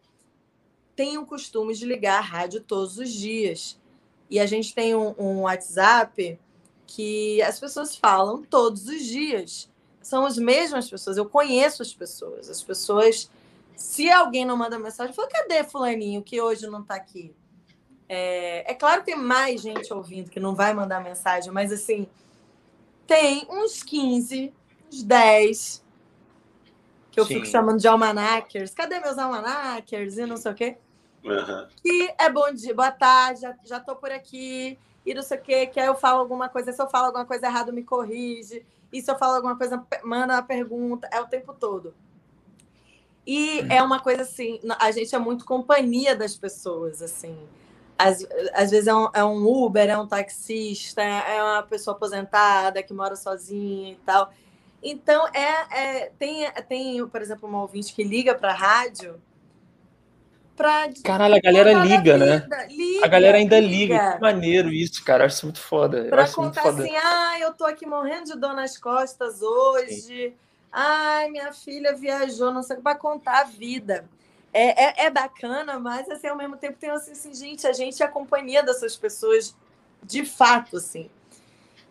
[0.95, 3.81] tem o costume de ligar a rádio todos os dias.
[4.29, 6.39] E a gente tem um, um WhatsApp
[6.87, 9.72] que as pessoas falam todos os dias
[10.03, 11.17] são as mesmas pessoas.
[11.17, 12.51] Eu conheço as pessoas.
[12.51, 13.31] As pessoas,
[13.77, 17.35] se alguém não manda mensagem, fala, cadê fulaninho que hoje não está aqui?
[18.09, 22.07] É, é claro que tem mais gente ouvindo que não vai mandar mensagem, mas assim,
[23.07, 24.53] tem uns 15,
[24.89, 25.85] uns 10,
[27.11, 27.35] que eu Sim.
[27.35, 28.75] fico chamando de almanackers.
[28.75, 30.19] Cadê meus almanackers?
[30.19, 30.77] E não sei o quê.
[31.25, 31.69] Uhum.
[31.83, 35.41] Que é bom dia, boa tarde, já, já tô por aqui, e não sei o
[35.41, 38.67] quê, que aí eu falo alguma coisa, se eu falo alguma coisa errada, me corrige.
[38.93, 41.95] E se eu falo alguma coisa, manda uma pergunta, é o tempo todo.
[43.27, 47.37] E é uma coisa assim, a gente é muito companhia das pessoas, assim.
[47.97, 52.83] Às, às vezes é um, é um Uber, é um taxista, é uma pessoa aposentada
[52.83, 54.33] que mora sozinha e tal.
[54.83, 59.21] Então, é, é tem, tem, por exemplo, uma ouvinte que liga para a rádio
[60.57, 60.89] pra.
[61.05, 62.47] Caralho, a galera liga, né?
[62.69, 63.95] Liga, a galera ainda liga.
[63.95, 64.13] liga.
[64.15, 65.27] Que maneiro isso, cara.
[65.27, 66.05] Acho isso muito foda.
[66.05, 70.31] Pra contar assim, ah, eu tô aqui morrendo de dor nas costas hoje.
[70.31, 70.35] Sim.
[70.71, 74.09] Ai, minha filha viajou, não sei o que, pra contar a vida.
[74.53, 78.03] É, é, é, bacana, mas assim, ao mesmo tempo tem assim, assim, gente, a gente
[78.03, 79.55] é a companhia dessas pessoas
[80.03, 81.11] de fato, assim.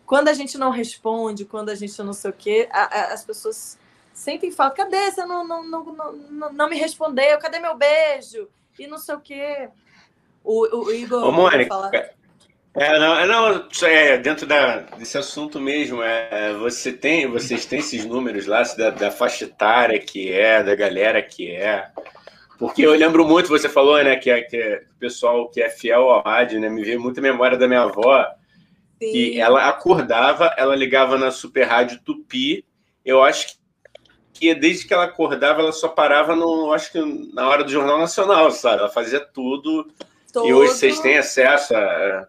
[0.06, 3.24] Quando a gente não responde, quando a gente não sei o quê, a, a, as
[3.24, 3.78] pessoas
[4.12, 4.76] sentem falta.
[4.76, 5.10] Cadê?
[5.10, 5.84] Você não, não, não,
[6.30, 7.38] não, não me respondeu.
[7.38, 8.48] Cadê meu beijo?
[8.78, 9.68] E não sei o quê.
[10.44, 11.24] O, o Igor.
[11.24, 11.74] Ô, Mônica,
[12.74, 17.80] é, não, é, não, é, dentro da, desse assunto mesmo, é, você tem, vocês têm
[17.80, 21.90] esses números lá da, da faixa etária que é, da galera que é.
[22.58, 25.68] Porque eu lembro muito, você falou, né, que, é, que é, o pessoal que é
[25.68, 28.24] fiel ao rádio, né, me veio muita memória da minha avó,
[28.98, 29.12] Sim.
[29.12, 32.64] que ela acordava, ela ligava na Super Rádio Tupi,
[33.04, 33.58] eu acho
[34.32, 37.00] que desde que ela acordava, ela só parava no, acho que
[37.32, 38.80] na hora do Jornal Nacional, sabe?
[38.80, 39.90] Ela fazia tudo.
[40.32, 40.46] Todo...
[40.46, 42.28] E hoje vocês têm acesso a.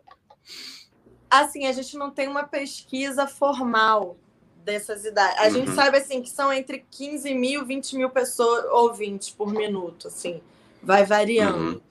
[1.30, 4.18] Assim, a gente não tem uma pesquisa formal
[4.64, 5.40] dessas idades.
[5.40, 5.52] A uhum.
[5.52, 10.08] gente sabe assim que são entre 15 mil e 20 mil pessoas ouvintes por minuto,
[10.08, 10.42] assim,
[10.82, 11.76] vai variando.
[11.76, 11.82] Uhum.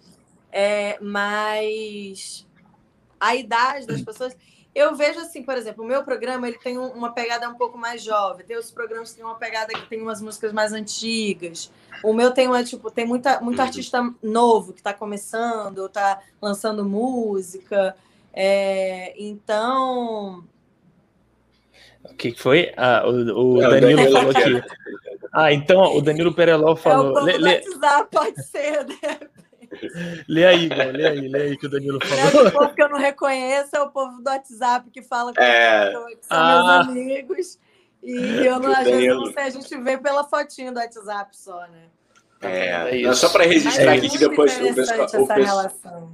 [0.51, 2.47] É, mas
[3.19, 4.37] a idade das pessoas
[4.75, 8.03] eu vejo assim, por exemplo, o meu programa ele tem uma pegada um pouco mais
[8.03, 8.47] jovem.
[8.47, 11.71] Tem os programas que têm uma pegada que tem umas músicas mais antigas.
[12.03, 13.65] O meu tem uma, tipo, tem muita, muito uhum.
[13.65, 17.95] artista novo que está começando, está lançando música.
[18.33, 20.43] É, então.
[22.05, 22.73] O que foi?
[22.77, 24.63] Ah, o, o Danilo falou aqui.
[25.33, 27.19] Ah, então o Danilo Pereló falou.
[27.19, 27.63] É o le, le...
[28.11, 29.21] pode ser, né?
[30.29, 32.47] Lê aí, Igor, lê aí, lê aí que o Danilo falou.
[32.49, 35.87] o povo que eu não reconheço é o povo do WhatsApp que fala com é...
[35.87, 36.85] que são ah.
[36.85, 37.59] meus amigos.
[38.03, 41.61] E eu não, às vezes não sei, a gente vê pela fotinha do WhatsApp só,
[41.69, 41.85] né?
[42.41, 46.11] É, é só para registrar é aqui que depois o pessoal, o pessoal,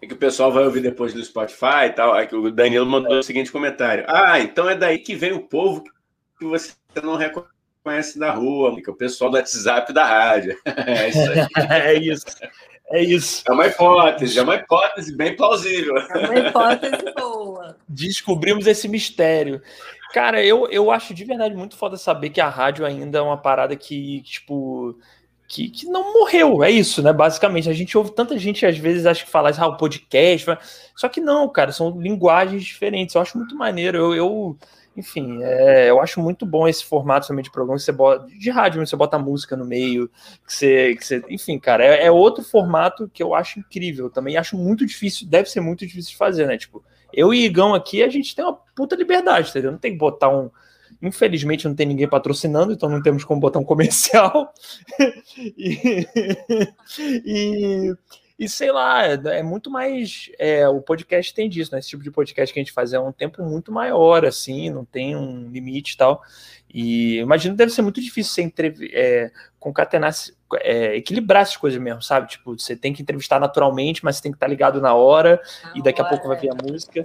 [0.00, 2.14] é que o pessoal vai ouvir depois do Spotify e tal.
[2.14, 5.84] Aí o Danilo mandou o seguinte comentário: Ah, então é daí que vem o povo
[6.38, 7.52] que você não reconhece
[8.16, 10.56] da rua, que é o pessoal do WhatsApp da rádio.
[10.66, 11.46] É isso aí.
[11.70, 12.26] é isso.
[12.90, 13.42] É isso.
[13.46, 15.96] É uma hipótese, é uma hipótese bem plausível.
[15.96, 17.76] É uma hipótese boa.
[17.88, 19.60] Descobrimos esse mistério.
[20.12, 23.36] Cara, eu, eu acho de verdade muito foda saber que a rádio ainda é uma
[23.36, 24.98] parada que, tipo,
[25.46, 27.12] que, que não morreu, é isso, né?
[27.12, 30.46] Basicamente, a gente ouve tanta gente às vezes acha que fala, ah, o podcast,
[30.96, 33.14] só que não, cara, são linguagens diferentes.
[33.14, 33.98] Eu acho muito maneiro.
[33.98, 34.58] Eu, eu
[34.98, 38.50] enfim, é, eu acho muito bom esse formato também de programa que você bota de
[38.50, 40.08] rádio, você bota música no meio,
[40.44, 44.10] que você, que você enfim, cara, é, é outro formato que eu acho incrível.
[44.10, 46.58] Também acho muito difícil, deve ser muito difícil de fazer, né?
[46.58, 49.70] Tipo, eu e Igão aqui, a gente tem uma puta liberdade, entendeu?
[49.70, 50.50] Não tem que botar um
[51.00, 54.52] Infelizmente não tem ninguém patrocinando, então não temos como botar um comercial.
[55.56, 56.06] e,
[57.24, 57.94] e,
[58.38, 60.30] e, sei lá, é, é muito mais.
[60.38, 61.80] É, o podcast tem disso, né?
[61.80, 64.84] Esse tipo de podcast que a gente faz é um tempo muito maior, assim, não
[64.84, 66.22] tem um limite e tal.
[66.72, 70.14] E imagino que deve ser muito difícil você entrev é, concatenar,
[70.60, 72.28] é, equilibrar essas coisas mesmo, sabe?
[72.28, 75.72] Tipo, você tem que entrevistar naturalmente, mas você tem que estar ligado na hora, na
[75.74, 77.02] e daqui hora, a pouco vai vir a música.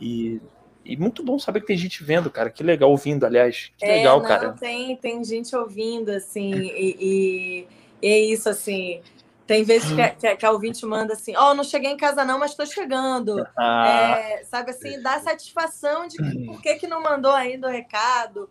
[0.00, 0.40] E
[0.82, 2.50] e muito bom saber que tem gente vendo, cara.
[2.50, 3.70] Que legal, ouvindo, aliás.
[3.76, 4.52] Que é, legal, não, cara.
[4.52, 7.66] Tem, tem gente ouvindo, assim, e, e,
[8.02, 9.02] e é isso, assim.
[9.50, 12.24] Tem vezes que, que, que a ouvinte manda assim, ó, oh, não cheguei em casa
[12.24, 13.44] não, mas estou chegando.
[13.58, 17.70] Ah, é, sabe assim, dá satisfação de que, por que, que não mandou ainda o
[17.70, 18.48] recado.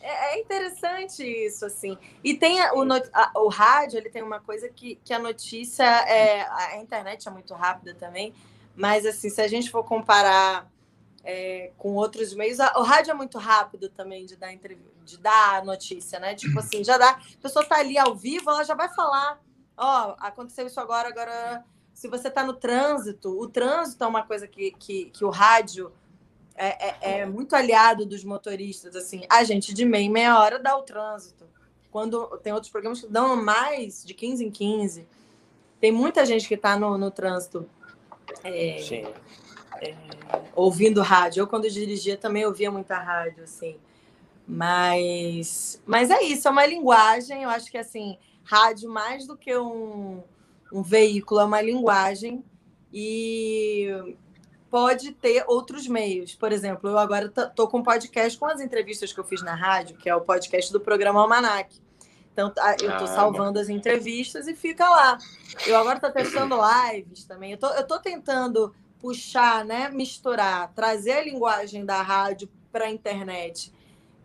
[0.00, 1.96] É, é interessante isso, assim.
[2.24, 2.82] E tem a, o,
[3.12, 7.30] a, o rádio, ele tem uma coisa que, que a notícia, é, a internet é
[7.30, 8.34] muito rápida também,
[8.74, 10.68] mas assim, se a gente for comparar
[11.22, 12.58] é, com outros meios.
[12.58, 14.52] O rádio é muito rápido também de dar
[15.04, 16.34] de dar notícia, né?
[16.34, 17.10] Tipo assim, já dá.
[17.10, 19.40] A pessoa tá ali ao vivo, ela já vai falar.
[19.76, 21.64] Ó, oh, aconteceu isso agora, agora.
[21.92, 25.92] Se você está no trânsito, o trânsito é uma coisa que, que, que o rádio
[26.54, 28.96] é, é, é, muito aliado dos motoristas.
[28.96, 31.46] Assim, a gente de meia em meia hora dá o trânsito.
[31.90, 35.06] Quando tem outros programas que dão mais de 15 em 15.
[35.80, 37.68] Tem muita gente que está no, no trânsito.
[38.42, 39.06] É, Sim
[39.82, 39.94] é,
[40.54, 41.40] ouvindo rádio.
[41.42, 43.76] Eu, quando dirigia, também ouvia muita rádio, assim.
[44.46, 47.42] Mas, mas é isso, é uma linguagem.
[47.42, 50.22] Eu acho que, assim, rádio, mais do que um,
[50.72, 52.44] um veículo, é uma linguagem.
[52.92, 54.16] E
[54.70, 56.34] pode ter outros meios.
[56.34, 59.54] Por exemplo, eu agora estou com um podcast com as entrevistas que eu fiz na
[59.54, 61.80] rádio, que é o podcast do programa Almanac.
[62.32, 65.18] Então, tá, eu estou salvando as entrevistas e fica lá.
[65.66, 67.52] Eu agora estou testando lives também.
[67.52, 73.70] Eu estou tentando puxar, né, misturar, trazer a linguagem da rádio para a internet,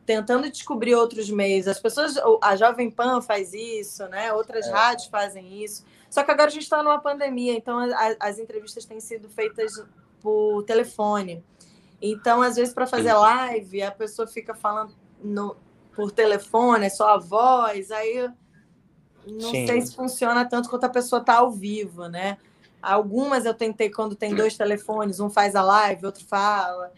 [0.07, 1.67] tentando descobrir outros meios.
[1.67, 4.31] As pessoas, a Jovem Pan faz isso, né?
[4.31, 4.71] Outras é.
[4.71, 5.85] rádios fazem isso.
[6.09, 9.83] Só que agora a gente está numa pandemia, então a, as entrevistas têm sido feitas
[10.21, 11.43] por telefone.
[12.01, 15.57] Então, às vezes, para fazer live, a pessoa fica falando no,
[15.93, 18.31] por telefone, é só a voz, aí
[19.29, 19.67] não Sim.
[19.67, 22.37] sei se funciona tanto quanto a pessoa está ao vivo, né?
[22.81, 26.93] Algumas eu tentei quando tem dois telefones, um faz a live, outro fala.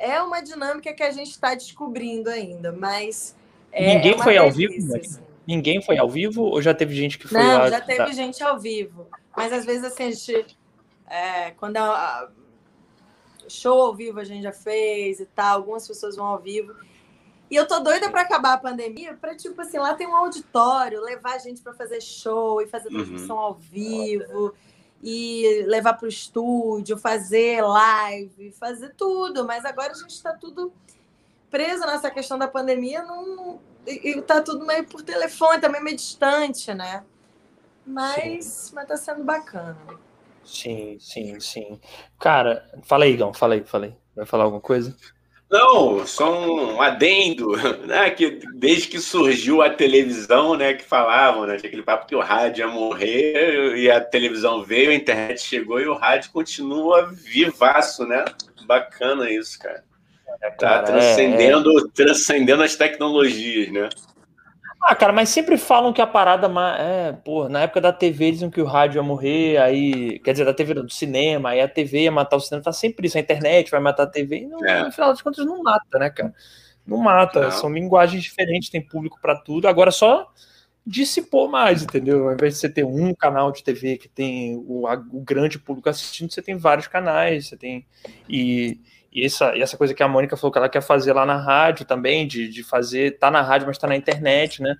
[0.00, 3.36] É uma dinâmica que a gente está descobrindo ainda, mas.
[3.70, 4.96] É, Ninguém é foi delícia, ao vivo?
[4.96, 5.20] Assim.
[5.46, 7.68] Ninguém foi ao vivo ou já teve gente que foi Não, lá?
[7.68, 8.12] já teve tá.
[8.12, 9.06] gente ao vivo.
[9.36, 10.58] Mas às vezes assim, a gente.
[11.06, 12.28] É, quando a, a,
[13.46, 16.74] show ao vivo a gente já fez e tal, algumas pessoas vão ao vivo.
[17.50, 21.02] E eu tô doida para acabar a pandemia, para tipo assim, lá tem um auditório,
[21.02, 22.94] levar a gente para fazer show e fazer uhum.
[22.94, 23.42] transmissão uhum.
[23.42, 24.54] ao vivo
[25.02, 29.46] e levar para o estúdio, fazer live, fazer tudo.
[29.46, 30.72] Mas agora a gente está tudo
[31.50, 36.72] preso nessa questão da pandemia não, e está tudo meio por telefone, também meio distante,
[36.72, 37.04] né?
[37.84, 39.76] Mas está sendo bacana.
[40.44, 41.80] Sim, sim, sim.
[42.18, 43.96] Cara, fala aí, Igão, fala aí, fala aí.
[44.14, 44.96] Vai falar alguma coisa?
[45.50, 47.50] Não, só um adendo,
[47.84, 48.08] né?
[48.10, 50.74] Que desde que surgiu a televisão, né?
[50.74, 51.56] Que falavam, né?
[51.56, 55.88] Aquele papo que o rádio ia morrer e a televisão veio, a internet chegou e
[55.88, 58.24] o rádio continua vivaço, né?
[58.64, 59.82] Bacana isso, cara.
[60.40, 61.86] É, tá transcendendo, é, é...
[61.92, 63.88] transcendendo as tecnologias, né?
[64.82, 66.48] Ah, cara, mas sempre falam que a parada.
[66.78, 70.18] É, pô, na época da TV diziam que o rádio ia morrer, aí.
[70.20, 73.06] Quer dizer, da TV do cinema, aí a TV ia matar o cinema, tá sempre
[73.06, 73.18] isso.
[73.18, 74.84] A internet vai matar a TV, não, é.
[74.84, 76.32] no final das contas não mata, né, cara?
[76.86, 77.42] Não mata.
[77.42, 77.50] Não.
[77.50, 79.68] São linguagens diferentes, tem público para tudo.
[79.68, 80.32] Agora só
[80.86, 82.28] dissipou mais, entendeu?
[82.28, 85.58] Ao invés de você ter um canal de TV que tem o, a, o grande
[85.58, 87.86] público assistindo, você tem vários canais, você tem.
[88.28, 88.80] E
[89.12, 91.36] e essa, e essa coisa que a Mônica falou que ela quer fazer lá na
[91.36, 94.76] rádio também, de, de fazer, tá na rádio, mas tá na internet, né?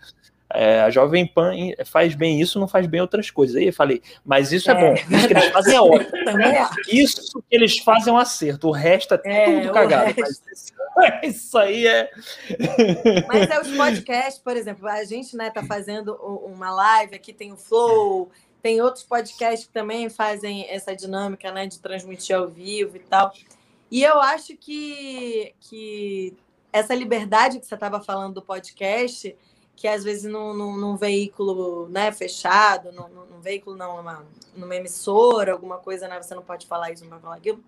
[0.52, 1.52] É, a Jovem Pan
[1.84, 3.56] faz bem isso, não faz bem outras coisas.
[3.56, 4.94] Aí eu falei, mas isso é, é bom.
[4.94, 6.10] Isso que eles fazem é ótimo.
[6.92, 8.68] isso que eles fazem é um acerto.
[8.68, 10.12] O resto é, é tudo cagado.
[10.12, 10.42] Resto...
[10.96, 12.10] Mas isso aí é.
[13.28, 17.52] Mas é os podcasts, por exemplo, a gente né, tá fazendo uma live, aqui tem
[17.52, 18.28] o Flow,
[18.60, 23.32] tem outros podcasts que também fazem essa dinâmica né, de transmitir ao vivo e tal.
[23.90, 26.36] E eu acho que, que
[26.72, 29.36] essa liberdade que você estava falando do podcast
[29.80, 34.76] que às vezes num, num, num veículo né, fechado, num, num veículo não, numa, numa
[34.76, 36.20] emissora, alguma coisa, né?
[36.20, 37.64] Você não pode falar isso, não pode falar aquilo.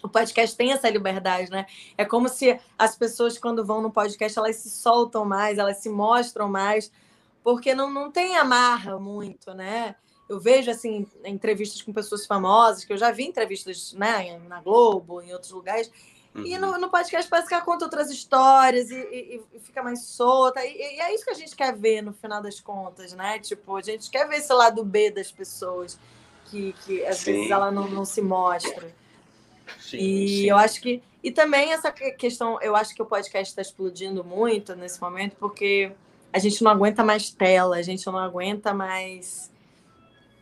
[0.00, 1.66] O podcast tem essa liberdade, né?
[1.96, 5.88] É como se as pessoas, quando vão no podcast, elas se soltam mais, elas se
[5.88, 6.92] mostram mais,
[7.42, 9.96] porque não, não tem amarra muito, né?
[10.28, 15.22] Eu vejo, assim, entrevistas com pessoas famosas, que eu já vi entrevistas né, na Globo,
[15.22, 15.90] em outros lugares,
[16.34, 16.46] Uhum.
[16.46, 20.02] E no, no, podcast parece que ela conta outras histórias e, e, e fica mais
[20.02, 20.64] solta.
[20.64, 23.38] E, e, é isso que a gente quer ver no final das contas, né?
[23.38, 25.98] Tipo, a gente quer ver esse lado B das pessoas,
[26.46, 27.32] que, que às sim.
[27.32, 28.94] vezes ela não, não se mostra.
[29.80, 30.44] Sim, e sim.
[30.46, 31.02] eu acho que.
[31.22, 35.92] E também essa questão, eu acho que o podcast está explodindo muito nesse momento, porque
[36.32, 39.50] a gente não aguenta mais tela, a gente não aguenta mais.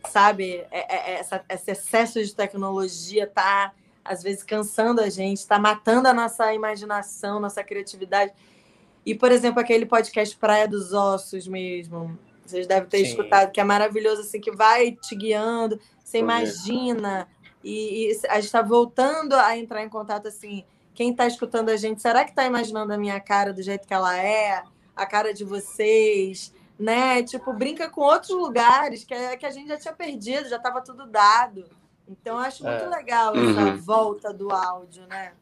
[0.09, 3.73] Sabe, é, é, é esse excesso de tecnologia tá
[4.07, 8.31] às vezes cansando a gente, está matando a nossa imaginação, nossa criatividade.
[9.05, 13.03] E, por exemplo, aquele podcast Praia dos Ossos mesmo, vocês devem ter Sim.
[13.03, 17.27] escutado, que é maravilhoso, assim, que vai te guiando, você imagina.
[17.63, 21.77] E, e, a gente está voltando a entrar em contato, assim, quem está escutando a
[21.77, 24.63] gente, será que está imaginando a minha cara do jeito que ela é?
[24.95, 26.53] A cara de vocês?
[26.79, 27.23] Né?
[27.23, 31.07] Tipo, brinca com outros lugares que, que a gente já tinha perdido, já estava tudo
[31.07, 31.65] dado.
[32.07, 32.87] Então, acho muito é.
[32.87, 33.77] legal essa uhum.
[33.77, 35.33] volta do áudio, né?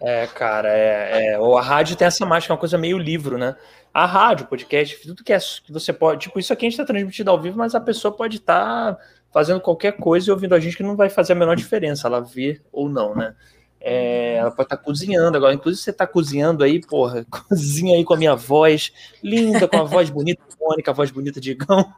[0.00, 3.54] É, cara, é, é, a rádio tem essa mágica, é uma coisa meio livro, né?
[3.92, 6.20] A rádio, podcast, tudo que, é, que você pode.
[6.20, 9.02] Tipo, isso aqui a gente está transmitindo ao vivo, mas a pessoa pode estar tá
[9.30, 12.20] fazendo qualquer coisa e ouvindo a gente que não vai fazer a menor diferença, ela
[12.20, 13.34] ver ou não, né?
[13.80, 15.54] É, ela pode estar tá cozinhando agora.
[15.54, 19.84] Inclusive, você está cozinhando aí, porra, cozinha aí com a minha voz linda, com a
[19.84, 21.92] voz bonita, Mônica, a voz bonita de Igão.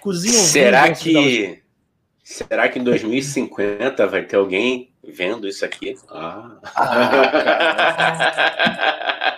[0.00, 1.65] cozinha Será que.
[2.26, 5.94] Será que em 2050 vai ter alguém vendo isso aqui?
[6.10, 6.56] Ah.
[6.74, 7.06] ah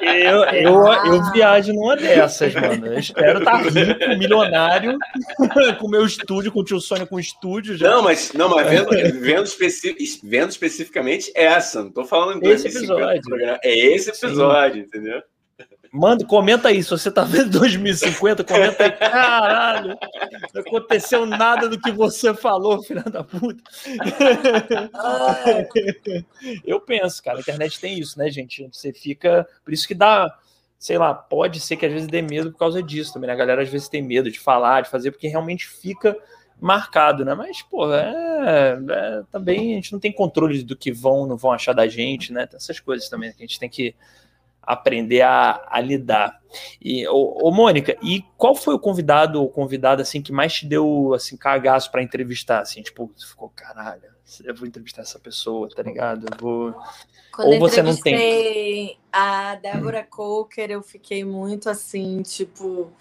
[0.00, 2.86] eu, eu, eu viajo numa dessas, mano.
[2.86, 4.96] Eu espero estar tá rico, milionário,
[5.78, 7.76] com meu estúdio, com o tio Sônia com estúdio.
[7.76, 7.90] Já.
[7.90, 8.88] Não, mas, não, mas vendo,
[9.20, 11.84] vendo, especi vendo especificamente essa.
[11.84, 12.68] Não tô falando em 2050.
[12.68, 13.58] Esse episódio.
[13.64, 14.88] É esse episódio, Sim.
[14.88, 15.22] entendeu?
[15.92, 16.82] Manda, comenta aí.
[16.82, 18.92] Se você tá vendo 2050, comenta aí.
[18.92, 19.98] Caralho,
[20.54, 23.62] não aconteceu nada do que você falou, filha da puta.
[26.64, 28.68] Eu penso, cara, a internet tem isso, né, gente?
[28.72, 29.46] Você fica.
[29.64, 30.36] Por isso que dá.
[30.78, 33.26] Sei lá, pode ser que às vezes dê medo por causa disso também.
[33.26, 33.32] Né?
[33.32, 36.16] A galera às vezes tem medo de falar, de fazer, porque realmente fica
[36.60, 37.34] marcado, né?
[37.34, 41.52] Mas, pô, é, é, também a gente não tem controle do que vão, não vão
[41.52, 42.46] achar da gente, né?
[42.46, 43.94] Tem essas coisas também que a gente tem que
[44.68, 46.38] aprender a, a lidar.
[46.80, 50.66] E, ô, ô, Mônica, e qual foi o convidado ou convidada assim que mais te
[50.66, 54.02] deu assim cagaço para entrevistar assim, tipo, você ficou caralho,
[54.44, 56.26] eu vou entrevistar essa pessoa, tá ligado?
[56.30, 56.74] Eu vou
[57.32, 62.92] Quando ou você não tem a Débora Coker, eu fiquei muito assim, tipo,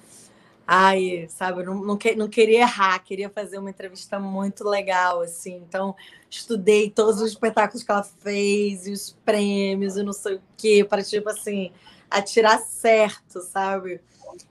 [0.67, 5.55] ai, sabe, não, não, que, não queria errar, queria fazer uma entrevista muito legal, assim.
[5.55, 5.95] Então,
[6.29, 10.85] estudei todos os espetáculos que ela fez, e os prêmios, e não sei o quê,
[10.87, 11.71] para, tipo assim,
[12.11, 14.01] atirar certo, sabe?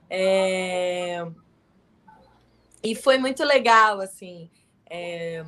[0.09, 1.27] É...
[2.83, 4.49] E foi muito legal, assim.
[4.89, 5.45] É...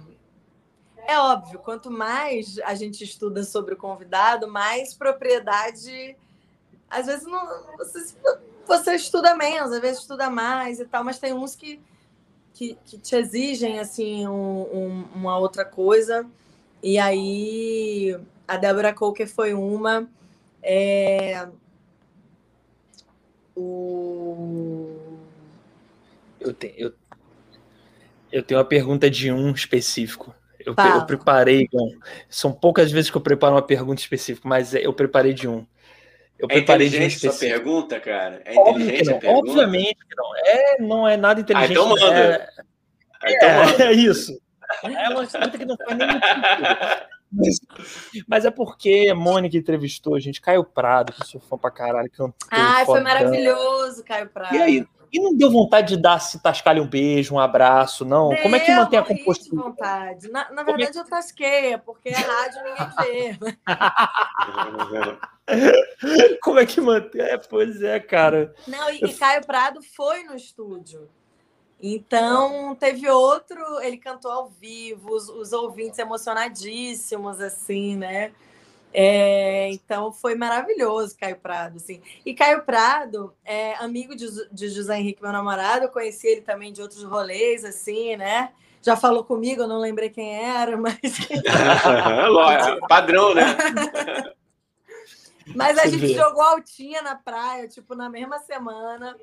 [1.06, 6.14] é óbvio, quanto mais a gente estuda sobre o convidado, mais propriedade.
[6.90, 7.76] Às vezes não.
[7.78, 8.14] Você
[8.68, 11.80] você estuda menos, às vezes estuda mais e tal, mas tem uns que,
[12.52, 16.26] que, que te exigem assim um, um, uma outra coisa.
[16.82, 18.16] E aí
[18.46, 20.08] a Débora Coker foi uma.
[20.62, 21.48] É...
[23.56, 24.96] O...
[26.38, 26.92] Eu, tenho, eu,
[28.30, 30.32] eu tenho uma pergunta de um específico.
[30.60, 31.66] Eu, eu preparei,
[32.28, 35.66] são poucas vezes que eu preparo uma pergunta específica, mas eu preparei de um.
[36.38, 38.40] Eu é inteligente essa pergunta, cara?
[38.44, 39.50] É inteligente a pergunta?
[39.50, 40.36] Obviamente que não.
[40.36, 41.70] É, não é nada inteligente.
[41.70, 42.06] Ah, então manda.
[42.06, 42.48] É,
[43.22, 43.84] ah, então é, manda.
[43.90, 44.40] é isso.
[44.84, 47.08] É uma pergunta que não faz nem sentido.
[47.30, 47.60] Mas,
[48.26, 52.10] mas, é porque a Mônica entrevistou a gente, Caio Prado, que sou fã pra caralho.
[52.50, 54.54] Ah, foi maravilhoso, Caio Prado.
[54.54, 58.28] E aí, E não deu vontade de dar se tascar um beijo, um abraço, não?
[58.28, 59.62] Deu, Como é que mantém a compostura?
[59.62, 60.30] vontade.
[60.30, 61.00] Na, na é verdade, é...
[61.00, 63.38] eu tasquei, porque a rádio ninguém
[64.90, 65.18] vê.
[66.42, 67.22] Como é que mantém?
[67.22, 68.54] É, pois é, cara.
[68.66, 71.08] Não, e, e Caio Prado foi no estúdio.
[71.80, 78.32] Então, teve outro, ele cantou ao vivo, os, os ouvintes emocionadíssimos, assim, né?
[78.92, 82.00] É, então foi maravilhoso Caio Prado, assim.
[82.24, 86.72] E Caio Prado é amigo de, de José Henrique, meu namorado, eu conheci ele também
[86.72, 88.50] de outros rolês, assim, né?
[88.80, 90.98] Já falou comigo, eu não lembrei quem era, mas.
[92.88, 93.44] Padrão, né?
[95.54, 99.16] mas a gente jogou altinha na praia, tipo, na mesma semana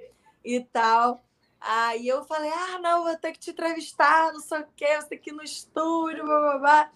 [0.44, 1.24] e tal.
[1.60, 5.08] Aí eu falei, ah, não, vou ter que te entrevistar, não sei o quê, você
[5.08, 6.92] tem que ir no estúdio, blá, blá, blá.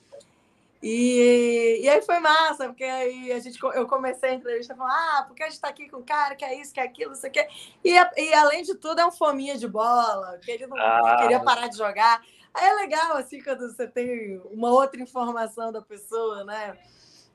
[0.82, 5.26] E, e aí foi massa, porque aí a gente, eu comecei a entrevista falando, ah,
[5.28, 7.18] porque a gente está aqui com o cara que é isso, que é aquilo, não
[7.18, 7.48] sei o quê.
[7.84, 11.18] E, e além de tudo, é um fominha de bola, que ele não ah.
[11.20, 12.22] queria parar de jogar.
[12.54, 16.78] Aí é legal, assim, quando você tem uma outra informação da pessoa, né?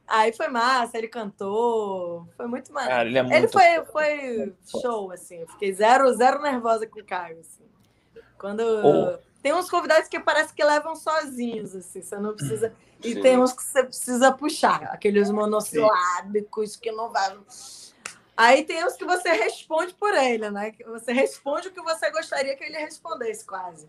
[0.07, 3.03] Aí foi massa, ele cantou, foi muito massa.
[3.03, 3.37] ele, é muito...
[3.37, 7.65] ele foi, foi show, assim, eu fiquei zero, zero nervosa com o Caio, assim.
[8.39, 8.61] Quando...
[8.61, 9.24] Oh.
[9.45, 12.73] Tem uns convidados que parece que levam sozinhos, assim, você não precisa...
[13.05, 13.21] E Sim.
[13.21, 16.79] tem uns que você precisa puxar, aqueles monossilábicos Sim.
[16.81, 17.37] que não vai.
[18.35, 20.71] Aí tem uns que você responde por ele, né?
[20.71, 23.87] Que você responde o que você gostaria que ele respondesse, quase.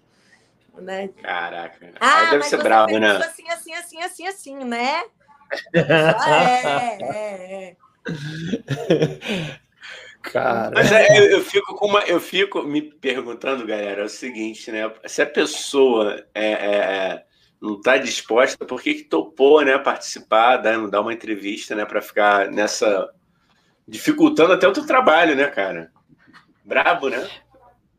[0.73, 1.07] Né?
[1.21, 1.93] Caraca.
[2.01, 3.15] Ah, Aí deve ser bravo, né?
[3.15, 5.05] Assim, assim, assim, assim, assim, né?
[5.73, 9.55] é, é, é.
[10.31, 10.71] Cara.
[10.73, 14.91] Mas é, eu, fico com uma, eu fico me perguntando, galera, é o seguinte, né?
[15.05, 17.25] Se a pessoa é, é, é
[17.61, 22.01] não está disposta, por que, que topou né, participar, dar, dar uma entrevista, né, para
[22.01, 23.09] ficar nessa.
[23.87, 25.91] dificultando até o teu trabalho, né, cara?
[26.63, 27.27] Brabo, né?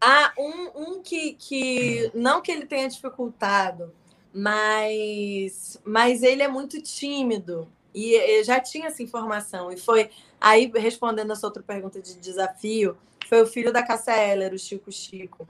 [0.01, 2.11] Ah, um, um que, que.
[2.15, 3.93] Não que ele tenha dificultado,
[4.33, 7.69] mas, mas ele é muito tímido.
[7.95, 9.73] E eu já tinha essa informação.
[9.73, 10.11] E foi.
[10.41, 12.97] Aí, respondendo a sua outra pergunta de desafio,
[13.29, 15.49] foi o filho da Cássia Eller, o Chico Chico.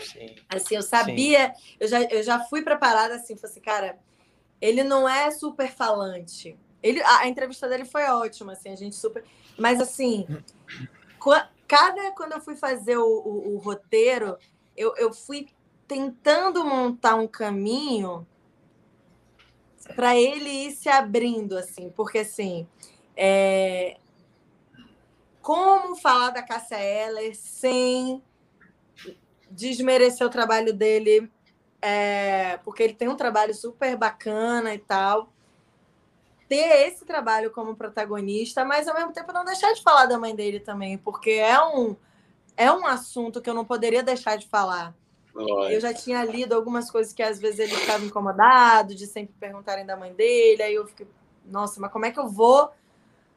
[0.00, 0.34] Sim.
[0.48, 3.98] Assim, eu sabia, eu já, eu já fui preparada assim, falei assim, cara,
[4.60, 6.56] ele não é super falante.
[6.82, 9.24] Ele, a, a entrevista dele foi ótima, assim, a gente super.
[9.58, 10.26] Mas assim,
[11.66, 14.36] cada quando eu fui fazer o, o, o roteiro,
[14.76, 15.48] eu, eu fui
[15.86, 18.26] tentando montar um caminho
[19.94, 22.66] para ele ir se abrindo, assim, porque assim,
[23.16, 23.98] é...
[25.44, 28.22] como falar da Cássia Eller sem
[29.50, 31.30] desmerecer o trabalho dele,
[31.82, 35.30] é, porque ele tem um trabalho super bacana e tal.
[36.48, 40.34] Ter esse trabalho como protagonista, mas ao mesmo tempo não deixar de falar da mãe
[40.34, 41.94] dele também, porque é um,
[42.56, 44.94] é um assunto que eu não poderia deixar de falar.
[45.70, 49.84] Eu já tinha lido algumas coisas que às vezes ele ficava incomodado de sempre perguntarem
[49.84, 51.06] da mãe dele, aí eu fiquei,
[51.44, 52.70] nossa, mas como é que eu vou?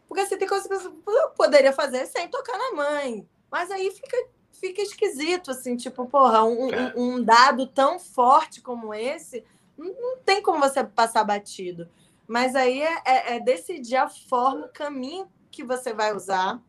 [0.08, 3.28] Porque assim, tem coisas que eu poderia fazer sem tocar na mãe.
[3.52, 4.18] Mas aí fica
[4.60, 9.44] fica esquisito, assim, tipo, porra, um, um, um dado tão forte como esse,
[9.78, 11.88] não, não, tem como você passar batido.
[12.28, 16.62] Mas aí é, é, é decidir a forma, o caminho que você vai usar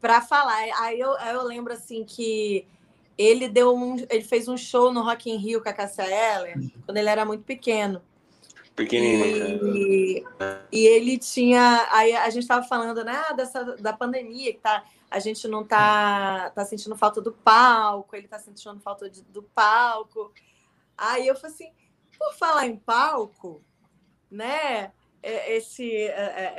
[0.00, 0.58] para falar.
[0.80, 2.66] Aí eu, eu lembro, assim, que
[3.16, 6.54] ele deu um, ele fez um show no Rock in Rio com a Cassia Eller,
[6.84, 8.02] quando ele era muito pequeno.
[8.76, 9.76] Pequenininho.
[9.76, 10.24] E,
[10.70, 11.88] e ele tinha.
[11.90, 16.50] Aí a gente estava falando né, dessa, da pandemia, que tá a gente não tá,
[16.50, 20.32] tá sentindo falta do palco, ele tá sentindo falta de, do palco.
[20.96, 21.72] Aí eu falei assim,
[22.18, 23.62] por falar em palco,
[24.30, 24.92] né?
[25.22, 26.08] Esse,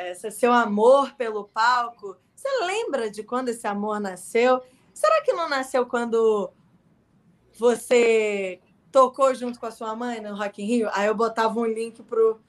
[0.09, 4.61] esse seu amor pelo palco, você lembra de quando esse amor nasceu?
[4.93, 6.51] Será que não nasceu quando
[7.57, 8.59] você
[8.97, 10.89] tocou junto com a sua mãe no Rock in Rio?
[10.91, 12.41] Aí eu botava um link pro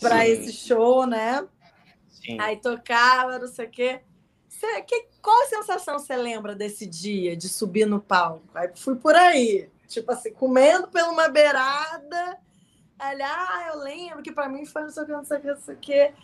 [0.00, 1.46] para esse show, né?
[2.10, 2.36] Sim.
[2.40, 4.00] Aí tocava, não sei o quê.
[4.48, 8.42] Você, que, qual a sensação você lembra desse dia de subir no palco?
[8.52, 12.38] Aí fui por aí, tipo assim, comendo pela uma beirada.
[12.98, 15.40] Aí, ah, eu lembro que para mim foi não sei o que, não sei o
[15.40, 16.14] que, não sei o que.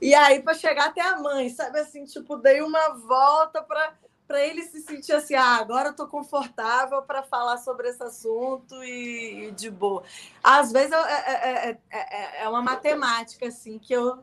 [0.00, 3.94] E aí, para chegar até a mãe, sabe assim, tipo, dei uma volta para
[4.32, 8.82] para ele se sentir assim, ah, agora eu tô confortável para falar sobre esse assunto
[8.82, 10.02] e, e de boa.
[10.42, 14.20] Às vezes eu, é, é, é, é, uma matemática assim que eu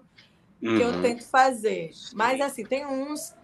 [0.59, 0.79] que uhum.
[0.79, 1.91] eu tento fazer.
[2.13, 3.35] Mas assim, tem uns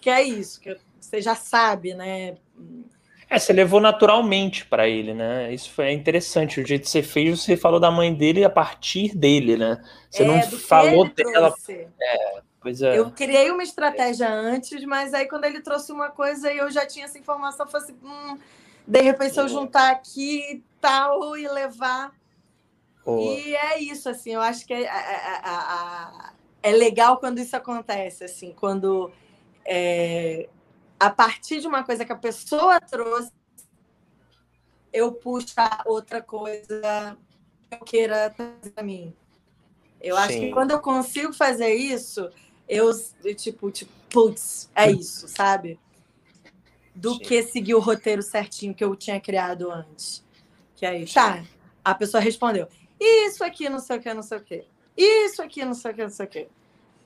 [0.00, 2.36] que é isso, que você já sabe, né?
[3.28, 5.52] É, você levou naturalmente para ele, né?
[5.52, 6.60] Isso foi interessante.
[6.60, 9.82] O jeito que você fez, você falou da mãe dele a partir dele, né?
[10.08, 11.52] Você é, não falou dela.
[12.00, 12.96] É, Pois é.
[12.96, 16.86] Eu criei uma estratégia antes, mas aí quando ele trouxe uma coisa e eu já
[16.86, 18.38] tinha essa informação, eu falei assim, hum,
[18.86, 22.12] de repente se eu juntar aqui e tal e levar.
[23.04, 23.18] Oh.
[23.18, 24.88] E é isso, assim, eu acho que é, é,
[26.62, 29.10] é, é legal quando isso acontece, assim, quando
[29.64, 30.48] é,
[31.00, 33.32] a partir de uma coisa que a pessoa trouxe,
[34.92, 35.54] eu puxo
[35.84, 37.16] outra coisa
[37.68, 39.12] que eu queira trazer para mim.
[40.00, 40.22] Eu Sim.
[40.22, 42.30] acho que quando eu consigo fazer isso,
[42.68, 42.90] eu,
[43.36, 45.78] tipo, tipo, putz, é isso, sabe?
[46.94, 50.24] Do que seguir o roteiro certinho que eu tinha criado antes.
[50.74, 51.44] Que aí, tá,
[51.84, 52.68] a pessoa respondeu,
[53.00, 54.64] isso aqui, não sei o que, não sei o que.
[54.96, 56.48] Isso aqui, não sei o que, não sei o que.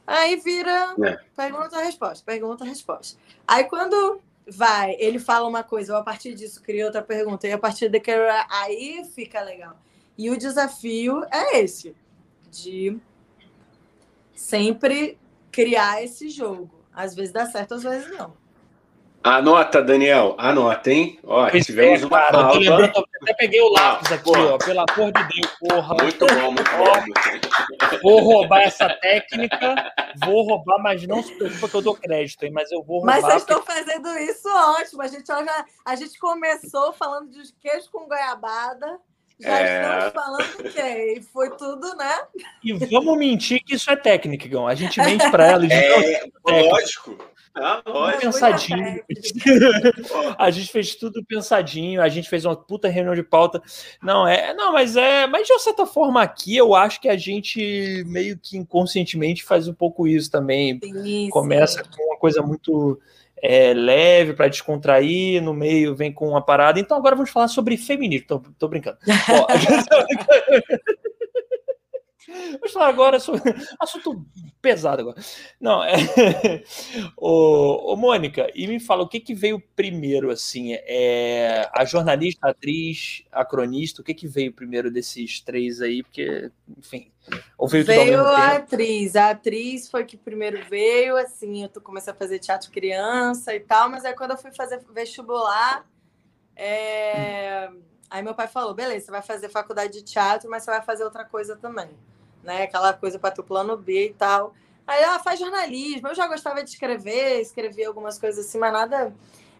[0.06, 1.16] Aí vira é.
[1.34, 3.18] pergunta, resposta, pergunta, resposta.
[3.46, 7.52] Aí quando vai, ele fala uma coisa, eu a partir disso cria outra pergunta, e
[7.52, 9.76] a partir daquele aí fica legal.
[10.16, 11.94] E o desafio é esse,
[12.50, 12.96] de
[14.34, 15.18] sempre
[15.56, 16.70] criar esse jogo.
[16.92, 18.36] Às vezes dá certo, às vezes não.
[19.24, 21.18] Anota, Daniel, anota, hein?
[21.24, 22.38] Ó, tivemos é, uma cara.
[22.62, 24.54] Eu até peguei o lápis aqui, porra.
[24.54, 25.96] ó, pelo amor de Deus, porra.
[26.00, 27.98] Muito bom, muito bom.
[28.02, 29.92] Vou roubar essa técnica,
[30.24, 32.52] vou roubar, mas não se preocupa que eu dou crédito, hein?
[32.52, 33.14] Mas eu vou roubar.
[33.14, 33.72] Mas vocês estão porque...
[33.72, 35.02] fazendo isso ótimo.
[35.02, 39.00] A gente, já, a gente começou falando de queijo com goiabada.
[39.38, 39.78] Já é...
[39.78, 42.20] estamos falando que é, foi tudo, né?
[42.64, 44.66] E vamos mentir que isso é técnica, Gão.
[44.66, 45.66] A gente mente para ela.
[45.66, 47.18] É, lógico.
[47.54, 48.20] Ah, lógico.
[48.20, 49.02] Pensadinho.
[50.38, 53.62] a gente fez tudo pensadinho, a gente fez uma puta reunião de pauta.
[54.02, 54.54] Não, é.
[54.54, 55.26] Não, mas é.
[55.26, 59.74] Mas de certa forma, aqui eu acho que a gente meio que inconscientemente faz um
[59.74, 60.78] pouco isso também.
[60.82, 61.90] Sim, Começa sim.
[61.94, 63.00] com uma coisa muito
[63.42, 66.80] é, leve para descontrair, no meio vem com uma parada.
[66.80, 68.26] Então agora vamos falar sobre feminismo.
[68.26, 68.98] Tô, tô brincando.
[69.30, 69.46] Ó,
[72.28, 73.42] Vamos falar agora sobre
[73.78, 74.26] assunto
[74.60, 75.16] pesado agora.
[75.60, 75.94] Não, é.
[77.16, 80.72] ô, ô, Mônica, e me fala o que, que veio primeiro, assim?
[80.72, 86.02] É a jornalista, a atriz, a cronista, o que, que veio primeiro desses três aí?
[86.02, 87.12] Porque, enfim,
[87.56, 89.14] ou veio, veio a atriz.
[89.14, 93.88] A atriz foi que primeiro veio, assim, eu comecei a fazer teatro criança e tal,
[93.88, 95.86] mas aí quando eu fui fazer vestibular,
[96.56, 97.70] é...
[98.10, 101.04] aí meu pai falou: beleza, você vai fazer faculdade de teatro, mas você vai fazer
[101.04, 101.88] outra coisa também
[102.46, 102.62] né?
[102.62, 104.54] Aquela coisa para o plano B e tal.
[104.86, 106.08] Aí ela ah, faz jornalismo.
[106.08, 109.12] Eu já gostava de escrever, escrever algumas coisas assim, mas nada.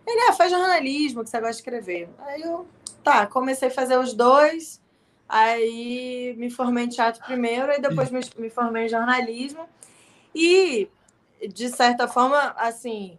[0.07, 2.09] Ele, ah, faz jornalismo, que você gosta de escrever.
[2.19, 2.67] Aí eu,
[3.03, 4.81] tá, comecei a fazer os dois.
[5.29, 9.69] Aí me formei em teatro primeiro, e depois me, me formei em jornalismo.
[10.33, 10.89] E,
[11.49, 13.19] de certa forma, assim,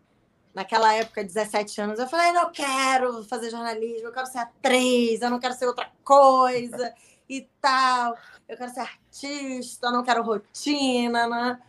[0.53, 5.29] naquela época, 17 anos, eu falei, não quero fazer jornalismo, eu quero ser atriz, eu
[5.29, 6.93] não quero ser outra coisa
[7.29, 8.15] e tal
[8.47, 11.61] eu quero ser artista, não quero rotina, né?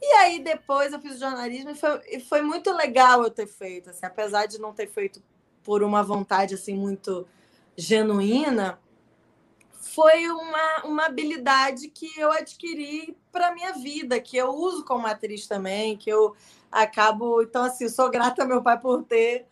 [0.00, 3.90] E aí depois eu fiz jornalismo e foi, e foi muito legal eu ter feito,
[3.90, 5.22] assim, apesar de não ter feito
[5.62, 7.26] por uma vontade assim muito
[7.76, 8.80] genuína,
[9.72, 15.46] foi uma, uma habilidade que eu adquiri para minha vida, que eu uso como atriz
[15.46, 16.34] também, que eu
[16.70, 19.46] acabo, então assim, sou grata ao meu pai por ter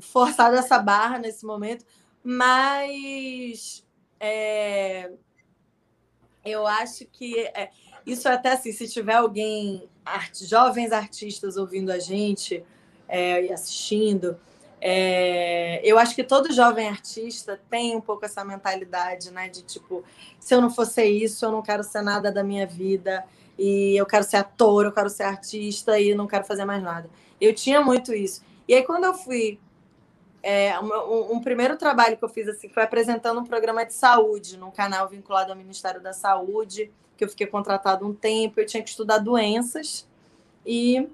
[0.00, 1.84] forçado essa barra nesse momento,
[2.22, 3.84] mas
[4.20, 5.10] é,
[6.44, 7.70] eu acho que é,
[8.06, 12.62] isso é até assim, se tiver alguém, art, jovens artistas ouvindo a gente
[13.08, 14.38] é, e assistindo,
[14.80, 19.48] é, eu acho que todo jovem artista tem um pouco essa mentalidade, né?
[19.48, 20.02] De tipo,
[20.38, 23.24] se eu não fosse isso, eu não quero ser nada da minha vida,
[23.58, 27.10] e eu quero ser ator, eu quero ser artista e não quero fazer mais nada.
[27.38, 28.42] Eu tinha muito isso.
[28.66, 29.58] E aí, quando eu fui
[30.42, 34.56] é, um, um, primeiro trabalho que eu fiz assim foi apresentando um programa de saúde
[34.56, 38.82] num canal vinculado ao Ministério da Saúde, que eu fiquei contratado um tempo, eu tinha
[38.82, 40.08] que estudar doenças
[40.64, 41.06] e,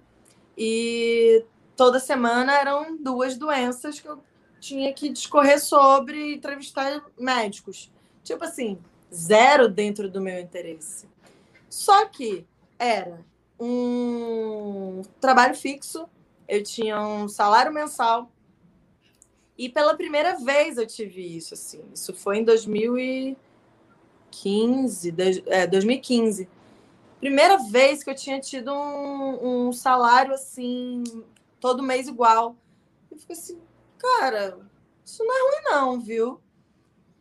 [0.57, 1.45] e
[1.77, 4.23] toda semana eram duas doenças que eu
[4.61, 7.91] tinha que discorrer sobre e entrevistar médicos.
[8.23, 8.79] Tipo assim,
[9.13, 11.09] zero dentro do meu interesse.
[11.69, 12.47] Só que
[12.79, 13.25] era
[13.59, 16.09] um trabalho fixo,
[16.49, 18.31] eu tinha um salário mensal
[19.59, 21.83] e pela primeira vez eu tive isso, assim.
[21.93, 25.15] Isso foi em 2015,
[25.47, 26.49] é, 2015.
[27.19, 31.03] Primeira vez que eu tinha tido um, um salário, assim,
[31.59, 32.55] todo mês igual.
[33.11, 33.59] Eu fiquei assim,
[33.99, 34.59] cara,
[35.05, 36.41] isso não é ruim não, viu?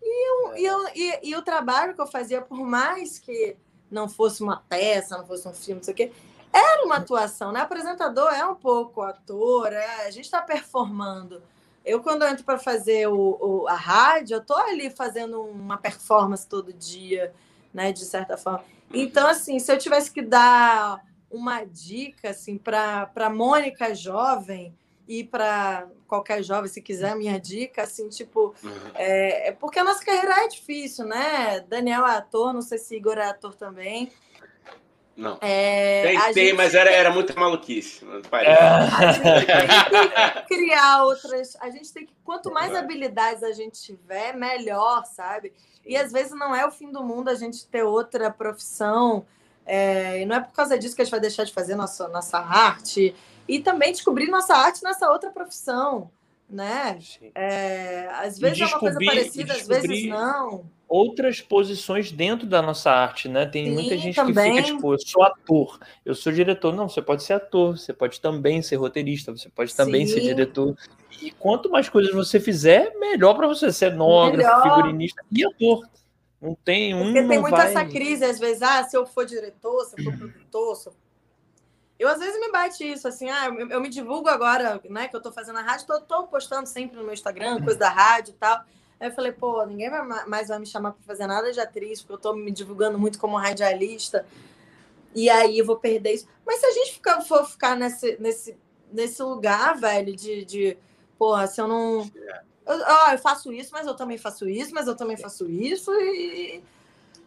[0.02, 3.56] E, eu, e, eu, e, e o trabalho que eu fazia, por mais que
[3.90, 6.12] não fosse uma peça, não fosse um filme, não sei o quê,
[6.52, 7.62] era uma atuação, né?
[7.62, 11.42] Apresentador é um pouco ator, é, a gente está performando.
[11.86, 15.78] Eu, quando eu entro para fazer o, o, a rádio, eu tô ali fazendo uma
[15.78, 17.32] performance todo dia,
[17.74, 17.92] né?
[17.92, 18.64] De certa forma.
[18.94, 24.74] Então, assim, se eu tivesse que dar uma dica assim para para Mônica jovem
[25.08, 28.92] e para qualquer jovem, se quiser a minha dica, assim, tipo, uhum.
[28.96, 31.60] é, é, porque a nossa carreira é difícil, né?
[31.68, 34.12] Daniel é ator, não sei se Igor é ator também.
[35.16, 35.38] Não.
[35.40, 38.06] É, tem, tem mas era, era muita maluquice.
[38.34, 38.54] É.
[38.54, 41.56] A gente tem que criar outras.
[41.62, 42.14] A gente tem que.
[42.24, 45.54] Quanto mais habilidades a gente tiver, melhor, sabe?
[45.86, 49.26] E às vezes não é o fim do mundo a gente ter outra profissão.
[49.66, 52.10] É, e não é por causa disso que a gente vai deixar de fazer nossa,
[52.10, 53.16] nossa arte.
[53.48, 56.12] E também descobrir nossa arte nessa outra profissão.
[56.50, 57.00] Né?
[57.34, 62.92] É, às vezes é uma coisa parecida, às vezes não outras posições dentro da nossa
[62.92, 63.46] arte, né?
[63.46, 64.56] Tem Sim, muita gente também.
[64.56, 66.74] que fica tipo, eu sou ator, eu sou diretor.
[66.74, 70.14] Não, você pode ser ator, você pode também ser roteirista, você pode também Sim.
[70.14, 70.76] ser diretor.
[71.22, 75.88] E quanto mais coisas você fizer, melhor para você ser cenógrafo, figurinista e ator.
[76.42, 77.06] Não tem um.
[77.06, 77.68] Porque tem muito vai...
[77.68, 80.94] essa crise, às vezes, ah, se eu for diretor, se eu for produtor, se eu...
[81.98, 85.16] eu às vezes me bate isso, assim, ah, eu, eu, me divulgo agora, né, que
[85.16, 88.32] eu tô fazendo a rádio, tô, tô postando sempre no meu Instagram, coisa da rádio
[88.32, 88.64] e tal.
[89.00, 89.90] Aí eu falei, pô, ninguém
[90.28, 93.20] mais vai me chamar para fazer nada de atriz, porque eu estou me divulgando muito
[93.20, 94.26] como radialista.
[95.14, 96.28] E aí eu vou perder isso.
[96.46, 98.58] Mas se a gente ficar, for ficar nesse, nesse,
[98.92, 100.78] nesse lugar, velho, de, de
[101.18, 102.10] porra, se eu não.
[102.66, 105.92] Eu, ó, eu faço isso, mas eu também faço isso, mas eu também faço isso,
[105.94, 106.64] e.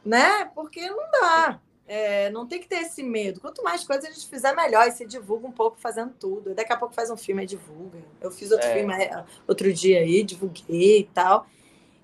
[0.05, 0.47] Né?
[0.55, 1.61] Porque não dá.
[1.87, 3.41] É, não tem que ter esse medo.
[3.41, 4.87] Quanto mais coisas a gente fizer, melhor.
[4.87, 6.55] E se divulga um pouco fazendo tudo.
[6.55, 7.99] Daqui a pouco faz um filme e divulga.
[8.21, 8.75] Eu fiz outro é.
[8.75, 11.47] filme é, outro dia aí, divulguei e tal.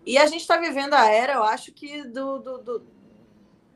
[0.07, 2.87] E a gente está vivendo a era, eu acho que do, do, do,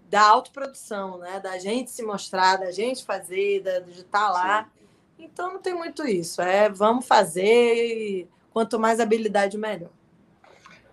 [0.09, 1.41] da autoprodução, né?
[1.41, 4.65] Da gente se mostrar, da gente fazer, da, de estar tá lá.
[4.65, 5.25] Sim.
[5.25, 6.43] Então não tem muito isso.
[6.43, 9.91] É vamos fazer e quanto mais habilidade, melhor.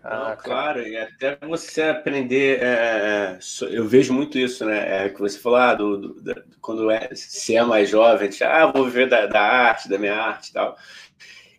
[0.08, 3.40] Ah, claro, e até você aprender, é, é, é
[3.76, 5.06] eu vejo muito isso, né?
[5.06, 8.40] É, que você falou, ah, do, do, do, quando é, se é mais jovem, diz,
[8.44, 10.78] ah, vou viver da, da, arte, da minha arte e tal.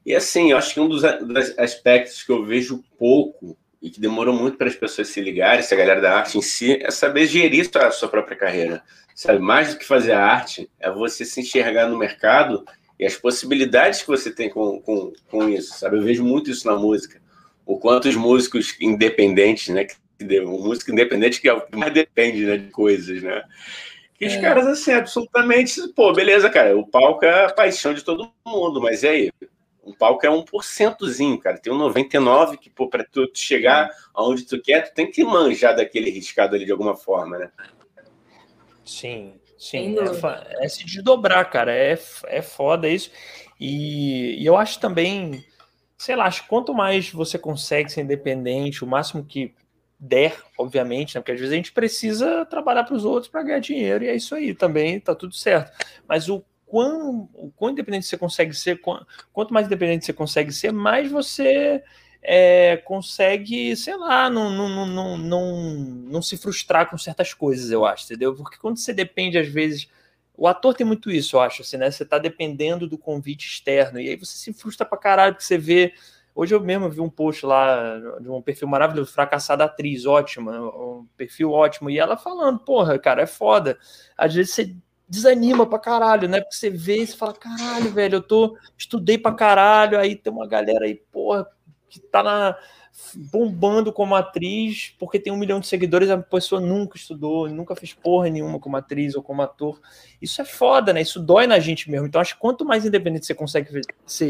[0.04, 4.00] E assim, eu acho que um dos, dos aspectos que eu vejo pouco e que
[4.00, 6.90] demorou muito para as pessoas se ligarem, se a galera da arte em si, é
[6.90, 8.82] saber gerir a sua própria carreira.
[9.14, 12.66] Sabe, mais do que fazer a arte, é você se enxergar no mercado
[12.98, 15.98] e as possibilidades que você tem com, com, com isso, sabe?
[15.98, 17.22] Eu vejo muito isso na música.
[17.64, 19.86] O quanto os músicos independentes, né?
[20.44, 23.44] O músico independente que é o que mais depende né, de coisas, né?
[24.20, 24.40] E os é.
[24.40, 29.04] caras, assim, absolutamente, pô, beleza, cara, o palco é a paixão de todo mundo, mas
[29.04, 29.32] e aí?
[29.86, 31.58] Um palco é um porcentozinho, cara.
[31.58, 35.76] Tem um 99 que, pô, pra tu chegar aonde tu quer, tu tem que manjar
[35.76, 37.50] daquele riscado ali de alguma forma, né?
[38.84, 39.96] Sim, sim.
[39.96, 41.72] É, é, se desdobrar, cara.
[41.72, 43.12] É, é foda isso.
[43.60, 45.44] E, e eu acho também,
[45.96, 49.54] sei lá, acho que quanto mais você consegue ser independente, o máximo que
[49.98, 51.20] der, obviamente, né?
[51.20, 54.16] Porque às vezes a gente precisa trabalhar para os outros para ganhar dinheiro e é
[54.16, 55.72] isso aí também, tá tudo certo.
[56.08, 56.44] Mas o
[56.76, 58.78] quão, o quão independente você consegue ser,
[59.32, 61.82] quanto mais independente você consegue ser, mais você
[62.22, 65.74] é, consegue, sei lá, não, não, não, não,
[66.06, 68.34] não se frustrar com certas coisas, eu acho, entendeu?
[68.34, 69.88] Porque quando você depende, às vezes.
[70.38, 71.90] O ator tem muito isso, eu acho, assim, né?
[71.90, 75.56] Você tá dependendo do convite externo, e aí você se frustra pra caralho, porque você
[75.56, 75.94] vê.
[76.34, 81.06] Hoje eu mesmo vi um post lá de um perfil maravilhoso, fracassada atriz, ótima, um
[81.16, 83.78] perfil ótimo, e ela falando, porra, cara, é foda.
[84.14, 84.76] Às vezes você
[85.08, 86.40] desanima pra caralho, né?
[86.40, 90.32] Porque você vê e você fala, caralho, velho, eu tô, estudei pra caralho, aí tem
[90.32, 91.46] uma galera aí, porra,
[91.88, 92.56] que tá na,
[93.14, 97.92] bombando como atriz, porque tem um milhão de seguidores, a pessoa nunca estudou, nunca fez
[97.92, 99.80] porra nenhuma como atriz ou como ator.
[100.20, 101.02] Isso é foda, né?
[101.02, 102.06] Isso dói na gente mesmo.
[102.06, 103.82] Então, acho que quanto mais independente você consegue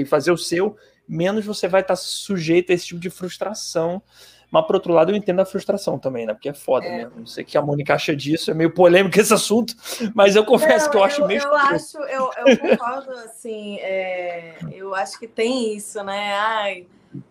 [0.06, 0.76] fazer o seu,
[1.08, 4.02] menos você vai estar sujeito a esse tipo de frustração
[4.50, 6.32] mas, por outro lado, eu entendo a frustração também, né?
[6.32, 6.98] Porque é foda é.
[6.98, 7.20] mesmo.
[7.20, 9.74] Não sei o que a Mônica acha disso, é meio polêmico esse assunto,
[10.14, 11.42] mas eu confesso não, que eu, eu acho meio.
[11.42, 16.34] Eu acho, eu, eu concordo, assim, é, eu acho que tem isso, né?
[16.34, 16.86] Ai,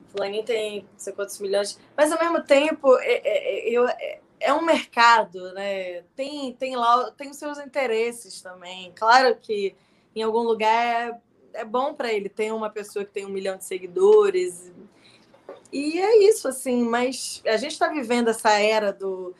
[0.10, 4.20] Fulaninho tem não sei quantos milhões, mas ao mesmo tempo, é, é, é eu, é,
[4.40, 6.04] é um mercado, né?
[6.16, 8.92] Tem, tem lá, tem os seus interesses também.
[8.96, 9.76] Claro que
[10.16, 11.20] em algum lugar
[11.54, 14.72] é, é bom para ele ter uma pessoa que tem um milhão de seguidores,
[15.76, 19.36] e é isso, assim, mas a gente está vivendo essa era do,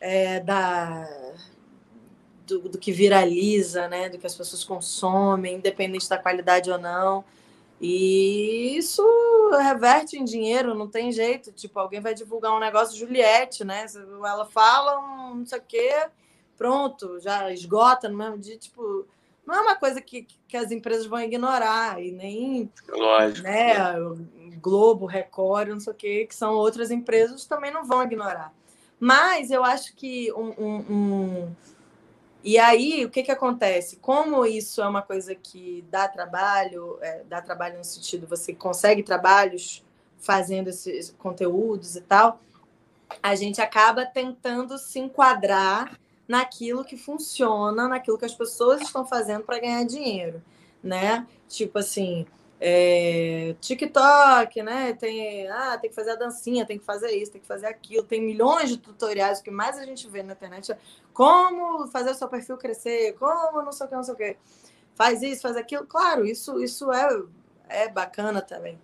[0.00, 1.08] é, da,
[2.44, 4.08] do, do, que viraliza, né?
[4.08, 7.24] Do que as pessoas consomem, independente da qualidade ou não.
[7.80, 9.00] E isso
[9.62, 11.52] reverte em dinheiro, não tem jeito.
[11.52, 13.86] Tipo, alguém vai divulgar um negócio de Juliette, né?
[13.94, 16.08] Ela fala um não sei o quê,
[16.56, 18.58] pronto, já esgota no mesmo dia.
[18.58, 19.06] Tipo,
[19.46, 23.76] não é uma coisa que, que as empresas vão ignorar, e nem Lógico, né,
[24.60, 28.52] Globo, Record, não sei o que, que são outras empresas, também não vão ignorar.
[29.00, 31.56] Mas eu acho que um, um, um,
[32.42, 33.96] E aí, o que, que acontece?
[33.96, 39.02] Como isso é uma coisa que dá trabalho, é, dá trabalho no sentido você consegue
[39.02, 39.84] trabalhos
[40.18, 42.40] fazendo esses conteúdos e tal,
[43.22, 49.44] a gente acaba tentando se enquadrar naquilo que funciona, naquilo que as pessoas estão fazendo
[49.44, 50.42] para ganhar dinheiro,
[50.82, 51.26] né?
[51.48, 52.26] Tipo assim,
[52.60, 54.92] é, TikTok, né?
[54.94, 58.02] Tem, ah, tem que fazer a dancinha, tem que fazer isso, tem que fazer aquilo.
[58.02, 59.40] Tem milhões de tutoriais.
[59.40, 60.78] Que mais a gente vê na internet é
[61.12, 64.36] como fazer o seu perfil crescer, como não sei o que, não sei o que.
[64.94, 65.86] Faz isso, faz aquilo.
[65.86, 67.22] Claro, isso, isso é,
[67.68, 68.76] é bacana também.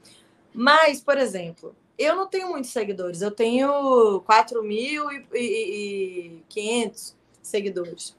[0.52, 3.22] Mas, por exemplo, eu não tenho muitos seguidores.
[3.22, 8.16] Eu tenho 4.500 seguidores.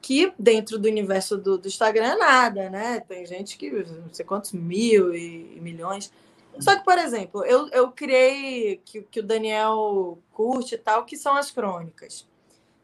[0.00, 3.00] Que dentro do universo do, do, Instagram é nada, né?
[3.00, 6.12] Tem gente que não sei quantos mil e, milhões.
[6.60, 11.16] Só que, por exemplo, eu, eu criei que, que o Daniel curte e tal, que
[11.16, 12.26] são as crônicas.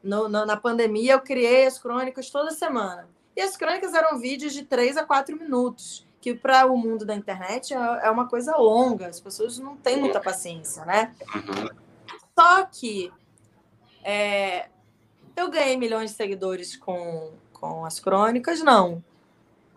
[0.02, 3.08] No, no, na pandemia, eu criei as crônicas toda semana.
[3.36, 7.14] E as crônicas eram vídeos de 3 a 4 minutos, que para o mundo da
[7.14, 11.14] internet é, é uma coisa longa, as pessoas não têm muita paciência, né?
[11.34, 11.68] Uhum.
[12.38, 13.12] Só que
[14.04, 14.68] é,
[15.36, 19.02] eu ganhei milhões de seguidores com, com as crônicas, não.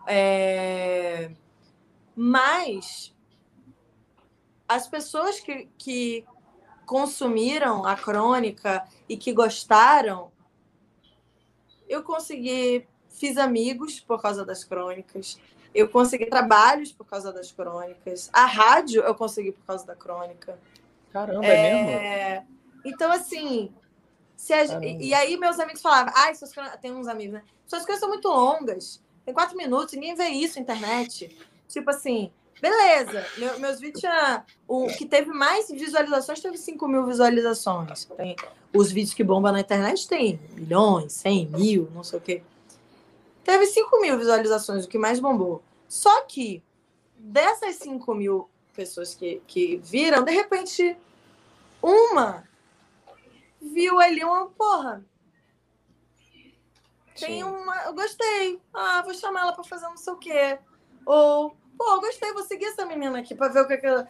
[0.06, 1.30] É...
[2.14, 3.14] Mas
[4.68, 6.24] as pessoas que, que
[6.84, 10.30] consumiram a crônica e que gostaram,
[11.88, 15.38] eu consegui, fiz amigos por causa das crônicas,
[15.74, 20.58] eu consegui trabalhos por causa das crônicas, a rádio eu consegui por causa da crônica.
[21.12, 22.58] Caramba, é, é mesmo?
[22.84, 23.72] Então, assim,
[24.52, 27.42] a, e aí meus amigos falavam, ai, suas tem uns amigos, né?
[27.66, 31.36] Suas coisas são muito longas, tem quatro minutos, ninguém vê isso na internet.
[31.68, 32.32] Tipo assim,
[32.62, 38.04] beleza, meu, meus vídeos tinha, o que teve mais visualizações teve 5 mil visualizações.
[38.16, 38.36] Tem,
[38.74, 42.42] os vídeos que bombam na internet tem milhões, 100 mil, não sei o quê.
[43.44, 45.62] Teve 5 mil visualizações, o que mais bombou.
[45.88, 46.62] Só que
[47.18, 50.96] dessas 5 mil pessoas que, que viram, de repente,
[51.82, 52.47] uma
[53.60, 55.04] viu ali uma porra.
[57.18, 57.42] Tem Sim.
[57.42, 57.76] uma.
[57.84, 58.60] Eu gostei.
[58.72, 60.58] Ah, vou chamar ela para fazer não sei o quê.
[61.04, 64.08] Ou, pô, gostei, vou seguir essa menina aqui para ver o que, é que ela.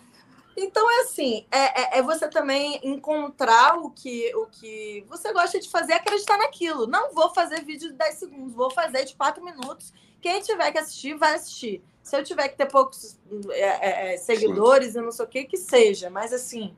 [0.56, 5.60] Então é assim, é, é, é, você também encontrar o que, o que você gosta
[5.60, 6.86] de fazer, acreditar naquilo.
[6.88, 9.92] Não vou fazer vídeo de 10 segundos, vou fazer de 4 minutos.
[10.20, 11.80] Quem tiver que assistir, vai assistir.
[12.02, 13.16] Se eu tiver que ter poucos
[13.50, 14.98] é, é, é seguidores Sim.
[14.98, 16.10] e não sei o que, que seja.
[16.10, 16.74] Mas assim,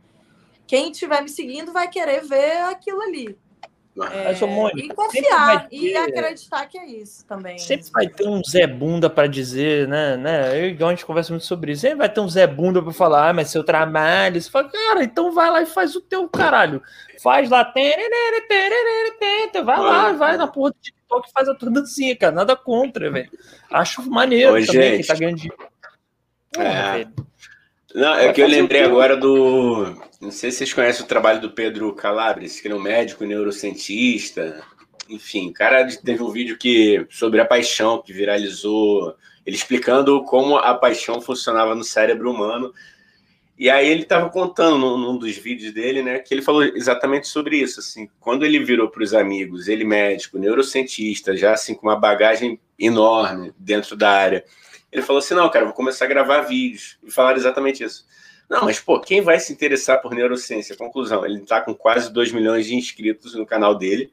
[0.71, 3.37] quem estiver me seguindo vai querer ver aquilo ali.
[4.13, 4.33] É,
[4.77, 7.59] e confiar ter, e acreditar que é isso também.
[7.59, 10.17] Sempre vai ter um Zé Bunda para dizer, né?
[10.17, 10.57] né?
[10.57, 11.81] Eu e a gente conversa muito sobre isso.
[11.81, 14.41] Sempre vai ter um Zé Bunda para falar, ah, mas seu trabalho.
[14.41, 16.81] Você fala, cara, então vai lá e faz o teu caralho.
[17.21, 17.65] Faz lá,
[19.65, 22.33] vai lá, vai na porra do TikTok e faz a tua dancinha, cara.
[22.33, 23.29] Nada contra, velho.
[23.69, 24.97] Acho maneiro Oi, também gente.
[24.99, 25.69] quem tá ganhando dinheiro.
[26.59, 27.30] É.
[27.95, 29.97] Não, é que eu lembrei agora do.
[30.21, 34.63] Não sei se vocês conhecem o trabalho do Pedro Calabres, que é um médico neurocientista.
[35.09, 39.15] Enfim, o cara teve um vídeo que sobre a paixão que viralizou,
[39.45, 42.73] ele explicando como a paixão funcionava no cérebro humano.
[43.59, 47.29] E aí ele estava contando num, num, dos vídeos dele, né, que ele falou exatamente
[47.29, 47.81] sobre isso.
[47.81, 52.59] Assim, quando ele virou para os amigos, ele médico, neurocientista, já assim com uma bagagem
[52.79, 54.45] enorme dentro da área
[54.93, 56.99] ele falou assim: não, cara, vou começar a gravar vídeos.
[57.03, 58.07] E falaram exatamente isso.
[58.49, 60.77] Não, mas, pô, quem vai se interessar por neurociência?
[60.77, 64.13] Conclusão: ele está com quase 2 milhões de inscritos no canal dele,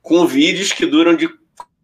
[0.00, 1.28] com vídeos que duram de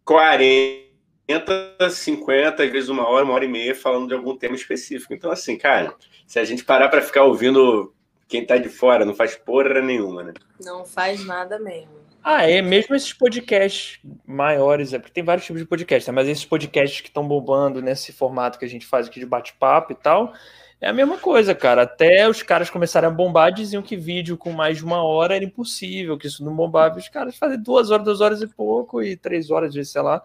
[0.04, 5.12] 40, 50, às vezes uma hora, uma hora e meia, falando de algum tema específico.
[5.12, 5.94] Então, assim, cara,
[6.26, 7.92] se a gente parar para ficar ouvindo
[8.28, 10.32] quem tá de fora, não faz porra nenhuma, né?
[10.60, 12.01] Não faz nada mesmo.
[12.24, 16.14] Ah, é mesmo esses podcasts maiores, é porque tem vários tipos de podcasts, né?
[16.14, 19.92] mas esses podcasts que estão bombando nesse formato que a gente faz aqui de bate-papo
[19.92, 20.32] e tal,
[20.82, 21.82] é a mesma coisa, cara.
[21.82, 25.44] Até os caras começarem a bombar, diziam que vídeo com mais de uma hora era
[25.44, 26.98] impossível, que isso não bombava.
[26.98, 30.20] Os caras fazem duas horas, duas horas e pouco, e três horas, sei lá.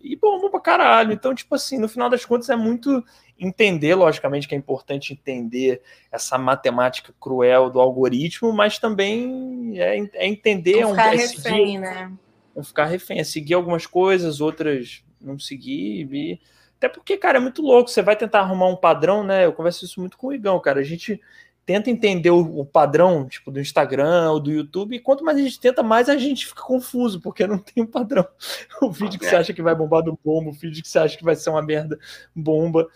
[0.00, 1.12] E bomba pra caralho.
[1.12, 3.04] Então, tipo assim, no final das contas é muito
[3.40, 5.80] entender, logicamente, que é importante entender
[6.12, 10.82] essa matemática cruel do algoritmo, mas também é, é entender.
[10.82, 12.12] Não ficar é um, é refém, seguir, né?
[12.54, 16.08] Não ficar refém, é seguir algumas coisas, outras não seguir.
[16.12, 16.40] E...
[16.76, 17.90] Até porque, cara, é muito louco.
[17.90, 19.46] Você vai tentar arrumar um padrão, né?
[19.46, 20.80] Eu converso isso muito com o Igão, cara.
[20.80, 21.20] A gente
[21.64, 25.40] tenta entender o, o, padrão, tipo, do Instagram ou do YouTube, e quanto mais a
[25.40, 28.26] gente tenta, mais a gente fica confuso, porque não tem um padrão.
[28.82, 29.28] O vídeo que é.
[29.28, 31.50] você acha que vai bombar do bomba, o vídeo que você acha que vai ser
[31.50, 31.98] uma merda,
[32.34, 32.88] bomba.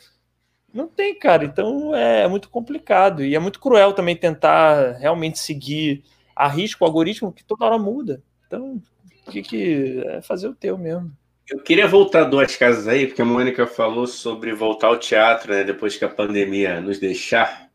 [0.75, 1.45] Não tem, cara.
[1.45, 3.25] Então é muito complicado.
[3.25, 6.03] E é muito cruel também tentar realmente seguir
[6.35, 8.21] a risco o algoritmo que toda hora muda.
[8.47, 8.83] Então,
[9.31, 11.13] que, que é fazer o teu mesmo.
[11.49, 15.63] Eu queria voltar duas casas aí, porque a Mônica falou sobre voltar ao teatro, né,
[15.63, 17.69] depois que a pandemia nos deixar.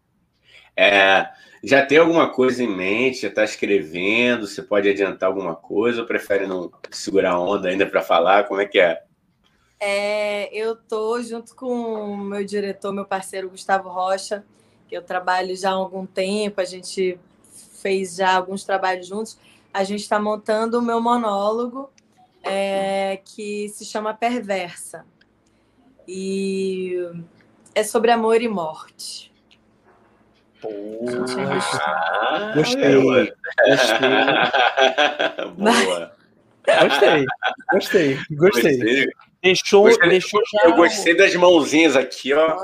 [0.75, 1.29] É,
[1.63, 3.21] já tem alguma coisa em mente?
[3.21, 4.47] Já está escrevendo?
[4.47, 8.45] Você pode adiantar alguma coisa ou prefere não segurar a onda ainda para falar?
[8.45, 9.03] Como é que é?
[9.79, 14.43] É eu tô junto com o meu diretor, meu parceiro Gustavo Rocha,
[14.87, 17.19] que eu trabalho já há algum tempo, a gente
[17.81, 19.39] fez já alguns trabalhos juntos.
[19.73, 21.89] A gente está montando o meu monólogo
[22.43, 25.05] é, que se chama Perversa.
[26.07, 26.95] E
[27.75, 29.31] é sobre amor e morte.
[30.63, 32.85] Ah, gostei.
[32.95, 33.33] Gostei.
[35.55, 36.11] Boa.
[36.81, 37.25] Gostei.
[37.71, 38.19] Gostei.
[38.31, 39.09] Gostei.
[39.41, 40.69] Deixou, gostei, deixou já.
[40.69, 42.57] Eu gostei das mãozinhas aqui, ó.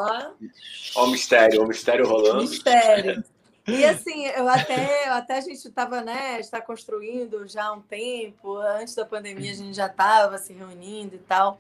[0.96, 2.42] Ó, o mistério, o mistério rolando.
[2.42, 3.24] Mistério.
[3.68, 8.58] E assim, eu até, até a gente estava, né, está construindo já há um tempo,
[8.58, 11.60] antes da pandemia a gente já estava se reunindo e tal.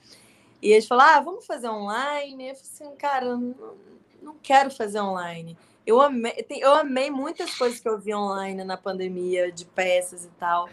[0.61, 2.49] E eles falaram, ah, vamos fazer online?
[2.49, 3.55] Eu falei assim, cara, não,
[4.21, 5.57] não quero fazer online.
[5.85, 10.29] Eu amei, eu amei muitas coisas que eu vi online na pandemia, de peças e
[10.39, 10.69] tal.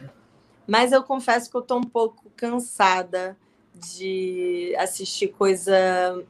[0.66, 3.36] Mas eu confesso que eu estou um pouco cansada
[3.74, 5.74] de assistir coisa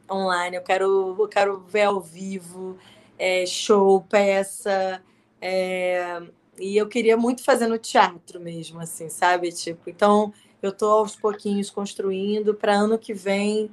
[0.09, 0.57] online.
[0.57, 2.77] Eu quero, eu quero ver ao vivo
[3.17, 5.01] é, show, peça.
[5.41, 6.21] É,
[6.59, 9.51] e eu queria muito fazer no teatro mesmo, assim, sabe?
[9.51, 13.69] Tipo, então eu tô aos pouquinhos construindo para ano que vem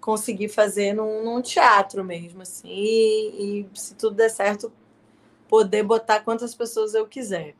[0.00, 4.72] conseguir fazer num, num teatro mesmo, assim, e, e, se tudo der certo,
[5.48, 7.54] poder botar quantas pessoas eu quiser.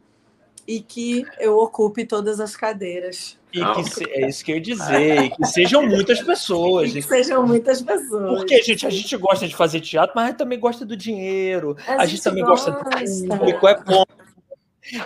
[0.66, 3.37] E que eu ocupe todas as cadeiras.
[3.52, 6.92] E que se, é isso que eu ia dizer, que sejam muitas pessoas.
[6.92, 8.38] que sejam muitas pessoas.
[8.38, 11.76] Porque, gente, a gente gosta de fazer teatro, mas a gente também gosta do dinheiro.
[11.86, 14.04] A, a gente, gente, também gosta, gosta do público, é bom.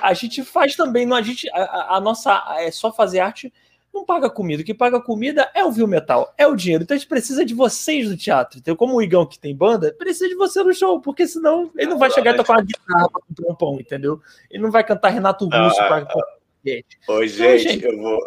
[0.00, 3.52] A gente faz também, não, a, gente, a, a, nossa é só fazer arte
[3.92, 4.62] não paga comida.
[4.62, 6.82] O que paga comida é o Viu Metal, é o dinheiro.
[6.82, 8.58] Então a gente precisa de vocês no teatro.
[8.58, 11.90] Então, como o Igão que tem banda, precisa de você no show, porque senão ele
[11.90, 14.20] não vai chegar e tocar uma guitarra para comprar um pão, entendeu?
[14.50, 16.16] Ele não vai cantar Renato Russo ah, para
[16.64, 16.98] gente.
[17.08, 18.18] Oi, gente, gente, eu vou.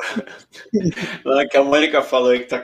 [1.26, 2.60] Não, que a Mônica falou aí que tá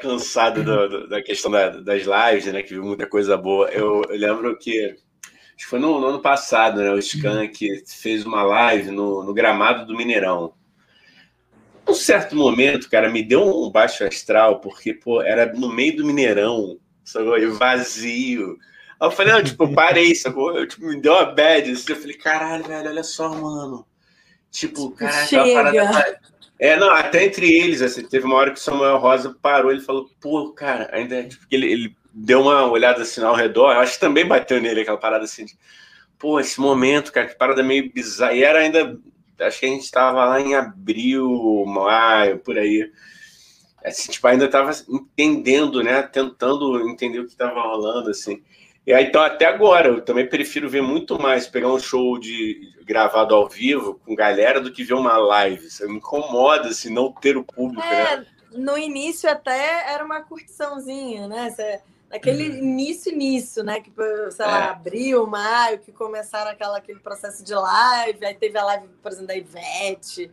[0.49, 2.61] do, do, da questão da, das lives, né?
[2.61, 3.69] Que viu muita coisa boa.
[3.69, 4.85] Eu, eu lembro que.
[4.85, 6.91] Acho que foi no, no, ano passado, né?
[6.91, 10.53] O Skank fez uma live no, no gramado do Mineirão.
[11.87, 16.05] Um certo momento, cara, me deu um baixo astral, porque, pô, era no meio do
[16.05, 17.37] Mineirão, sacou?
[17.37, 18.57] E vazio.
[18.99, 20.55] Aí eu falei, não, tipo, parei, sacou?
[20.57, 21.71] Eu, tipo, me deu uma bad.
[21.71, 23.85] Assim, eu falei, caralho, velho, olha só, mano
[24.51, 26.19] Tipo, cara, aquela parada.
[26.59, 29.81] É, não, até entre eles, assim, teve uma hora que o Samuel Rosa parou, ele
[29.81, 33.79] falou, pô, cara, ainda, é, tipo, ele, ele deu uma olhada assim ao redor, eu
[33.79, 35.57] acho que também bateu nele aquela parada assim, de,
[36.19, 38.95] pô, esse momento, cara, que parada meio bizarra, e era ainda,
[39.39, 42.91] acho que a gente estava lá em abril, maio, por aí,
[43.83, 48.39] assim, tipo, ainda estava entendendo, né, tentando entender o que estava rolando, assim,
[48.85, 52.73] e aí, então, até agora, eu também prefiro ver muito mais pegar um show de
[52.83, 55.67] gravado ao vivo com galera do que ver uma live.
[55.67, 58.25] Isso me incomoda, assim, não ter o público, é, né?
[58.51, 61.53] No início até era uma curtiçãozinha, né?
[62.09, 62.57] Naquele uhum.
[62.57, 63.79] início, início, né?
[63.79, 63.91] Que,
[64.31, 64.69] sei lá, é.
[64.69, 68.25] abril, maio, que começaram aquela, aquele processo de live.
[68.25, 70.31] Aí teve a live, por exemplo, da Ivete,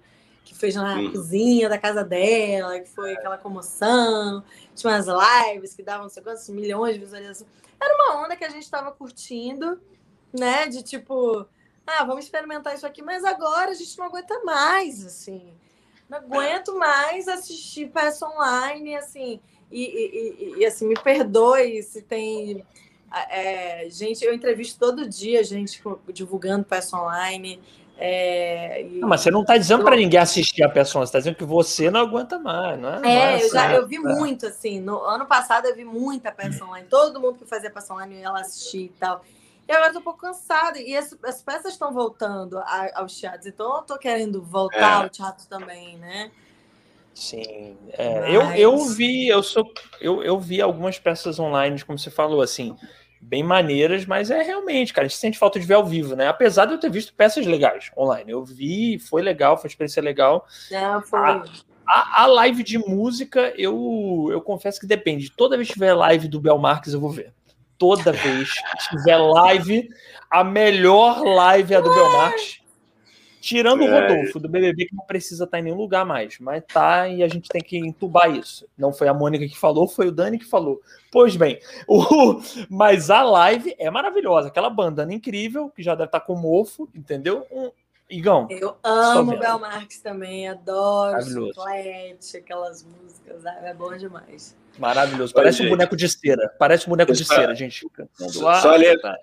[0.48, 1.12] que fez na uhum.
[1.12, 4.42] cozinha da casa dela, que foi aquela comoção.
[4.74, 7.50] Tinha umas lives que davam não sei quantos milhões de visualizações.
[7.78, 9.78] Era uma onda que a gente estava curtindo,
[10.32, 10.66] né?
[10.66, 11.46] De tipo,
[11.86, 15.52] ah, vamos experimentar isso aqui, mas agora a gente não aguenta mais, assim.
[16.08, 19.40] Não aguento mais assistir peça online, assim.
[19.70, 22.64] E, e, e, e assim, me perdoe se tem.
[23.28, 27.60] É, gente, eu entrevisto todo dia gente divulgando peça online.
[28.00, 29.00] É, e...
[29.00, 31.44] não, mas você não está dizendo para ninguém assistir a peça, você está dizendo que
[31.44, 32.96] você não aguenta mais, não é?
[32.98, 33.98] É, não eu, já, eu vi é.
[33.98, 34.80] muito, assim.
[34.80, 36.86] No ano passado eu vi muita peça online.
[36.88, 39.24] Todo mundo que fazia peça online ela assistir e tal.
[39.66, 40.78] E agora estou um pouco cansada.
[40.78, 43.46] E as, as peças estão voltando a, aos teatros.
[43.46, 45.04] Então eu estou querendo voltar é.
[45.04, 46.30] ao teatro também, né?
[47.12, 47.76] Sim.
[47.94, 48.32] É, Mas...
[48.32, 49.68] eu, eu vi, eu sou.
[50.00, 52.76] Eu, eu vi algumas peças online, como você falou, assim
[53.20, 56.28] bem maneiras, mas é realmente, cara, a gente sente falta de ver ao vivo, né?
[56.28, 58.31] Apesar de eu ter visto peças legais online.
[58.31, 60.47] Eu vi, foi legal, foi uma experiência legal.
[60.70, 61.19] Não, foi.
[61.19, 61.43] A,
[61.86, 65.31] a, a, live de música, eu, eu confesso que depende.
[65.31, 67.32] Toda vez que tiver live do Bel Marques, eu vou ver.
[67.77, 69.89] Toda vez que tiver live,
[70.31, 72.61] a melhor live é a do Bel Marques.
[73.40, 73.89] Tirando é.
[73.89, 77.23] o Rodolfo do BBB, que não precisa estar em nenhum lugar mais, mas tá e
[77.23, 78.66] a gente tem que entubar isso.
[78.77, 80.81] Não foi a Mônica que falou, foi o Dani que falou.
[81.10, 82.40] Pois bem, o...
[82.69, 84.48] mas a live é maravilhosa.
[84.48, 87.47] Aquela bandana incrível, que já deve estar com mofo, entendeu?
[87.51, 87.70] Um...
[88.10, 88.47] Igão.
[88.48, 94.56] Eu amo Bel Marques também, adoro chiclete, aquelas músicas, é bom demais.
[94.78, 95.35] Maravilhoso.
[95.35, 96.55] Parece um boneco de cera.
[96.59, 97.86] Parece um boneco de cera, gente.
[98.31, 99.15] Só, só ler, tá,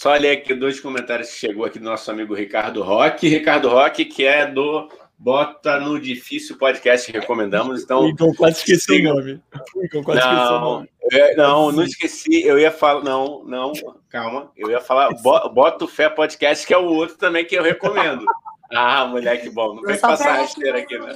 [0.00, 3.28] só ler aqui dois comentários que chegou aqui do nosso amigo Ricardo Roque.
[3.28, 7.82] Ricardo Roque, que é do Bota no Difícil Podcast, recomendamos.
[7.82, 9.42] Então, então quase esqueci o nome.
[9.76, 10.90] Então, quase não, esqueci o nome.
[11.12, 12.42] Eu, não, não esqueci.
[12.46, 13.04] Eu ia falar.
[13.04, 13.72] Não, não,
[14.08, 14.50] calma.
[14.56, 18.24] Eu ia falar Bota o Fé Podcast, que é o outro também que eu recomendo.
[18.72, 19.74] Ah, moleque bom.
[19.74, 21.12] Não vem passar rasteira aqui, né?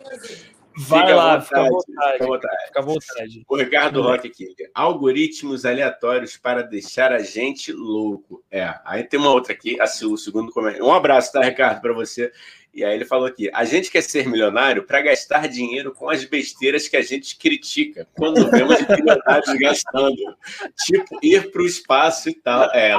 [0.76, 2.12] Vai fica lá, fica à vontade.
[2.12, 2.66] Fica à vontade.
[2.66, 3.44] Fica à vontade.
[3.48, 4.54] O Ricardo Roque aqui.
[4.74, 8.42] Algoritmos aleatórios para deixar a gente louco.
[8.50, 10.84] É, aí tem uma outra aqui, assim, o segundo comentário.
[10.84, 12.32] Um abraço, tá, Ricardo, para você.
[12.74, 16.24] E aí ele falou aqui: a gente quer ser milionário para gastar dinheiro com as
[16.24, 20.36] besteiras que a gente critica quando vemos milionários gastando.
[20.84, 22.68] Tipo, ir para o espaço e tal.
[22.74, 22.96] É,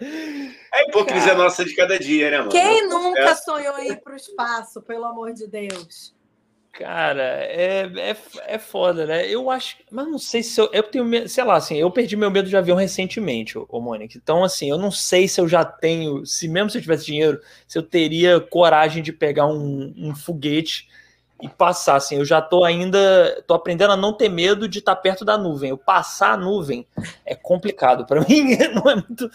[0.00, 2.50] é a hipocrisia Cara, nossa de cada dia, né, mano?
[2.50, 3.34] Quem nunca é.
[3.36, 6.14] sonhou em ir para o espaço, pelo amor de Deus?
[6.72, 8.16] Cara, é, é,
[8.46, 9.28] é foda, né?
[9.28, 9.76] Eu acho.
[9.90, 10.70] Mas não sei se eu.
[10.72, 11.28] Eu tenho medo.
[11.28, 14.16] Sei lá, assim, eu perdi meu medo de avião recentemente, ô, Mônica.
[14.16, 16.24] Então, assim, eu não sei se eu já tenho.
[16.24, 17.38] Se mesmo se eu tivesse dinheiro,
[17.68, 20.88] se eu teria coragem de pegar um, um foguete
[21.42, 21.96] e passar.
[21.96, 23.42] Assim, eu já tô ainda.
[23.46, 25.68] tô aprendendo a não ter medo de estar perto da nuvem.
[25.68, 26.86] Eu passar a nuvem
[27.26, 28.06] é complicado.
[28.06, 29.30] para mim, não é muito.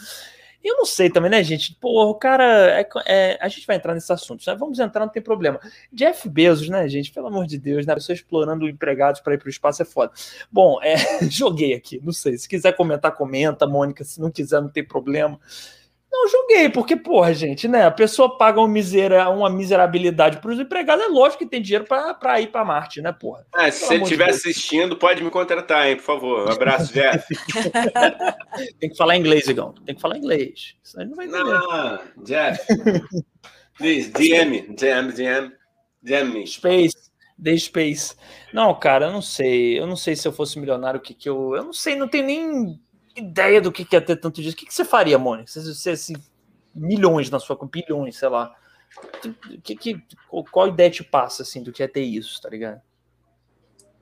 [0.68, 1.74] Eu não sei também, né, gente?
[1.80, 2.44] Pô, o cara.
[2.78, 4.54] É, é, a gente vai entrar nesse assunto, né?
[4.54, 5.62] vamos entrar, não tem problema.
[5.94, 7.10] Jeff Bezos, né, gente?
[7.10, 7.94] Pelo amor de Deus, né?
[7.94, 10.12] A pessoa explorando empregados para ir para o espaço é foda.
[10.52, 10.98] Bom, é,
[11.32, 12.38] joguei aqui, não sei.
[12.38, 14.04] Se quiser comentar, comenta, Mônica.
[14.04, 15.40] Se não quiser, não tem problema.
[16.18, 17.86] Não joguei, porque, porra, gente, né?
[17.86, 21.86] A pessoa paga uma, misera, uma miserabilidade para os empregados, é lógico que tem dinheiro
[21.86, 23.46] para ir para Marte, né, porra?
[23.54, 26.50] Ah, se você estiver de assistindo, pode me contratar, hein, por favor.
[26.50, 27.24] Um abraço, Jeff.
[28.80, 29.76] tem que falar inglês, Igão.
[29.86, 30.76] Tem que falar inglês.
[30.82, 31.44] Senão ele não vai entender.
[31.44, 32.66] Não, Jeff.
[33.78, 35.52] Please, DM, DM, DM,
[36.02, 36.48] DM me.
[36.48, 37.08] Space.
[37.42, 38.16] The Space.
[38.52, 39.80] Não, cara, eu não sei.
[39.80, 41.56] Eu não sei se eu fosse milionário, o que que eu.
[41.56, 42.82] Eu não sei, não tem nem
[43.18, 44.56] ideia do que, que é ter tanto dinheiro.
[44.56, 45.50] O que, que você faria, Mônica?
[45.50, 46.16] Se você assim,
[46.74, 48.56] milhões na sua conta, bilhões, sei lá.
[49.64, 50.02] Que, que,
[50.52, 52.82] qual ideia te passa assim do que é ter isso, tá ligado?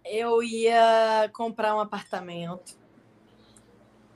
[0.03, 2.77] Eu ia comprar um apartamento,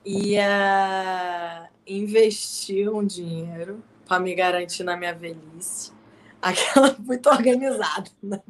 [0.04, 5.92] ia investir um dinheiro para me garantir na minha velhice.
[6.40, 8.40] Aquela muito organizada, né?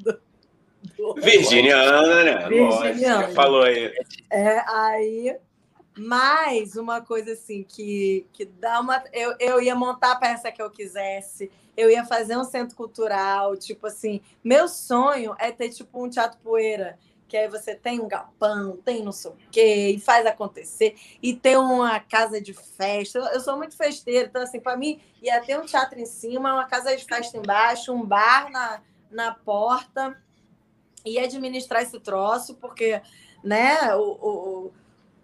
[1.16, 2.48] Virginiana, né?
[2.48, 3.28] Virginiana.
[3.28, 3.92] Falou aí.
[4.30, 5.36] É, aí
[5.96, 9.02] mas uma coisa assim que, que dá uma.
[9.12, 13.56] Eu, eu ia montar a peça que eu quisesse, eu ia fazer um centro cultural,
[13.56, 14.20] tipo assim.
[14.42, 16.98] Meu sonho é ter tipo um teatro poeira,
[17.28, 21.34] que aí você tem um galpão, tem não sei o quê, e faz acontecer, e
[21.34, 23.18] ter uma casa de festa.
[23.18, 26.52] Eu, eu sou muito festeira, então, assim, para mim, ia ter um teatro em cima,
[26.52, 28.80] uma casa de festa embaixo, um bar na,
[29.10, 30.16] na porta,
[31.04, 33.00] e administrar esse troço, porque,
[33.42, 34.10] né, o,
[34.66, 34.72] o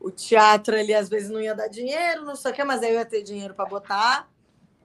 [0.00, 2.90] o teatro ali às vezes não ia dar dinheiro, não sei o que, mas aí
[2.90, 4.28] eu ia ter dinheiro para botar.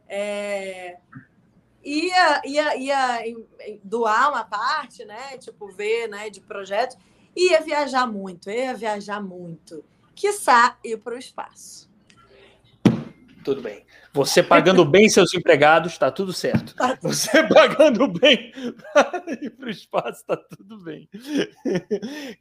[0.08, 0.98] É...
[1.84, 3.36] Ia, ia, ia
[3.84, 5.38] doar uma parte, né?
[5.38, 6.98] Tipo, ver né, de projetos.
[7.36, 9.84] Ia viajar muito, ia viajar muito.
[10.16, 11.91] Quiçá ir para o espaço.
[13.44, 13.86] Tudo bem.
[14.14, 16.76] Você pagando bem seus empregados, está tudo certo.
[16.76, 18.52] Tá Você pagando bem
[18.94, 21.10] para ir para o espaço, está tudo bem.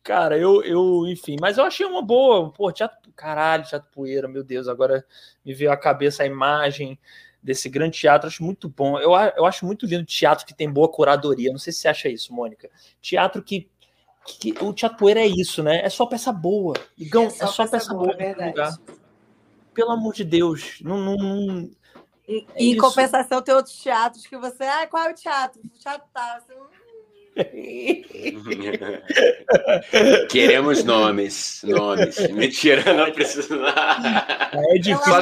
[0.03, 2.51] Cara, eu, eu, enfim, mas eu achei uma boa.
[2.53, 5.05] Pô, teatro, caralho, teatro poeira, meu Deus, agora
[5.45, 6.99] me veio à cabeça a imagem
[7.43, 8.99] desse grande teatro, acho muito bom.
[8.99, 11.53] Eu, eu acho muito lindo teatro que tem boa curadoria.
[11.53, 12.69] Não sei se você acha isso, Mônica.
[13.01, 13.69] Teatro que,
[14.27, 15.83] que o teatro poeira é isso, né?
[15.85, 16.75] É só peça boa.
[16.99, 18.07] Igão, é só, é só peça, peça, boa.
[18.07, 19.00] boa é verdade
[19.81, 20.99] pelo amor de Deus, não.
[20.99, 21.71] não, não
[22.29, 24.65] e, é em compensação, tem outros teatros que você.
[24.65, 25.59] Ah, qual é o teatro?
[25.65, 26.43] O teatro tá.
[26.47, 26.55] Você...
[30.29, 32.19] Queremos nomes, nomes.
[32.31, 33.57] Mentira, não precisa.
[34.53, 35.15] É difícil.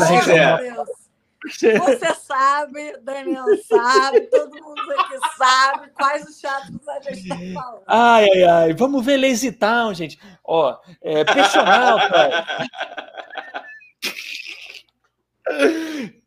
[1.79, 7.83] Você sabe, Daniel sabe, todo mundo aqui sabe quais os teatros a gente está falando.
[7.87, 8.75] Ai, ai, ai.
[8.75, 10.19] Vamos ver Lazy Town, gente.
[10.45, 12.45] Ó, é, personal, cara.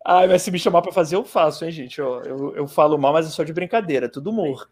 [0.04, 2.00] Ai, mas se me chamar para fazer, eu faço, hein, gente?
[2.00, 4.68] Eu, eu, eu, falo mal, mas é só de brincadeira, é tudo humor.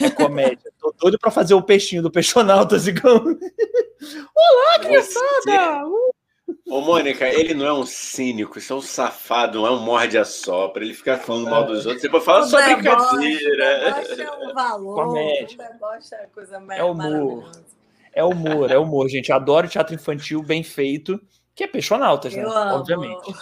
[0.00, 0.72] É comédia.
[0.80, 3.24] Tô doido para fazer o peixinho do Peixonauta, Zigão.
[4.34, 5.84] Olá, criançada!
[6.68, 10.84] Ô, Mônica, ele não é um cínico, isso é um safado, não é um morde-a-sopra.
[10.84, 14.04] Ele fica falando mal dos outros, depois fala só brincadeira.
[14.16, 15.58] O é um valor, Comédia.
[15.58, 17.50] o é coisa mais é humor.
[18.12, 19.32] É humor, é humor, gente.
[19.32, 21.20] Adoro teatro infantil bem feito,
[21.54, 22.42] que é Peixonautas, né?
[22.42, 23.34] Eu Obviamente.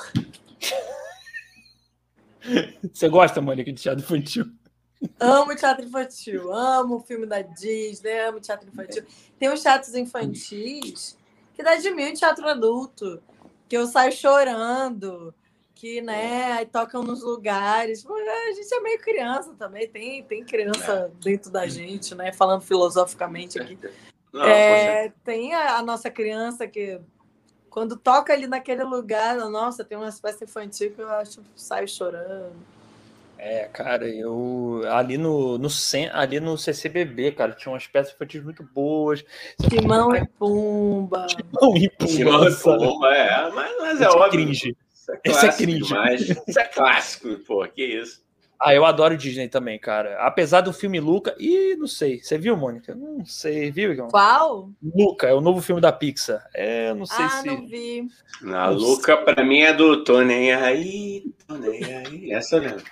[2.92, 4.44] Você gosta, Mônica, de teatro infantil?
[5.18, 9.04] Amo teatro infantil, amo o filme da Disney, amo teatro infantil.
[9.38, 11.16] Tem uns teatros infantis
[11.54, 13.22] que dá de mil teatro adulto,
[13.68, 15.34] que eu saio chorando,
[15.74, 18.04] que, né, aí tocam nos lugares.
[18.06, 21.22] A gente é meio criança também, tem, tem criança é.
[21.22, 22.32] dentro da gente, né?
[22.32, 23.78] Falando filosoficamente aqui.
[24.32, 27.00] Não, é, tem a, a, nossa criança que,
[27.70, 32.52] quando toca ali naquele lugar, nossa, tem uma espécie infantil que eu acho saio chorando.
[33.38, 35.68] É, cara, eu ali no, no
[36.12, 39.24] ali no CCBB, cara, tinha umas peças infantis muito boas.
[39.66, 41.26] Timão e Pumba.
[41.26, 42.12] Timão e Pumba.
[42.12, 44.44] Timão e Pumba, é, mas, mas é, é óbvio.
[44.44, 44.76] Cringe.
[45.24, 45.88] Isso é, é cringe.
[45.88, 46.20] Demais.
[46.20, 48.22] Isso é clássico, pô, que isso.
[48.62, 50.18] Ah, eu adoro Disney também, cara.
[50.20, 51.34] Apesar do filme Luca.
[51.38, 52.22] Ih, não sei.
[52.22, 52.94] Você viu, Mônica?
[52.94, 53.70] Não sei.
[53.70, 54.08] Viu, Igor?
[54.08, 54.68] Qual?
[54.82, 56.46] Luca, é o novo filme da Pixar.
[56.52, 57.48] É, não sei ah, se.
[57.48, 58.06] Ah, não vi.
[58.42, 62.32] Na Luca, pra mim, é do Tô Nem Aí, Tô Nem Aí.
[62.32, 62.84] Essa eu lembro.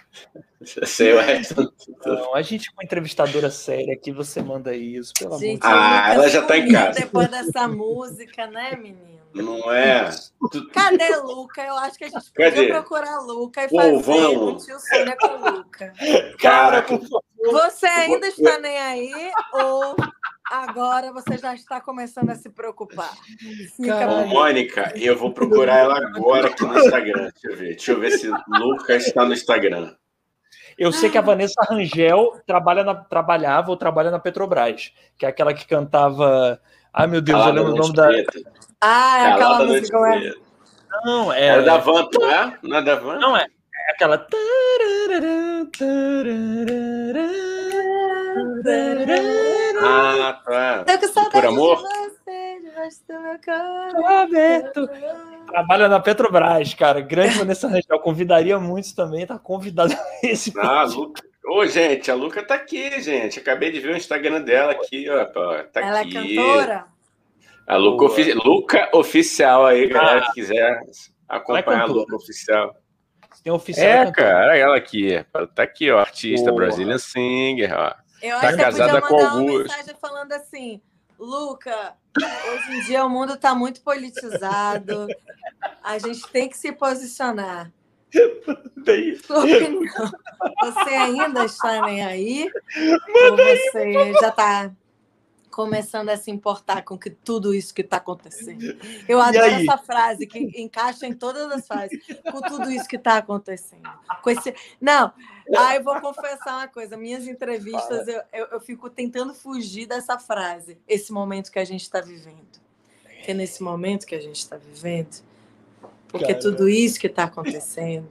[0.65, 1.73] Sei o resto.
[2.05, 6.03] Não, a gente com entrevistadora séria aqui, você manda isso, pelo gente, amor de Deus.
[6.03, 7.01] Ah, ela já tá em casa.
[7.01, 9.18] Depois dessa música, né, menino?
[9.35, 10.11] Não é?
[10.73, 11.63] Cadê Luca?
[11.63, 12.51] Eu acho que a gente Cadê?
[12.51, 14.63] podia procurar Luca e Pô, fazer vamos.
[14.63, 15.93] um tio Sônia com Luca.
[16.41, 16.85] Cara,
[17.51, 19.97] você ainda está nem aí ou
[20.51, 23.13] agora você já está começando a se preocupar?
[23.79, 27.31] Ô, Mônica, eu vou procurar ela agora aqui no Instagram.
[27.33, 27.69] Deixa eu ver.
[27.69, 29.95] Deixa eu ver se Luca está no Instagram.
[30.79, 35.29] Eu sei que a Vanessa Rangel trabalha na, trabalhava ou trabalha na Petrobras, que é
[35.29, 36.61] aquela que cantava.
[36.93, 38.09] Ai, meu Deus, Calada eu lembro o nome da.
[38.81, 39.97] Ah, é aquela música.
[40.15, 40.33] É...
[41.05, 41.45] Não, é.
[41.45, 42.59] Era da Van, não é?
[42.63, 43.19] Não é da Van?
[43.19, 43.47] Não, é.
[43.89, 44.27] É aquela.
[49.81, 50.85] Ah, tá.
[51.31, 51.83] Por amor?
[54.07, 54.89] Aberto.
[55.47, 57.01] Trabalha na Petrobras, cara.
[57.01, 57.99] Grande Vanessa Rangel.
[58.01, 59.27] Convidaria muitos também.
[59.27, 60.53] Tá convidado esse.
[60.59, 61.28] Ah, Luca.
[61.51, 63.39] Ô, gente, a Luca tá aqui, gente.
[63.39, 65.25] Acabei de ver o Instagram dela aqui, ó.
[65.25, 66.17] Tá Ela aqui.
[66.17, 66.87] é cantora?
[67.67, 70.81] A Luca, ofi Luca Oficial aí, galera, ah, que quiser
[71.27, 72.77] acompanhar é a Luca Oficial.
[73.43, 75.25] Tem oficial é, cara, ela aqui.
[75.55, 76.57] Tá aqui, ó, artista Boa.
[76.57, 77.95] Brazilian Singer, ó.
[78.21, 79.51] Eu tá casada com alguns.
[79.51, 80.83] uma mensagem falando assim,
[81.19, 85.07] Luca, hoje em dia o mundo está muito politizado.
[85.83, 87.73] A gente tem que se posicionar.
[89.25, 90.11] Sua opinião.
[90.63, 92.51] Você ainda está nem aí?
[93.31, 94.73] Ou você já está
[95.59, 98.79] começando a se importar com que tudo isso que está acontecendo.
[99.09, 101.99] Eu adoro essa frase que encaixa em todas as frases.
[102.31, 103.91] Com tudo isso que está acontecendo.
[104.23, 104.55] Com esse...
[104.81, 105.13] Não,
[105.57, 106.97] ah, eu vou confessar uma coisa.
[106.97, 110.79] Minhas entrevistas, eu, eu, eu fico tentando fugir dessa frase.
[110.87, 112.61] Esse momento que a gente está vivendo.
[113.25, 115.28] Que é nesse momento que a gente está vivendo.
[116.09, 118.09] Porque tudo isso que está acontecendo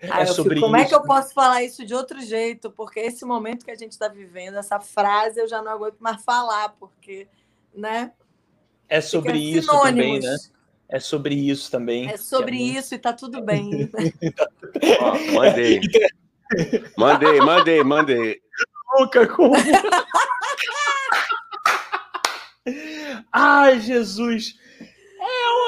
[0.00, 0.86] é sobre fico, como isso.
[0.86, 2.70] é que eu posso falar isso de outro jeito?
[2.70, 6.22] Porque esse momento que a gente está vivendo, essa frase eu já não aguento mais
[6.22, 7.26] falar, porque,
[7.74, 8.12] né?
[8.88, 10.36] É sobre isso também, né?
[10.88, 12.10] É sobre isso também.
[12.10, 12.94] É sobre é isso muito...
[12.94, 13.90] e tá tudo bem.
[15.00, 15.80] Ó, mandei.
[16.96, 18.40] mandei, mandei, mandei.
[18.98, 19.54] Nunca como.
[23.32, 24.56] Ai, Jesus.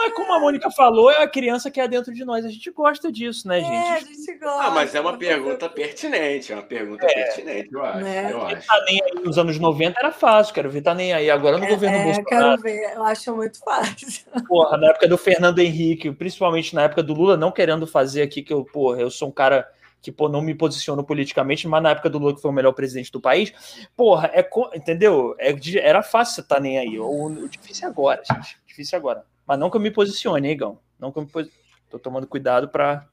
[0.06, 2.44] É, é como a Mônica falou, é a criança que é dentro de nós.
[2.44, 3.72] A gente gosta disso, né, gente?
[3.72, 4.62] É, a gente gosta.
[4.62, 7.14] Ah, mas é uma pergunta pertinente, é uma pergunta é.
[7.14, 8.06] pertinente, eu acho.
[8.06, 8.32] É.
[8.32, 8.66] Eu acho.
[8.66, 11.30] Tá nem aí nos anos 90 era fácil, quero ver tá nem aí.
[11.30, 12.26] Agora no é, governo é, Bolsonaro.
[12.26, 14.24] Quero ver, eu acho muito fácil.
[14.48, 18.42] Porra, na época do Fernando Henrique, principalmente na época do Lula, não querendo fazer aqui
[18.42, 19.66] que eu, porra, eu sou um cara
[20.00, 22.72] que pô, não me posiciono politicamente, mas na época do Lula, que foi o melhor
[22.72, 23.52] presidente do país,
[23.96, 25.34] porra, é, entendeu?
[25.38, 26.98] É, era fácil você estar tá nem aí.
[26.98, 28.56] O, o difícil é agora, gente.
[28.66, 29.24] Difícil agora.
[29.47, 30.81] Mas não que eu me posicione, hein, Igão.
[30.98, 31.48] Não que eu me pos...
[31.89, 33.06] Tô tomando cuidado para.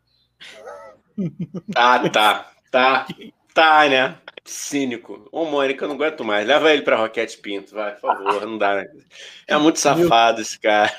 [1.76, 2.52] Ah, tá.
[2.72, 3.08] Tá.
[3.54, 4.18] Tá, né?
[4.44, 5.28] Cínico.
[5.32, 6.48] Ô, Mônica, eu não aguento mais.
[6.48, 8.46] Leva ele pra Roquete Pinto, vai, por favor.
[8.48, 8.86] Não dá, né?
[9.48, 10.92] É muito safado esse cara.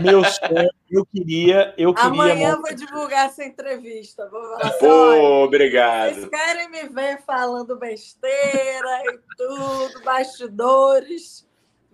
[0.00, 1.74] Meu sonho, eu queria.
[1.76, 4.28] Eu queria Amanhã eu vou divulgar essa entrevista.
[4.30, 6.14] Vou falar assim, Pô, obrigado.
[6.14, 11.46] Vocês querem me ver falando besteira e tudo, bastidores?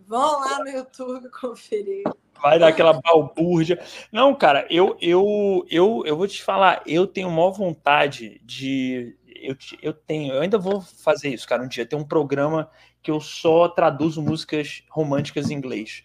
[0.06, 2.04] Vão lá no YouTube conferir
[2.44, 3.82] vai dar aquela balbúrdia.
[4.12, 9.16] Não, cara, eu, eu, eu, eu vou te falar, eu tenho maior vontade de.
[9.26, 11.86] Eu, eu tenho, eu ainda vou fazer isso, cara, um dia.
[11.86, 12.70] Tem um programa
[13.02, 16.04] que eu só traduzo músicas românticas em inglês.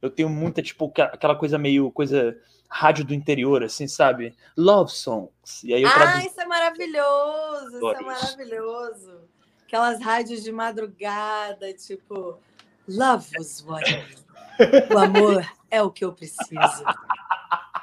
[0.00, 2.36] Eu tenho muita, tipo, aquela coisa meio coisa
[2.68, 4.34] rádio do interior, assim, sabe?
[4.56, 5.62] Love songs.
[5.64, 6.18] E aí eu traduzo...
[6.18, 7.76] Ah, isso é maravilhoso!
[7.76, 9.20] Isso é maravilhoso.
[9.66, 12.38] Aquelas rádios de madrugada, tipo,
[12.88, 13.84] Love was what
[14.92, 16.84] o amor é o que eu preciso.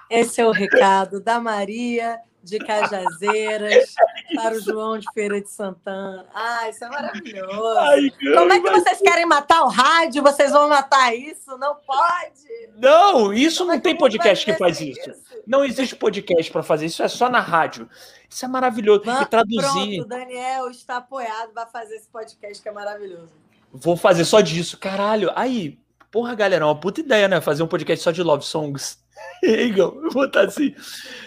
[0.10, 3.94] Esse é o recado da Maria de Cajazeiras,
[4.36, 6.26] para o João de Feira de Santana.
[6.34, 7.78] Ah, isso é maravilhoso.
[7.78, 10.24] Ai, Como é que vocês querem matar o rádio?
[10.24, 11.58] Vocês vão matar isso?
[11.58, 12.70] Não pode.
[12.78, 15.10] Não, isso Como não é tem podcast que faz isso.
[15.10, 15.22] isso.
[15.46, 17.88] Não existe podcast para fazer isso, é só na rádio.
[18.30, 19.04] Isso é maravilhoso.
[19.06, 19.98] Vamos, e traduzir.
[19.98, 23.34] Pronto, o Daniel está apoiado, vai fazer esse podcast que é maravilhoso.
[23.72, 25.32] Vou fazer só disso, caralho.
[25.36, 25.80] Aí,
[26.12, 27.42] porra, galera, é uma puta ideia, né?
[27.42, 29.00] Fazer um podcast só de love songs.
[29.44, 30.76] Eagle, vou botar assim.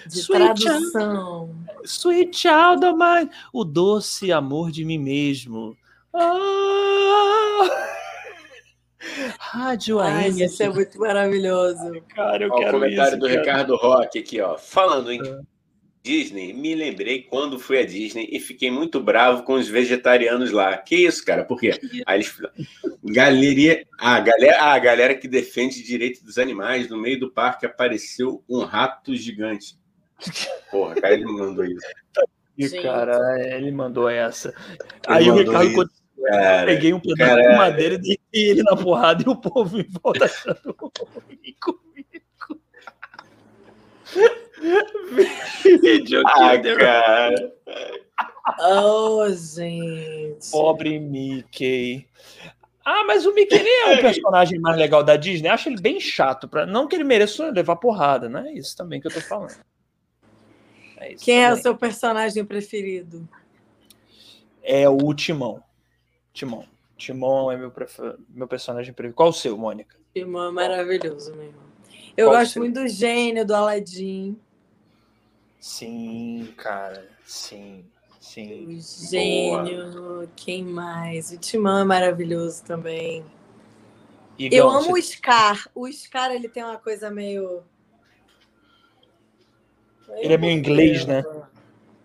[0.06, 1.50] De Sweet tradução.
[1.66, 3.30] Child, Sweet Child of Mine.
[3.52, 5.76] O doce amor de mim mesmo.
[6.12, 6.34] Ah!
[9.38, 10.44] Rádio Ai, AM.
[10.44, 12.00] Isso é muito maravilhoso.
[12.14, 13.40] Cara, eu ó, quero o comentário isso, do cara.
[13.40, 14.56] Ricardo Roque aqui, ó.
[14.56, 15.40] Falando em é.
[16.04, 20.76] Disney, me lembrei quando fui à Disney e fiquei muito bravo com os vegetarianos lá.
[20.76, 21.44] Que isso, cara?
[21.44, 21.70] Por quê?
[22.04, 22.36] Aí eles
[23.02, 28.44] galeria, a galera, a galera que defende direito dos animais, no meio do parque apareceu
[28.46, 29.78] um rato gigante.
[30.70, 31.86] Porra, cara, ele mandou isso.
[32.58, 33.18] E cara,
[33.56, 34.50] ele mandou essa.
[34.50, 35.90] Ele Aí o Ricardo
[36.22, 39.80] cara, peguei um pedaço cara, de madeira e dei ele na porrada e o povo
[39.80, 41.80] em volta achando comigo.
[45.82, 47.54] Vídeo ah, cara.
[48.60, 50.50] Oh, gente.
[50.50, 52.06] Pobre Mickey.
[52.84, 55.48] Ah, mas o Mickey nem é o personagem mais legal da Disney.
[55.48, 56.46] Acho ele bem chato.
[56.46, 56.66] Pra...
[56.66, 59.56] Não que ele mereça levar porrada, não é isso também que eu tô falando.
[60.98, 61.44] É Quem também.
[61.44, 63.26] é o seu personagem preferido?
[64.62, 65.62] É o Timão.
[66.32, 66.66] Timão.
[66.96, 68.16] Timão é meu, prefer...
[68.28, 69.16] meu personagem preferido.
[69.16, 69.96] Qual o seu, Mônica?
[70.14, 71.64] Timão é maravilhoso, meu irmão.
[72.16, 74.38] Eu Qual gosto muito do gênio do Aladdin.
[75.64, 77.08] Sim, cara.
[77.24, 77.86] Sim.
[78.20, 78.66] Sim.
[78.66, 79.92] O gênio.
[79.92, 80.28] Boa.
[80.36, 81.30] Quem mais?
[81.30, 83.24] O Timão é maravilhoso também.
[84.38, 84.92] Igão, eu amo você...
[84.92, 85.68] o Scar.
[85.74, 87.62] O Scar, ele tem uma coisa meio.
[90.18, 91.24] Ele é meio inglês, né?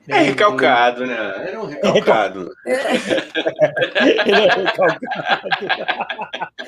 [0.07, 1.49] É, é recalcado, né?
[1.49, 2.55] Era um recalcado.
[2.65, 4.99] ele é recalcado.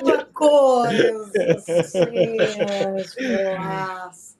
[0.02, 2.36] Uma coisa, assim,
[3.56, 4.31] nossa.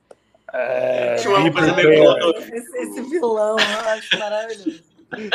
[0.53, 4.93] É, Tinha uma coisa meio esse, esse vilão, eu acho maravilhoso.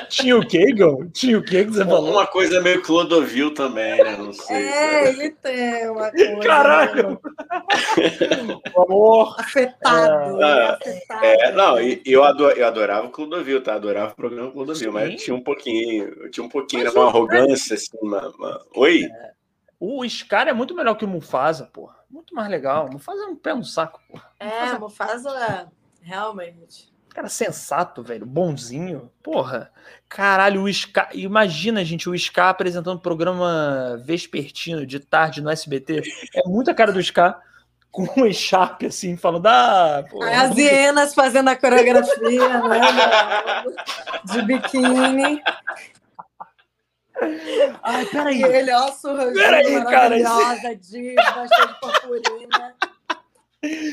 [0.09, 1.05] Tinha o Kegal?
[1.13, 2.11] Tinha o que você falou?
[2.11, 4.17] Uma coisa meio Clodovil também, né?
[4.17, 4.55] Não sei.
[4.55, 6.39] É, ele tem uma coisa.
[6.39, 7.21] Caralho!
[8.75, 9.35] amor.
[9.39, 10.41] Afetado.
[10.41, 11.25] É, afetado.
[11.25, 13.75] É, não, eu, ador, eu adorava o Clodovil, tá?
[13.75, 14.89] Adorava o programa Clodovil, Sim.
[14.89, 18.65] mas tinha um pouquinho, tinha um pouquinho, mas uma arrogância, assim, uma, uma...
[18.75, 19.03] Oi?
[19.03, 19.31] É.
[19.79, 21.96] O Scar é muito melhor que o Mufasa, porra.
[22.09, 22.89] Muito mais legal.
[22.91, 24.31] Mufasa é um pé no saco, porra.
[24.41, 24.75] Mufasa...
[24.75, 25.71] É, Mufasa,
[26.01, 26.91] realmente.
[27.09, 28.25] Cara sensato, velho.
[28.25, 29.11] Bonzinho.
[29.23, 29.71] Porra.
[30.07, 31.09] Caralho, o Scar.
[31.13, 36.03] Imagina, gente, o Scar apresentando programa vespertino de tarde no SBT.
[36.35, 37.41] É muita cara do Scar
[37.89, 39.47] com um Sharp, assim, falando.
[39.47, 40.29] Ah, porra.
[40.29, 42.81] As hienas fazendo a coreografia, né?
[44.25, 45.41] De biquíni.
[47.83, 48.41] Ai, peraí.
[48.41, 52.75] E ele, ó, surra peraí, maravilhosa, cara, diva, cheia de purpurina.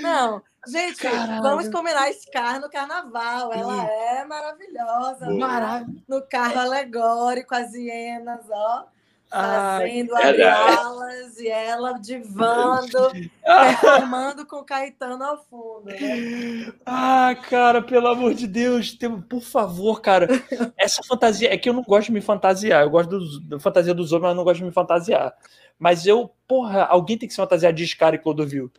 [0.03, 1.43] Não, gente, Caralho.
[1.43, 3.53] vamos combinar Scar no carnaval.
[3.53, 5.31] Ela é maravilhosa.
[5.31, 6.03] Maravilha.
[6.07, 8.94] No carro alegórico, as hienas, ó
[9.35, 13.11] fazendo as e ela divando,
[13.43, 15.87] performando com Caetano ao fundo.
[15.87, 16.73] Né?
[16.87, 18.97] Ah, cara, pelo amor de Deus,
[19.29, 20.29] por favor, cara.
[20.79, 22.83] Essa fantasia é que eu não gosto de me fantasiar.
[22.83, 25.35] Eu gosto do, da fantasia dos homens, mas não gosto de me fantasiar.
[25.79, 28.71] Mas eu, porra, alguém tem que se fantasiar de Scar e Clodovil.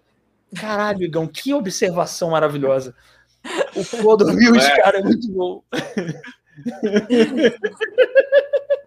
[0.56, 2.96] Caralho, Igão, que observação maravilhosa.
[3.76, 5.62] O Clodovil e Scar é muito bom.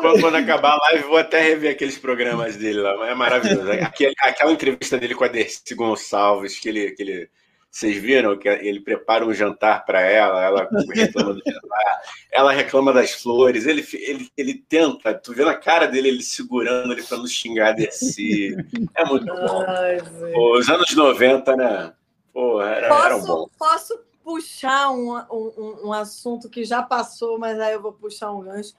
[0.00, 3.08] Quando acabar a live, vou até rever aqueles programas dele lá.
[3.08, 3.70] É maravilhoso.
[3.82, 7.30] Aquele, aquela entrevista dele com a Dercy Gonçalves, que ele, que ele.
[7.70, 12.00] Vocês viram que ele prepara um jantar para ela, ela reclama do jantar,
[12.32, 16.92] ela reclama das flores, ele, ele, ele tenta, tu vê na cara dele ele segurando
[16.92, 18.56] ele para não xingar a Dercy.
[18.96, 19.64] É muito bom.
[19.68, 19.98] Ai,
[20.34, 21.92] Os anos 90, né?
[22.32, 23.48] Pô, era, posso, bom.
[23.56, 28.40] Posso puxar um, um, um, assunto que já passou, mas aí eu vou puxar um
[28.40, 28.74] gancho,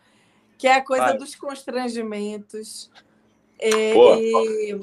[0.58, 1.18] que é a coisa Vai.
[1.18, 2.92] dos constrangimentos.
[3.60, 4.80] É, e,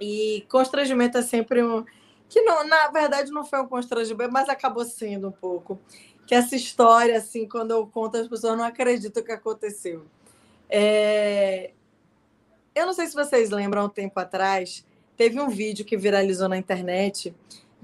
[0.00, 1.84] e, constrangimento é sempre um.
[2.28, 5.78] Que não, na verdade não foi um constrangimento, mas acabou sendo um pouco.
[6.26, 10.04] Que essa história, assim, quando eu conto, as pessoas não acreditam que aconteceu.
[10.68, 11.70] É,
[12.74, 14.84] eu não sei se vocês lembram, um tempo atrás,
[15.16, 17.34] teve um vídeo que viralizou na internet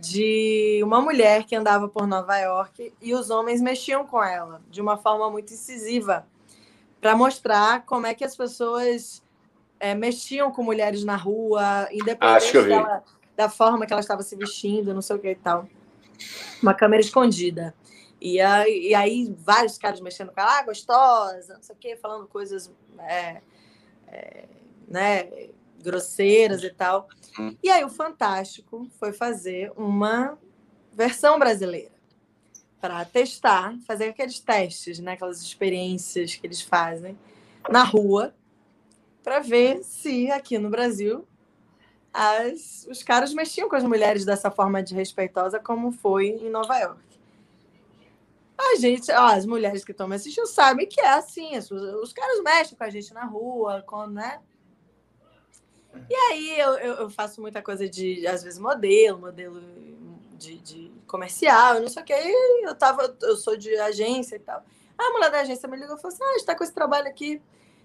[0.03, 4.81] de uma mulher que andava por Nova York e os homens mexiam com ela de
[4.81, 6.27] uma forma muito incisiva
[7.01, 9.23] para mostrar como é que as pessoas
[9.79, 13.05] é, mexiam com mulheres na rua, independente dela,
[13.37, 15.69] da forma que ela estava se vestindo, não sei o que e tal.
[16.61, 17.73] Uma câmera escondida.
[18.21, 21.97] E aí, e aí vários caras mexendo com ela, ah, gostosa, não sei o quê,
[21.97, 23.41] falando coisas é,
[24.09, 24.45] é,
[24.89, 25.29] né,
[25.83, 27.09] grosseiras e tal.
[27.39, 27.57] Hum.
[27.63, 30.39] E aí o Fantástico foi fazer uma
[30.93, 31.93] versão brasileira
[32.81, 37.17] para testar, fazer aqueles testes, né, aquelas experiências que eles fazem
[37.71, 38.35] na rua,
[39.23, 41.25] para ver se aqui no Brasil
[42.13, 47.01] as, os caras mexiam com as mulheres dessa forma desrespeitosa como foi em Nova York.
[48.59, 52.13] A gente, ó, as mulheres que estão me assistindo sabem que é assim, os, os,
[52.13, 54.41] caras mexem com a gente na rua, quando, né?
[56.09, 59.61] E aí eu, eu, faço muita coisa de, às vezes, modelo, modelo
[60.37, 62.13] de, de comercial, não sei o que.
[62.63, 64.65] Eu tava, eu sou de agência e tal.
[64.99, 67.43] A mulher da agência me ligou e falou assim: ah, está com esse trabalho aqui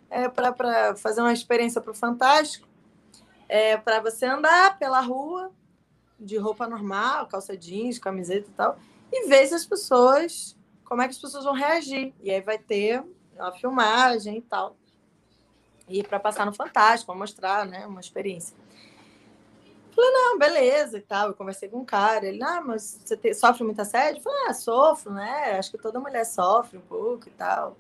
[0.10, 2.68] é, para fazer uma experiência para o Fantástico,
[3.48, 5.52] é, para você andar pela rua
[6.20, 8.80] de roupa normal, calça jeans, camiseta e tal,
[9.12, 12.14] e ver se as pessoas, como é que as pessoas vão reagir.
[12.22, 13.04] E aí vai ter
[13.36, 14.76] uma filmagem e tal.
[15.88, 18.56] E para passar no Fantástico, para mostrar né, uma experiência.
[19.98, 21.30] Falei, não, beleza e tal.
[21.30, 22.28] Eu conversei com um cara.
[22.28, 24.20] Ele, ah, mas você te, sofre muito assédio?
[24.20, 25.58] Eu falei, ah, sofro, né?
[25.58, 27.76] Acho que toda mulher sofre um pouco e tal.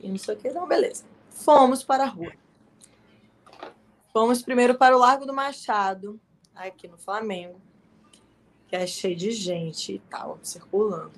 [0.00, 0.50] E não sei o que.
[0.50, 1.04] Não, beleza.
[1.28, 2.32] Fomos para a rua.
[4.12, 6.20] Fomos primeiro para o Largo do Machado,
[6.54, 7.58] aqui no Flamengo,
[8.68, 11.12] que é cheio de gente e tal, circulando.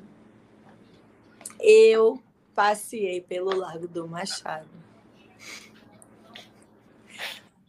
[1.60, 2.22] Eu
[2.54, 4.83] passei pelo Largo do Machado.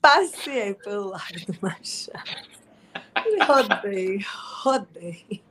[0.05, 2.29] Passei pelo Largo do Machado.
[3.47, 4.19] Rodei,
[4.61, 5.43] rodei.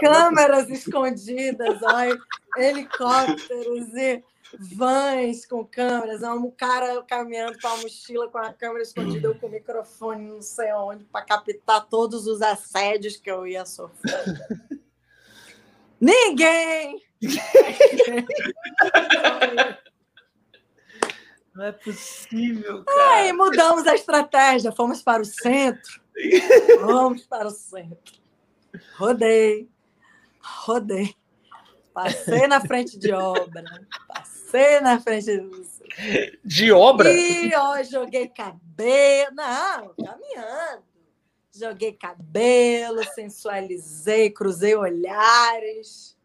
[0.00, 2.18] Câmeras escondidas, olha,
[2.58, 4.24] helicópteros e
[4.58, 9.46] vans com câmeras, um cara caminhando com a mochila com a câmera escondida, eu com
[9.46, 14.24] o microfone não sei onde, para captar todos os assédios que eu ia sofrer.
[16.00, 17.02] Ninguém!
[21.54, 23.14] Não é possível, cara.
[23.14, 26.02] Aí mudamos a estratégia, fomos para o centro.
[26.80, 28.20] Vamos para o centro.
[28.94, 29.66] Rodei,
[30.38, 31.16] rodei.
[31.94, 33.64] Passei na frente de obra,
[34.06, 34.35] passei
[34.80, 35.48] na frente
[36.44, 37.12] de obra.
[37.12, 40.84] E ó, joguei cabelo, não, caminhando.
[41.54, 46.16] Joguei cabelo, sensualizei, cruzei olhares.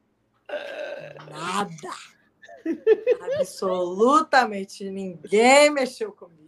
[1.30, 1.74] Nada.
[3.40, 6.42] Absolutamente ninguém mexeu comigo.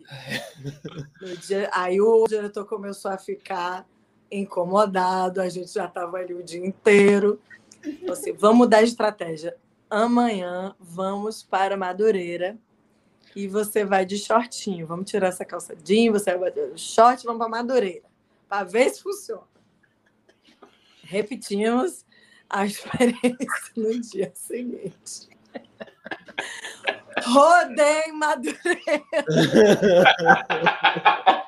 [1.47, 3.87] Dia, aí o diretor começou a ficar
[4.29, 7.39] incomodado, a gente já estava ali o dia inteiro.
[8.09, 9.55] Assim, vamos mudar de estratégia.
[9.93, 12.57] Amanhã vamos para Madureira
[13.35, 14.87] e você vai de shortinho.
[14.87, 15.75] Vamos tirar essa calça
[16.09, 18.01] você vai de short, vamos para Madureira,
[18.49, 19.43] para ver se funciona.
[21.03, 22.03] Repetimos
[22.49, 23.47] a experiência
[23.77, 25.29] no dia seguinte.
[27.23, 29.03] Rodei Madureira.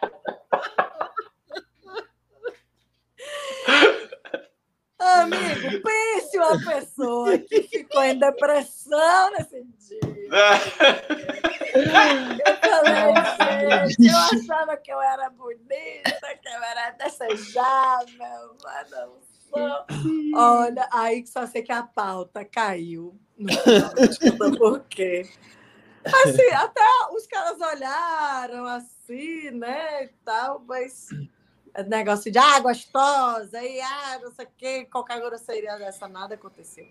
[5.05, 9.99] Amigo, pense uma pessoa que ficou em depressão nesse dia.
[12.45, 19.13] Eu falei, gente, eu achava que eu era bonita, que eu era desejável, mas não
[19.49, 19.85] sou.
[20.35, 23.15] Olha, aí só sei que a pauta caiu.
[23.37, 25.29] Não por quê.
[26.05, 31.09] Assim, até os caras olharam assim, né, e tal, mas
[31.83, 36.87] negócio de ah, gostosa, e ah, não sei o quê, qualquer grosseria dessa, nada aconteceu.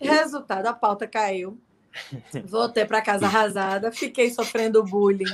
[0.00, 1.58] Resultado, a pauta caiu.
[2.44, 5.24] Voltei para casa arrasada, fiquei sofrendo bullying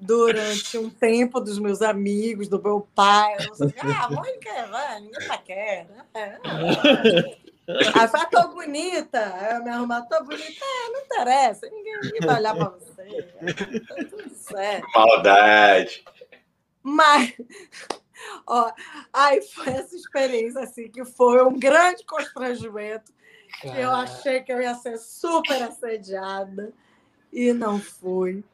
[0.00, 3.36] durante um tempo dos meus amigos, do meu pai.
[3.46, 5.86] Eu sei, ah, Mônica, vai, ninguém tá quer.
[6.14, 7.38] É, é.
[7.68, 9.18] Aí falei, tô bonita.
[9.52, 10.64] Eu me arrumar, tô bonita.
[10.64, 13.22] É, não interessa, ninguém, ninguém vai olhar para você.
[13.86, 14.86] Tá tudo certo.
[14.94, 16.04] Maldade.
[16.88, 17.34] Mas,
[18.46, 18.72] ó,
[19.12, 23.12] aí foi essa experiência, assim, que foi um grande constrangimento.
[23.62, 23.80] Cara.
[23.80, 26.72] Eu achei que eu ia ser super assediada
[27.32, 28.44] e não fui.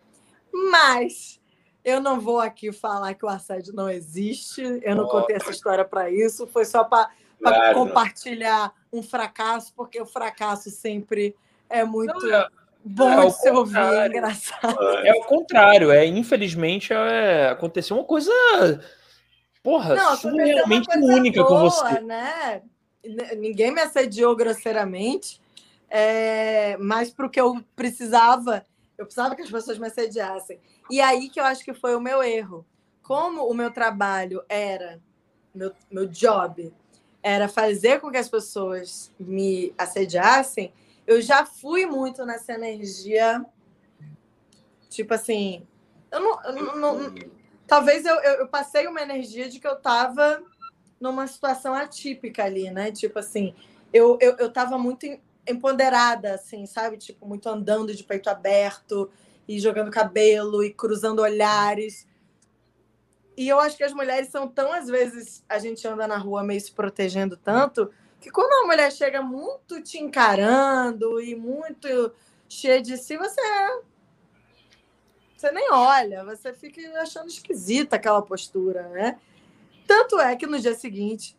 [0.53, 1.41] Mas
[1.85, 4.63] eu não vou aqui falar que o assédio não existe.
[4.83, 5.09] Eu não oh.
[5.09, 6.47] contei essa história para isso.
[6.47, 7.75] Foi só para claro.
[7.75, 11.37] compartilhar um fracasso, porque o fracasso sempre
[11.69, 12.15] é muito.
[12.27, 12.49] Não, é
[12.85, 14.79] Bom é, se ouvir, é engraçado.
[15.05, 18.31] É o contrário, é infelizmente é, aconteceu uma coisa
[19.63, 22.01] porra, Não, surrealmente única boa, com você.
[22.01, 22.63] Né?
[23.37, 25.41] ninguém me assediou grosseiramente,
[25.89, 28.65] é, mas porque eu precisava,
[28.97, 30.59] eu precisava que as pessoas me assediassem.
[30.91, 32.65] E aí que eu acho que foi o meu erro.
[33.03, 35.01] Como o meu trabalho era,
[35.55, 36.73] meu, meu job,
[37.23, 40.73] era fazer com que as pessoas me assediassem,
[41.07, 43.45] eu já fui muito nessa energia,
[44.89, 45.67] tipo assim,
[46.11, 47.15] eu não, eu não
[47.67, 50.43] talvez eu, eu, eu, passei uma energia de que eu estava
[51.01, 52.91] numa situação atípica ali, né?
[52.93, 53.55] Tipo assim,
[53.93, 55.07] eu, eu, eu tava muito
[55.47, 56.97] empoderada, assim, sabe?
[56.97, 59.11] Tipo, muito andando de peito aberto
[59.47, 62.07] e jogando cabelo e cruzando olhares.
[63.37, 66.43] E eu acho que as mulheres são tão, às vezes, a gente anda na rua
[66.43, 67.91] meio se protegendo tanto,
[68.25, 72.11] que quando uma mulher chega muito te encarando e muito
[72.49, 73.43] cheia de si, você
[75.37, 79.21] você nem olha, você fica achando esquisita aquela postura, né?
[79.87, 81.37] Tanto é que no dia seguinte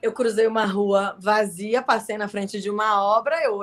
[0.00, 3.60] eu cruzei uma rua vazia, passei na frente de uma obra, eu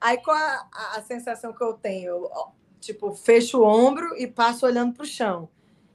[0.00, 2.10] aí qual a, a, a sensação que eu tenho?
[2.10, 2.30] Eu,
[2.78, 5.48] tipo, fecho o ombro e passo olhando para o chão.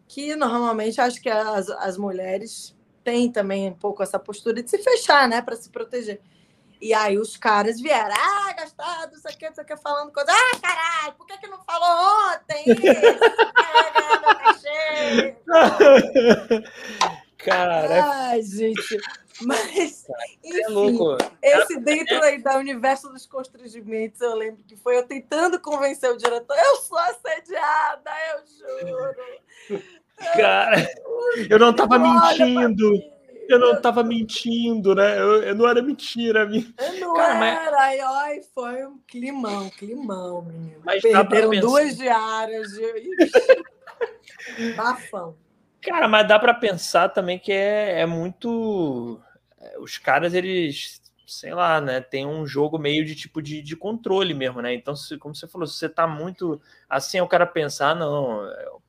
[0.05, 2.74] Que normalmente acho que as, as mulheres
[3.05, 6.19] têm também um pouco essa postura de se fechar, né, para se proteger.
[6.81, 10.29] E aí os caras vieram, ah, gastado, isso aqui, isso aqui, falando coisa.
[10.29, 12.65] Ah, caralho, por que, que não falou ontem?
[17.37, 18.03] Cara.
[18.27, 18.99] Ai, gente.
[19.41, 20.13] Mas, é
[20.43, 21.17] enfim, é louco.
[21.41, 26.17] esse dentro aí da universo dos constrangimentos, eu lembro que foi eu tentando convencer o
[26.17, 26.57] diretor.
[26.57, 29.85] Eu sou assediada, eu juro.
[30.17, 30.89] Cara,
[31.49, 33.15] eu não estava mentindo.
[33.47, 35.19] Eu não estava mentindo, né?
[35.19, 36.47] Eu, eu, não era mentira.
[36.47, 36.65] Minha...
[36.99, 37.71] não Cara, era.
[37.71, 37.99] Mas...
[37.99, 40.81] Ai, foi um climão, climão, menino.
[40.83, 43.75] Mas Perderam duas diárias de...
[44.75, 45.35] Bafão.
[45.81, 49.19] Cara, mas dá para pensar também que é, é muito.
[49.59, 52.01] É, os caras, eles, sei lá, né?
[52.01, 54.73] Tem um jogo meio de tipo de, de controle mesmo, né?
[54.73, 56.59] Então, se, como você falou, se você tá muito
[56.89, 58.41] assim, o cara pensar, não,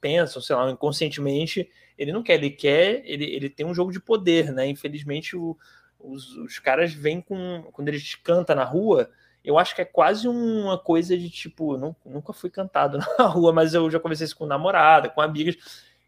[0.06, 1.68] pensa, sei lá, inconscientemente,
[1.98, 4.68] ele não quer, ele quer, ele, ele tem um jogo de poder, né?
[4.68, 5.56] Infelizmente, o,
[5.98, 7.64] os, os caras vêm com.
[7.72, 9.10] Quando eles cantam na rua,
[9.44, 13.52] eu acho que é quase uma coisa de tipo, não, nunca fui cantado na rua,
[13.52, 15.56] mas eu já conversei isso com namorada, com amigas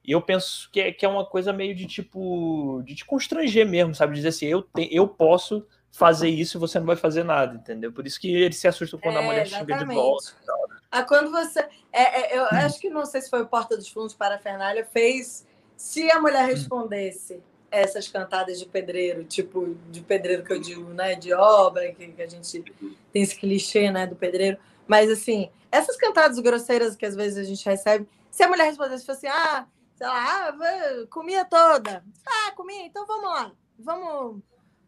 [0.08, 3.68] e eu penso que é, que é uma coisa meio de tipo, de te constranger
[3.68, 4.14] mesmo, sabe?
[4.14, 7.92] Dizer assim, eu, te, eu posso fazer isso e você não vai fazer nada, entendeu?
[7.92, 9.78] Por isso que ele se assusta quando é, a mulher exatamente.
[9.80, 10.32] chega de volta.
[10.46, 10.54] Né?
[10.90, 11.60] Ah, quando você.
[11.92, 14.38] É, é, eu acho que não sei se foi o Porta dos Fundos para a
[14.38, 15.46] Fernália, fez.
[15.76, 21.14] Se a mulher respondesse essas cantadas de pedreiro, tipo, de pedreiro que eu digo, né?
[21.14, 22.64] De obra, que, que a gente
[23.12, 24.06] tem esse clichê, né?
[24.06, 24.58] Do pedreiro.
[24.86, 29.04] Mas, assim, essas cantadas grosseiras que às vezes a gente recebe, se a mulher respondesse,
[29.04, 29.66] fosse assim, ah
[29.98, 32.04] sei lá, ah, comia toda.
[32.24, 33.52] Ah, comia, então vamos lá.
[33.76, 34.40] Vamos.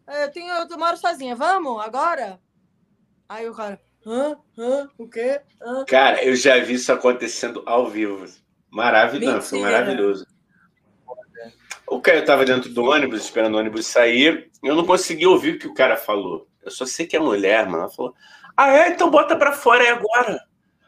[0.07, 2.41] Eu, tenho, eu moro sozinha, vamos agora?
[3.29, 4.37] Aí o cara, hã?
[4.59, 4.89] Hã?
[4.99, 5.41] O quê?
[5.61, 5.85] Hã?
[5.87, 8.25] Cara, eu já vi isso acontecendo ao vivo.
[8.71, 10.27] Maravilhoso, foi maravilhoso.
[11.87, 14.49] O cara estava dentro do ônibus, esperando o ônibus sair.
[14.63, 16.47] Eu não consegui ouvir o que o cara falou.
[16.63, 17.85] Eu só sei que é mulher, mano.
[17.85, 18.15] Ela falou:
[18.57, 18.89] Ah, é?
[18.91, 20.41] Então bota pra fora aí agora.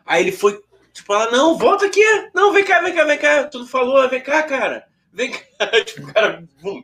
[0.07, 0.63] Aí ele foi
[0.93, 2.03] Tipo, ela, não, volta aqui.
[2.35, 3.45] Não, vem cá, vem cá, vem cá.
[3.45, 4.87] Tudo falou, vem cá, cara.
[5.13, 5.41] Vem cá.
[5.85, 6.83] Tipo, cara, bum.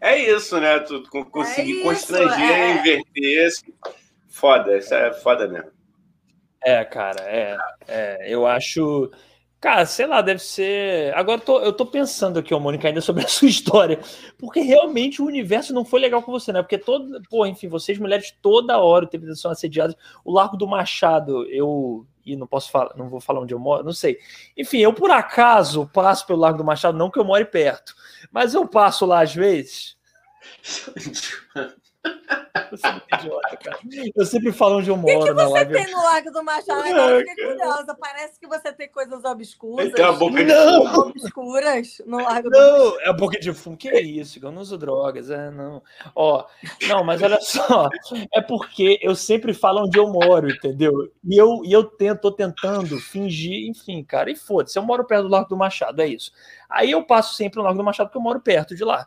[0.00, 0.78] É isso, né?
[0.80, 2.70] Tu conseguir é constranger, é.
[2.72, 3.50] inverter.
[4.40, 5.70] Foda, isso é foda mesmo.
[6.64, 8.18] É, cara, é, é.
[8.26, 9.10] Eu acho.
[9.60, 11.14] Cara, sei lá, deve ser.
[11.14, 14.00] Agora eu tô, eu tô pensando aqui, ô Mônica, ainda sobre a sua história.
[14.38, 16.62] Porque realmente o universo não foi legal com você, né?
[16.62, 17.20] Porque todo.
[17.28, 19.94] Pô, enfim, vocês mulheres toda hora teve são assediadas.
[20.24, 23.84] O Largo do Machado, eu e não posso falar, não vou falar onde eu moro,
[23.84, 24.18] não sei.
[24.56, 27.94] Enfim, eu por acaso passo pelo Largo do Machado, não que eu more perto,
[28.30, 29.96] mas eu passo lá às vezes.
[32.70, 33.78] Você é muito idiota, cara.
[34.14, 35.18] Eu sempre falo onde eu moro.
[35.18, 35.72] O que, que você live.
[35.72, 36.88] tem no Lago do Machado?
[36.88, 37.94] Eu fiquei curiosa.
[37.94, 39.92] Parece que você tem coisas obscuras.
[39.92, 41.00] Tem a boca de fumo.
[41.00, 43.00] Obscuras no Lago do Não, Machado.
[43.00, 43.76] é a boca de fumo.
[43.76, 44.38] Que é isso?
[44.42, 45.30] Eu não uso drogas.
[45.30, 45.82] É, não.
[46.14, 46.46] Ó,
[46.88, 47.88] não, mas olha só.
[48.32, 51.12] É porque eu sempre falo onde eu moro, entendeu?
[51.24, 54.30] E eu, e eu tento, tô tentando fingir, enfim, cara.
[54.30, 56.32] E foda-se, eu moro perto do Lago do Machado, é isso.
[56.68, 59.06] Aí eu passo sempre no Lago do Machado porque eu moro perto de lá.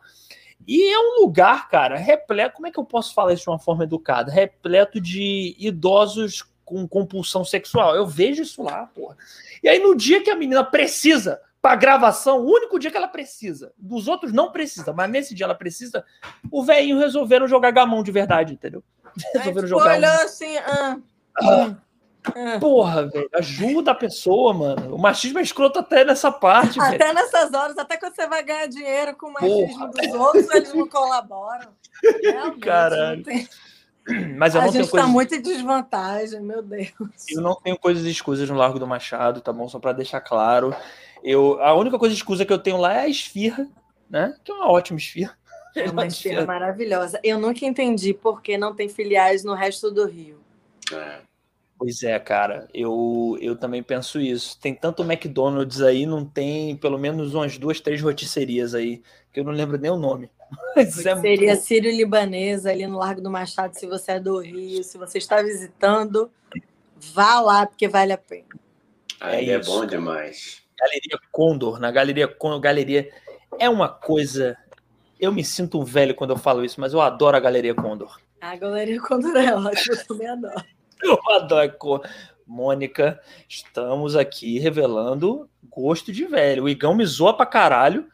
[0.68, 2.56] E é um lugar, cara, repleto.
[2.56, 4.32] Como é que eu posso falar isso de uma forma educada?
[4.32, 7.96] Repleto de idosos com compulsão sexual.
[7.96, 9.18] Eu vejo isso lá, porra.
[9.62, 13.08] E aí, no dia que a menina precisa para gravação, o único dia que ela
[13.08, 16.04] precisa, dos outros não precisa, mas nesse dia ela precisa,
[16.52, 18.84] o velhinho resolveram jogar gamão de verdade, entendeu?
[19.34, 19.92] Resolveram jogar.
[19.92, 20.26] Olha um...
[20.26, 20.98] assim, ah,
[21.40, 21.76] ah,
[22.36, 22.58] É.
[22.60, 24.96] Porra, velho, ajuda a pessoa, mano.
[24.96, 27.14] O machismo é escroto até nessa parte, Até velho.
[27.14, 29.88] nessas horas, até quando você vai ganhar dinheiro com o machismo Porra.
[29.90, 31.70] dos outros, eles não colaboram.
[32.22, 33.18] Realmente, Caralho.
[33.18, 33.48] Não tem...
[34.38, 36.92] Mas eu a não gente está muito em desvantagem, meu Deus.
[37.30, 39.68] Eu não tenho coisas escusas no Largo do Machado, tá bom?
[39.70, 40.76] Só para deixar claro.
[41.24, 43.68] Eu, a única coisa escusa que eu tenho lá é a esfirra,
[44.10, 44.36] né?
[44.44, 45.38] Que é uma ótima esfirra.
[45.74, 47.18] É uma esfirra maravilhosa.
[47.24, 50.42] Eu nunca entendi por que não tem filiais no resto do Rio.
[50.92, 51.20] É.
[51.84, 52.70] Pois é, cara.
[52.74, 54.58] Eu, eu também penso isso.
[54.58, 59.04] Tem tanto McDonald's aí, não tem pelo menos umas duas, três rotisserias aí,
[59.34, 60.32] que eu não lembro nem o nome.
[60.78, 61.62] Mas é Seria muito...
[61.62, 66.32] Sírio-Libanesa, ali no Largo do Machado, se você é do Rio, se você está visitando,
[67.14, 68.46] vá lá, porque vale a pena.
[69.20, 70.64] Aí é, é bom demais.
[70.80, 73.10] Galeria Condor, na Galeria Condor, Galeria
[73.60, 74.56] é uma coisa.
[75.20, 78.22] Eu me sinto um velho quando eu falo isso, mas eu adoro a Galeria Condor.
[78.40, 80.64] A Galeria Condor é ótima, eu também adoro.
[81.04, 82.02] Eu adoro.
[82.46, 86.64] Mônica, estamos aqui revelando gosto de velho.
[86.64, 88.06] O Igão me zoa pra caralho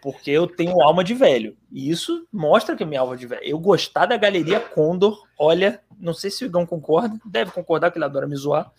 [0.00, 1.56] porque eu tenho alma de velho.
[1.70, 3.44] E isso mostra que é minha alma de velho.
[3.44, 7.98] Eu gostar da Galeria Condor, olha, não sei se o Igão concorda, deve concordar que
[7.98, 8.72] ele adora me zoar,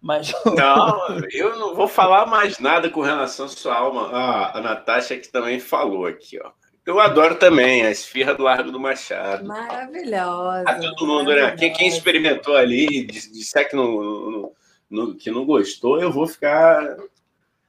[0.00, 0.34] mas...
[0.44, 4.10] Não, eu não vou falar mais nada com relação à sua alma.
[4.12, 6.50] Ah, a Natasha que também falou aqui, ó.
[6.86, 9.46] Eu adoro também a esfirra do Largo do Machado.
[9.46, 10.68] Maravilhosa.
[10.68, 11.52] A todo mundo, né?
[11.56, 14.52] Quem, quem, experimentou ali, disser que não,
[14.90, 16.96] não, que não gostou, eu vou ficar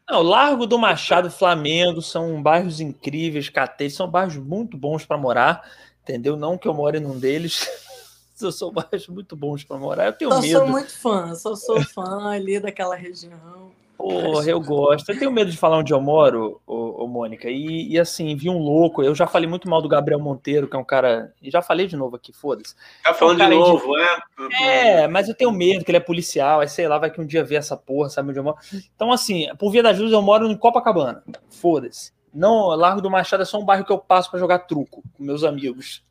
[0.09, 5.67] não, Largo do Machado, Flamengo, são bairros incríveis, Catete, são bairros muito bons para morar,
[6.03, 6.37] entendeu?
[6.37, 7.67] Não que eu more num deles,
[8.35, 10.05] são bairros muito bons para morar.
[10.05, 10.53] Eu tenho só medo.
[10.53, 13.71] Eu sou muito fã, só sou fã ali daquela região.
[14.07, 15.11] Porra, eu gosto.
[15.11, 17.49] Eu tenho medo de falar onde eu moro, ô, ô Mônica.
[17.49, 19.01] E, e, assim, vi um louco.
[19.01, 21.33] Eu já falei muito mal do Gabriel Monteiro, que é um cara.
[21.41, 22.75] E já falei de novo aqui, foda-se.
[23.03, 24.53] Tá falando é um de novo, de...
[24.53, 25.01] é?
[25.01, 26.59] É, mas eu tenho medo que ele é policial.
[26.59, 28.57] Aí sei lá, vai que um dia ver essa porra, sabe onde eu moro.
[28.95, 31.23] Então, assim, por via das luzes, eu moro em Copacabana.
[31.49, 32.13] Foda-se.
[32.31, 35.23] Não, Largo do Machado é só um bairro que eu passo para jogar truco com
[35.23, 36.04] meus amigos.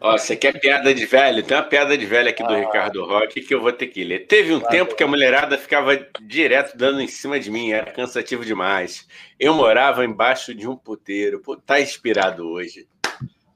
[0.00, 1.42] Ó, você quer piada de velho?
[1.42, 2.58] Tem uma piada de velho aqui do ah.
[2.58, 4.26] Ricardo Roque que eu vou ter que ler.
[4.26, 8.44] Teve um tempo que a mulherada ficava direto dando em cima de mim, era cansativo
[8.44, 9.06] demais.
[9.40, 11.40] Eu morava embaixo de um puteiro.
[11.40, 12.86] Pô, tá inspirado hoje.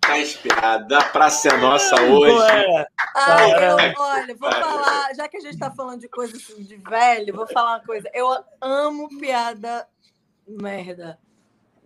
[0.00, 0.94] Tá inspirado.
[0.94, 2.86] A praça é nossa hoje.
[3.14, 7.34] Ah, eu, olha, vou falar, já que a gente tá falando de coisas de velho,
[7.34, 8.10] vou falar uma coisa.
[8.14, 8.26] Eu
[8.60, 9.86] amo piada
[10.48, 11.18] merda.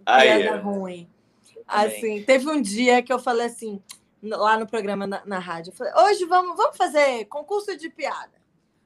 [0.06, 1.08] Piada ruim.
[1.66, 3.82] Assim, teve um dia que eu falei assim
[4.24, 5.72] lá no programa na, na rádio.
[5.72, 8.42] Falei, hoje vamos, vamos fazer concurso de piada.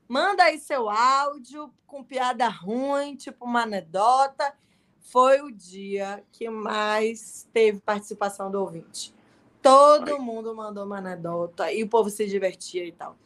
[0.08, 4.54] Manda aí seu áudio com piada ruim, tipo uma anedota.
[5.00, 9.14] Foi o dia que mais teve participação do ouvinte.
[9.62, 10.18] Todo Ai.
[10.18, 13.16] mundo mandou uma anedota e o povo se divertia e tal.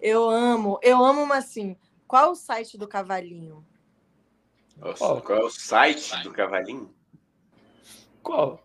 [0.00, 1.76] Eu amo, eu amo, mas assim,
[2.06, 3.64] qual o site do Cavalinho?
[4.76, 6.92] Nossa, qual é o site do Cavalinho?
[8.22, 8.60] Qual?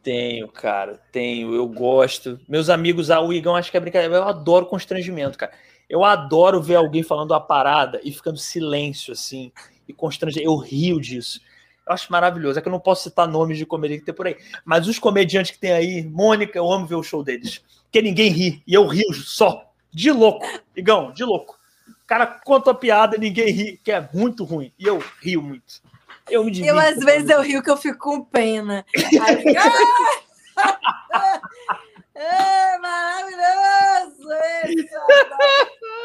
[0.02, 2.40] Tenho, cara, tenho, eu gosto.
[2.48, 5.52] Meus amigos, ah, o Igão acho que é brincadeira, eu adoro constrangimento, cara.
[5.88, 9.52] Eu adoro ver alguém falando a parada e ficando silêncio, assim,
[9.86, 10.50] e constrangimento.
[10.50, 11.40] Eu rio disso.
[11.86, 12.58] Eu acho maravilhoso.
[12.58, 14.36] É que eu não posso citar nomes de comédia que tem por aí.
[14.64, 17.62] Mas os comediantes que tem aí, Mônica, eu amo ver o show deles.
[17.84, 18.62] Porque ninguém ri.
[18.66, 19.70] E eu rio só.
[19.90, 20.46] De louco.
[20.74, 21.58] Igão, de louco.
[21.88, 24.72] O cara conta a piada, ninguém ri, que é muito ruim.
[24.78, 25.82] E eu rio muito.
[26.30, 28.86] Eu me Eu, às vezes, eu rio que eu fico com pena.
[28.96, 29.44] Aí,
[32.14, 34.28] É maravilhoso!
[34.64, 34.88] Esse,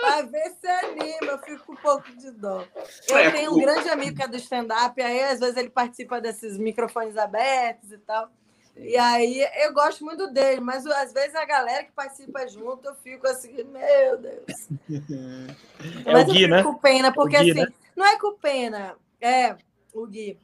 [0.02, 2.64] Vai ver se anima, eu fico com um pouco de dó.
[3.10, 6.22] Eu é, tenho um grande amigo que é do stand-up, aí às vezes ele participa
[6.22, 8.30] desses microfones abertos e tal.
[8.77, 12.95] E aí eu gosto muito dele, mas às vezes a galera que participa junto, eu
[12.95, 14.69] fico assim, meu Deus.
[16.06, 16.64] É mas o Gui, eu fico né?
[16.64, 17.73] com pena, porque Gui, assim, né?
[17.95, 19.56] não é com pena, é
[20.03, 20.40] o Gui.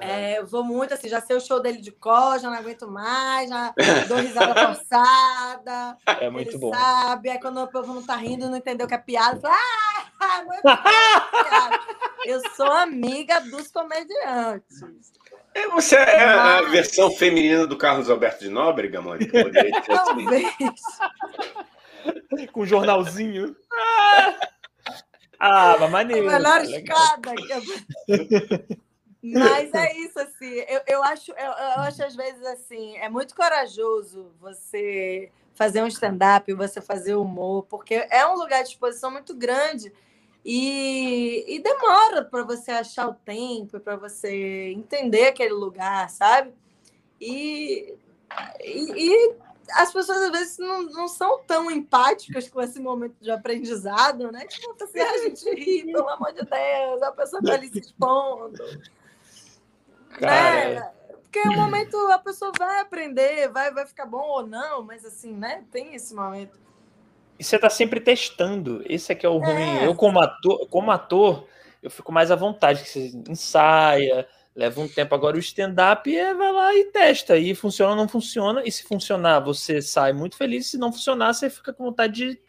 [0.00, 2.90] É, eu vou muito assim, já sei o show dele de cor, já não aguento
[2.90, 3.72] mais, já
[4.08, 5.96] dou risada forçada.
[6.20, 6.74] É muito ele bom.
[6.74, 7.30] Sabe?
[7.30, 9.48] Aí quando o povo não tá rindo, não entendeu que é piada,
[10.20, 11.80] ah, não é piada.
[12.24, 14.82] eu sou amiga dos comediantes.
[15.54, 19.32] É, você é a versão feminina do Carlos Alberto de Nóbrega, Mônica?
[19.86, 20.54] Talvez.
[22.52, 23.56] Com um jornalzinho.
[25.38, 26.28] Ah, mas maneiro.
[26.28, 27.34] A melhor escada.
[28.06, 28.78] Que...
[29.20, 30.64] Mas é isso, assim.
[30.68, 35.88] Eu, eu, acho, eu, eu acho, às vezes, assim, é muito corajoso você fazer um
[35.88, 39.92] stand-up, você fazer humor, porque é um lugar de exposição muito grande
[40.44, 46.52] e, e demora para você achar o tempo, para você entender aquele lugar, sabe?
[47.20, 47.94] E,
[48.64, 49.34] e, e,
[49.72, 54.46] as pessoas às vezes não, não são tão empáticas com esse momento de aprendizado, né?
[54.46, 58.64] Tipo, assim, a gente ri, pelo amor de Deus, a pessoa está ali se expondo.
[60.10, 60.80] Cara.
[60.80, 60.90] Né?
[61.22, 65.34] Porque o momento a pessoa vai aprender, vai, vai ficar bom ou não, mas assim,
[65.34, 65.64] né?
[65.70, 66.58] Tem esse momento.
[67.38, 68.82] E você tá sempre testando.
[68.86, 69.78] Esse é que é o ruim.
[69.78, 69.86] É.
[69.86, 71.46] Eu, como ator, como ator,
[71.82, 74.26] eu fico mais à vontade, que você ensaia,
[74.58, 75.14] leva um tempo.
[75.14, 77.38] Agora o stand-up é vai lá e testa.
[77.38, 78.62] E funciona ou não funciona.
[78.64, 80.66] E se funcionar, você sai muito feliz.
[80.66, 82.40] Se não funcionar, você fica com vontade de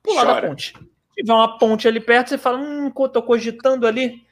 [0.00, 0.40] pular Chora.
[0.40, 0.72] da ponte.
[0.72, 4.24] Se tiver uma ponte ali perto, você fala, hum, tô cogitando ali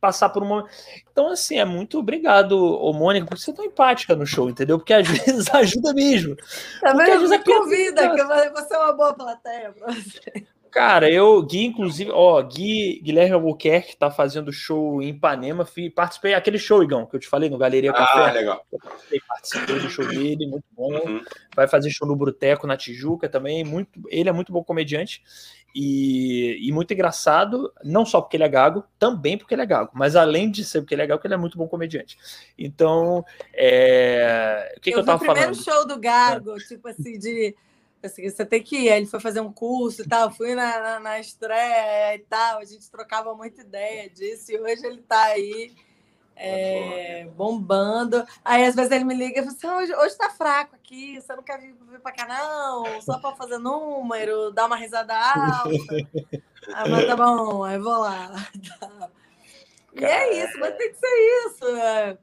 [0.00, 0.70] passar por um momento.
[1.12, 4.78] Então, assim, é muito obrigado, ô Mônica, por ser tão empática no show, entendeu?
[4.78, 6.34] Porque às vezes ajuda mesmo.
[6.80, 7.02] Tá vendo?
[7.02, 10.46] Às vezes me convida, que você é uma boa plateia pra você.
[10.70, 16.32] Cara, eu, Gui, inclusive, ó, Gui, Guilherme Albuquerque tá fazendo show em Ipanema, fui, participei
[16.32, 18.20] aquele show, Igão, que eu te falei no Galeria Café.
[18.20, 18.64] Ah, legal.
[18.70, 20.92] Eu participei, participei do show dele, muito bom.
[20.92, 21.24] Uhum.
[21.56, 25.22] Vai fazer show no Bruteco, na Tijuca também, muito, ele é muito bom comediante.
[25.74, 29.90] E, e, muito engraçado, não só porque ele é gago, também porque ele é gago,
[29.94, 32.18] mas além de ser porque ele é gago, porque ele é muito bom comediante.
[32.58, 33.24] Então,
[33.54, 34.74] é...
[34.76, 35.36] o que, eu, que eu tava falando?
[35.36, 36.58] O primeiro show do gago, é.
[36.58, 37.54] tipo assim, de
[38.06, 38.88] assim, você tem que ir.
[38.88, 42.64] Ele foi fazer um curso e tal, fui na, na, na estreia e tal, a
[42.64, 45.72] gente trocava muita ideia disso, e hoje ele está aí
[46.36, 48.24] é, bombando.
[48.42, 51.36] Aí às vezes ele me liga e fala assim: hoje, hoje tá fraco aqui, você
[51.36, 53.00] não quer vir, vir para cá, não?
[53.02, 55.68] Só para fazer número, dar uma risada alta.
[56.72, 58.30] ah, mas tá bom, aí vou lá.
[59.92, 61.66] E é isso, mas tem que ser isso.
[61.76, 62.18] É.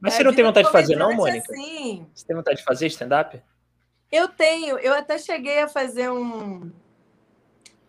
[0.00, 1.52] Mas você não tem vontade de fazer, não, Mônica?
[1.52, 2.04] Assim.
[2.12, 3.40] Você tem vontade de fazer stand-up?
[4.12, 6.70] Eu tenho, eu até cheguei a fazer um,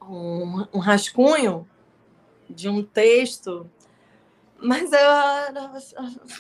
[0.02, 1.68] um, um rascunho
[2.50, 3.70] de um texto
[4.64, 5.54] mas eu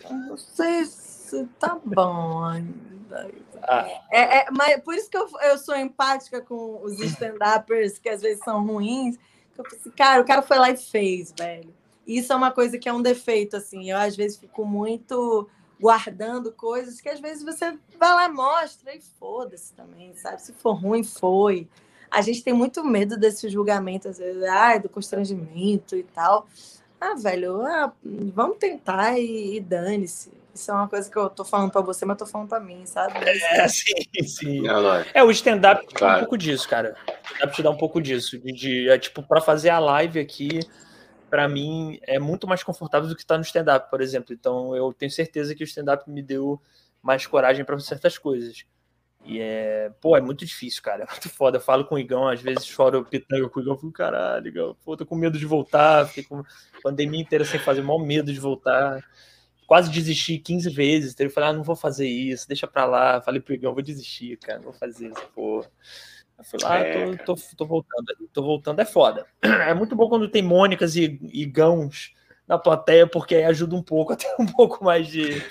[0.10, 3.30] não sei se tá bom ainda.
[3.62, 3.86] Ah.
[4.10, 8.22] É, é, mas por isso que eu, eu sou empática com os stand-uppers que às
[8.22, 9.18] vezes são ruins.
[9.54, 11.74] Que eu pensei, cara, o cara foi lá e fez, velho.
[12.08, 13.92] Isso é uma coisa que é um defeito, assim.
[13.92, 19.02] Eu às vezes fico muito guardando coisas que às vezes você vai lá, mostra e
[19.20, 20.42] foda-se também, sabe?
[20.42, 21.68] Se for ruim, foi.
[22.10, 26.48] A gente tem muito medo desse julgamento, às vezes, ah, do constrangimento e tal.
[27.02, 30.32] Ah, velho, ah, vamos tentar e, e dane-se.
[30.54, 32.86] Isso é uma coisa que eu tô falando para você, mas tô falando para mim,
[32.86, 33.14] sabe?
[33.28, 33.94] É, sim,
[34.24, 34.64] sim.
[34.70, 35.20] É.
[35.20, 36.96] é, o stand-up te dá um pouco disso, cara.
[37.08, 38.38] O stand-up te dá um pouco disso.
[38.38, 40.60] De, de é, tipo, para fazer a live aqui,
[41.34, 44.36] para mim, é muito mais confortável do que estar tá no stand-up, por exemplo.
[44.36, 46.62] Então, eu tenho certeza que o stand-up me deu
[47.02, 48.66] mais coragem para certas coisas.
[49.26, 51.06] E é, pô, é muito difícil, cara.
[51.10, 51.58] É muito foda.
[51.58, 53.74] Eu falo com o Igão, às vezes choro pitanga com o Igão.
[53.74, 56.08] Eu fico, caralho, Igão, pô, tô com medo de voltar.
[56.08, 56.44] Fiquei com
[56.84, 59.04] pandemia inteira sem fazer, mal medo de voltar.
[59.66, 61.20] Quase desisti 15 vezes.
[61.20, 63.20] Ele falou, ah, não vou fazer isso, deixa pra lá.
[63.22, 65.66] Falei pro Igão, vou desistir, cara, não vou fazer isso, pô.
[66.38, 69.26] Eu falei, ah, é, tô, tô, tô, voltando, tô voltando, é foda.
[69.42, 72.14] É muito bom quando tem Mônicas e Igãos
[72.48, 75.42] na plateia, porque aí ajuda um pouco, até um pouco mais de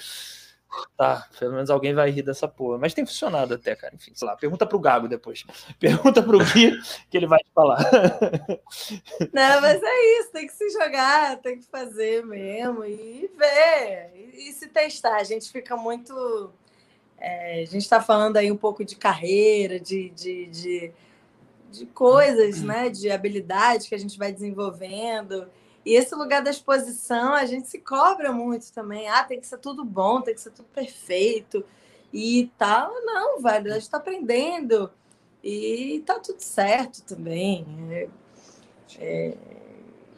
[0.97, 2.79] Tá, pelo menos alguém vai rir dessa porra.
[2.79, 3.95] Mas tem funcionado até, cara.
[3.95, 4.37] Enfim, sei lá.
[4.37, 5.45] Pergunta pro Gago depois.
[5.79, 6.73] Pergunta pro Gui
[7.11, 7.79] que ele vai te falar.
[9.33, 10.33] Não, mas é isso.
[10.33, 14.13] Tem que se jogar, tem que fazer mesmo e ver.
[14.15, 15.17] E, e se testar.
[15.17, 16.53] A gente fica muito.
[17.25, 20.93] É, a gente está falando aí um pouco de carreira, de, de, de,
[21.71, 22.89] de coisas, né?
[22.91, 25.49] De habilidades que a gente vai desenvolvendo.
[25.87, 29.09] E esse lugar da exposição, a gente se cobra muito também.
[29.09, 31.65] Ah, tem que ser tudo bom, tem que ser tudo perfeito.
[32.13, 32.93] e tal.
[33.05, 34.91] Não, velho, a gente está aprendendo
[35.43, 37.65] e tá tudo certo também.
[37.91, 38.09] É,
[38.99, 39.35] é,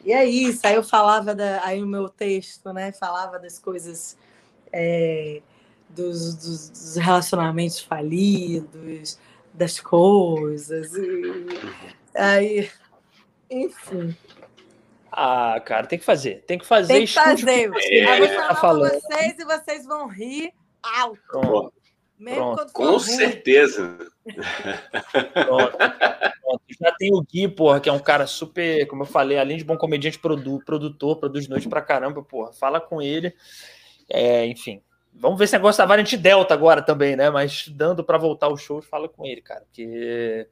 [0.03, 0.65] e é isso.
[0.65, 4.17] Aí eu falava, da, aí o meu texto, né, falava das coisas,
[4.71, 5.41] é,
[5.89, 9.19] dos, dos, dos, relacionamentos falidos,
[9.53, 10.93] das coisas.
[10.93, 11.47] E,
[12.15, 12.69] aí,
[13.49, 14.15] enfim.
[15.11, 16.43] Ah, cara, tem que fazer.
[16.45, 16.93] Tem que fazer.
[16.93, 17.65] Tem que fazer.
[17.65, 18.91] Eu vou falar tá falando.
[18.91, 20.53] vocês e vocês vão rir
[20.83, 21.21] alto.
[21.29, 21.73] Pronto.
[22.17, 23.97] Mesmo Com certeza.
[25.33, 25.77] Pronto.
[25.77, 26.63] Pronto.
[26.81, 29.63] Já tem o Gui, porra, que é um cara super, como eu falei, além de
[29.63, 32.51] bom comediante, produ produtor, produz noite pra caramba, porra.
[32.53, 33.33] Fala com ele.
[34.09, 34.81] É, enfim.
[35.17, 37.29] Vamos ver esse negócio da variante Delta agora também, né?
[37.29, 39.61] Mas dando para voltar o show, fala com ele, cara.
[39.61, 40.47] Porque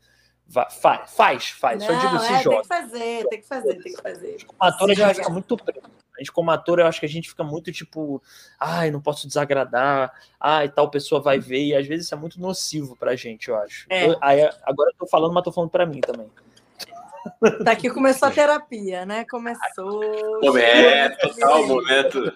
[0.48, 1.84] faz, faz, faz.
[1.84, 2.56] Não, Só digo se é, joga.
[2.56, 4.45] Tem que fazer, tem que fazer, tem que fazer.
[4.45, 5.81] Como ator, a gente fica muito preso.
[6.15, 8.22] A gente, como ator, eu acho que a gente fica muito tipo,
[8.60, 12.40] ai, não posso desagradar, ai, tal pessoa vai ver, e às vezes isso é muito
[12.40, 13.88] nocivo pra gente, eu acho.
[13.90, 14.10] É.
[14.10, 16.30] Eu, aí, agora eu tô falando, mas tô falando pra mim também.
[17.61, 19.25] Daqui começou a terapia, né?
[19.29, 20.01] Começou.
[20.41, 22.33] Momento, total momento.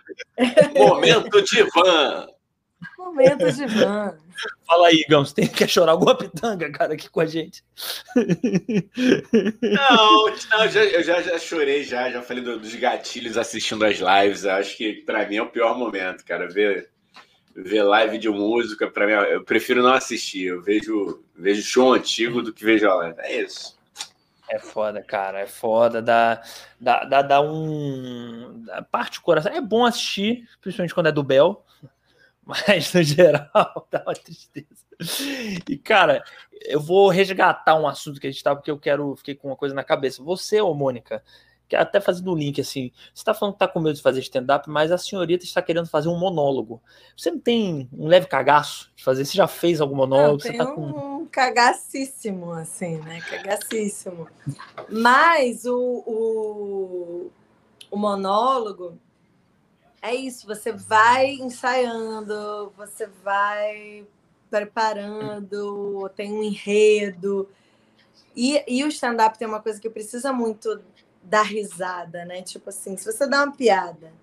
[0.76, 2.27] momento de van.
[2.97, 4.18] Momento de van.
[4.65, 7.64] Fala aí, Gams, tem que chorar alguma pitanga, cara, aqui com a gente.
[9.61, 14.45] Não, não já, eu já, já chorei, já, já falei dos gatilhos assistindo as lives.
[14.45, 16.47] Acho que para mim é o pior momento, cara.
[16.47, 16.89] Ver,
[17.55, 20.47] ver live de música, para mim, eu prefiro não assistir.
[20.47, 23.19] Eu vejo, vejo show antigo do que vejo a live.
[23.19, 23.77] É isso.
[24.49, 26.41] É foda, cara, é foda, dá,
[26.80, 28.65] dá, dá, dá um.
[28.90, 29.52] Parte do coração.
[29.52, 31.65] É bom assistir, principalmente quando é do Bel,
[32.45, 33.49] mas no geral
[33.91, 34.68] dá uma tristeza.
[35.69, 36.24] E, cara,
[36.64, 39.57] eu vou resgatar um assunto que a gente tá, porque eu quero, fiquei com uma
[39.57, 40.24] coisa na cabeça.
[40.24, 41.22] Você, ô Mônica,
[41.76, 44.69] até fazendo um link assim, você está falando que está com medo de fazer stand-up,
[44.69, 46.81] mas a senhorita está querendo fazer um monólogo.
[47.15, 49.26] Você não tem um leve cagaço de fazer?
[49.26, 50.34] Você já fez algum monólogo?
[50.34, 53.19] Não, você tá com um cagacíssimo, assim, né?
[53.22, 54.27] Cagacíssimo.
[54.89, 57.31] Mas o, o,
[57.91, 58.98] o monólogo
[60.02, 64.06] é isso, você vai ensaiando, você vai
[64.49, 67.49] preparando, tem um enredo.
[68.35, 70.80] E, e o stand-up tem uma coisa que precisa muito
[71.28, 72.41] dar risada, né?
[72.41, 74.14] Tipo assim, se você dá uma piada,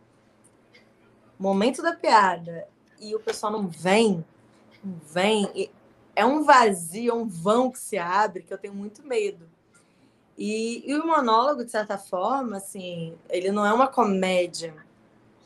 [1.39, 2.67] momento da piada,
[2.99, 4.25] e o pessoal não vem,
[4.83, 5.71] não vem,
[6.17, 9.49] é um vazio, é um vão que se abre que eu tenho muito medo.
[10.37, 14.75] E, e o monólogo, de certa forma, assim, ele não é uma comédia.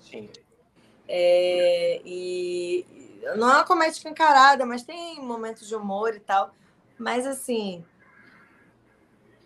[0.00, 0.30] Sim.
[1.06, 2.86] É, e
[3.36, 6.54] não é uma comédia encarada, mas tem momentos de humor e tal.
[6.98, 7.84] Mas assim,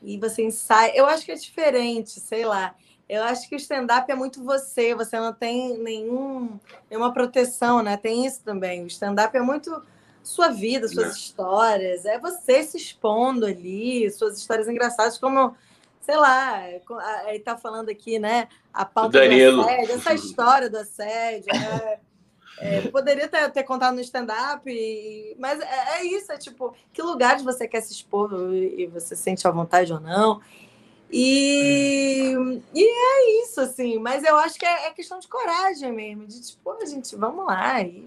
[0.02, 0.92] e você ensaia.
[0.94, 2.74] Eu acho que é diferente, sei lá.
[3.08, 6.58] Eu acho que o stand-up é muito você, você não tem nenhum,
[6.88, 7.96] nenhuma proteção, né?
[7.96, 8.82] Tem isso também.
[8.82, 9.82] O stand-up é muito
[10.22, 11.10] sua vida, suas é.
[11.10, 15.54] histórias, é você se expondo ali, suas histórias engraçadas, como,
[16.00, 16.62] sei lá,
[17.26, 18.48] ele tá falando aqui, né?
[18.72, 19.62] A pauta Danilo.
[19.62, 21.98] do assédio, essa história do assédio, né?
[22.64, 24.62] É, poderia ter, ter, contado no stand-up,
[25.36, 29.48] mas é, é, isso, é tipo, que lugares você quer se expor e você sente
[29.48, 30.40] à vontade ou não.
[31.10, 32.34] E,
[32.72, 36.40] e é isso, assim, mas eu acho que é, é questão de coragem mesmo, de
[36.40, 37.82] tipo, a gente, vamos lá.
[37.82, 38.06] E,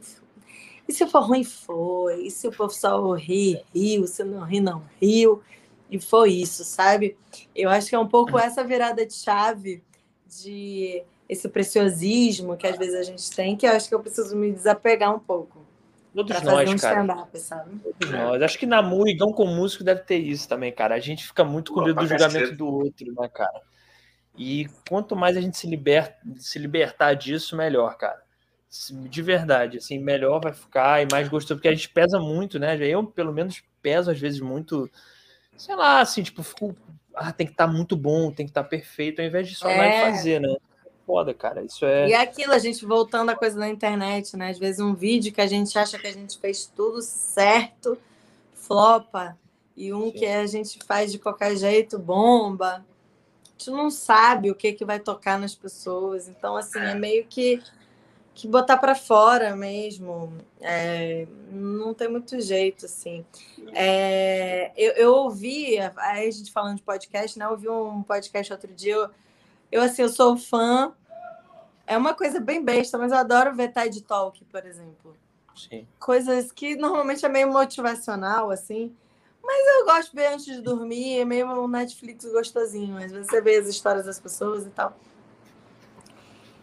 [0.87, 2.27] e se for ruim, foi.
[2.27, 4.07] E se o pessoal rir, riu.
[4.07, 5.43] Se não rir, não riu.
[5.91, 7.17] E foi isso, sabe?
[7.53, 9.83] Eu acho que é um pouco essa virada de chave
[10.25, 14.35] de esse preciosismo que às vezes a gente tem, que eu acho que eu preciso
[14.35, 15.65] me desapegar um pouco.
[16.15, 17.27] Todos nós, um cara.
[17.33, 17.77] Sabe?
[17.79, 18.41] Todos nós.
[18.41, 20.95] Acho que na Muigão com músico deve ter isso também, cara.
[20.95, 23.61] A gente fica muito com medo do julgamento do outro, né, cara?
[24.37, 28.21] E quanto mais a gente se, liberta, se libertar disso, melhor, cara.
[28.91, 32.77] De verdade, assim, melhor vai ficar e mais gostoso, porque a gente pesa muito, né?
[32.77, 34.89] Eu, pelo menos, peso às vezes muito,
[35.57, 36.75] sei lá, assim, tipo, fico,
[37.13, 39.55] ah, tem que estar tá muito bom, tem que estar tá perfeito, ao invés de
[39.55, 39.99] só é.
[39.99, 40.55] e fazer, né?
[41.05, 41.63] Foda, cara.
[41.63, 42.09] Isso é.
[42.09, 44.49] E é aquilo, a gente voltando à coisa da internet, né?
[44.49, 47.97] Às vezes um vídeo que a gente acha que a gente fez tudo certo,
[48.53, 49.37] flopa.
[49.77, 50.11] E um Sim.
[50.11, 52.85] que a gente faz de qualquer jeito, bomba.
[53.43, 56.27] A gente não sabe o que, que vai tocar nas pessoas.
[56.27, 57.61] Então, assim, é meio que,
[58.33, 60.33] que botar para fora mesmo.
[60.61, 63.25] É, não tem muito jeito, assim.
[63.73, 67.45] É, eu, eu ouvi, aí a gente falando de podcast, né?
[67.45, 68.93] Eu ouvi um podcast outro dia.
[68.93, 69.09] Eu,
[69.71, 70.93] eu, assim, eu sou fã.
[71.87, 75.15] É uma coisa bem besta, mas eu adoro ver TED Talk, por exemplo.
[75.55, 75.87] Sim.
[75.99, 78.95] Coisas que normalmente é meio motivacional, assim.
[79.43, 82.97] Mas eu gosto de ver antes de dormir, é meio um Netflix gostosinho.
[82.97, 84.97] Às vezes você vê as histórias das pessoas e tal.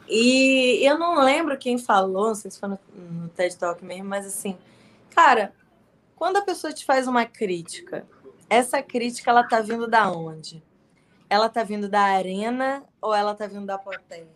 [0.08, 4.08] E eu não lembro quem falou, não sei se foi no, no TED Talk mesmo,
[4.08, 4.58] mas assim,
[5.14, 5.52] Cara,
[6.16, 8.06] quando a pessoa te faz uma crítica,
[8.48, 10.62] essa crítica ela tá vindo da onde?
[11.32, 14.28] Ela tá vindo da arena ou ela tá vindo da plateia?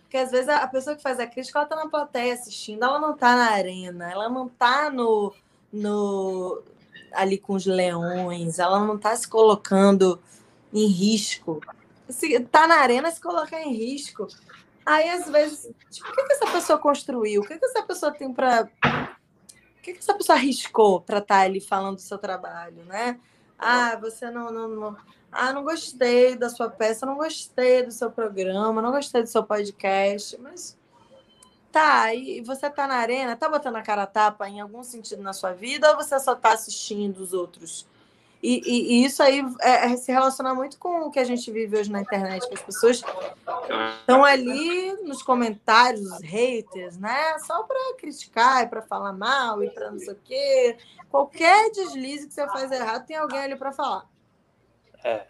[0.00, 2.98] Porque às vezes a pessoa que faz a crítica, ela tá na plateia assistindo, ela
[2.98, 5.32] não tá na arena, ela não tá no,
[5.72, 6.60] no
[7.12, 10.20] ali com os leões, ela não tá se colocando
[10.74, 11.60] em risco.
[12.08, 14.26] Se tá na arena, se colocar em risco.
[14.84, 17.42] Aí, às vezes, tipo, o que, que essa pessoa construiu?
[17.42, 18.64] O que, que essa pessoa tem para.
[18.64, 23.20] O que, que essa pessoa arriscou para estar tá ali falando do seu trabalho, né?
[23.64, 24.96] Ah, você não, não, não.
[25.30, 29.44] Ah, não gostei da sua peça, não gostei do seu programa, não gostei do seu
[29.44, 30.76] podcast, mas
[31.70, 35.22] tá, e você tá na arena, tá botando a cara a tapa em algum sentido
[35.22, 37.86] na sua vida ou você só tá assistindo os outros?
[38.42, 41.48] E, e, e, isso aí é, é, se relaciona muito com o que a gente
[41.52, 43.00] vive hoje na internet, que as pessoas
[44.00, 47.38] estão ali nos comentários, os haters, né?
[47.46, 50.76] Só para criticar e para falar mal e para não sei o quê.
[51.08, 54.10] Qualquer deslize que você faz errado, tem alguém ali para falar.
[55.04, 55.24] É.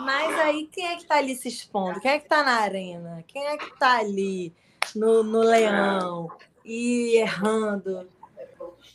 [0.00, 2.00] Mas aí quem é que está ali se expondo?
[2.00, 3.22] Quem é que está na arena?
[3.26, 4.54] Quem é que está ali
[4.96, 6.30] no, no leão
[6.64, 8.08] e errando?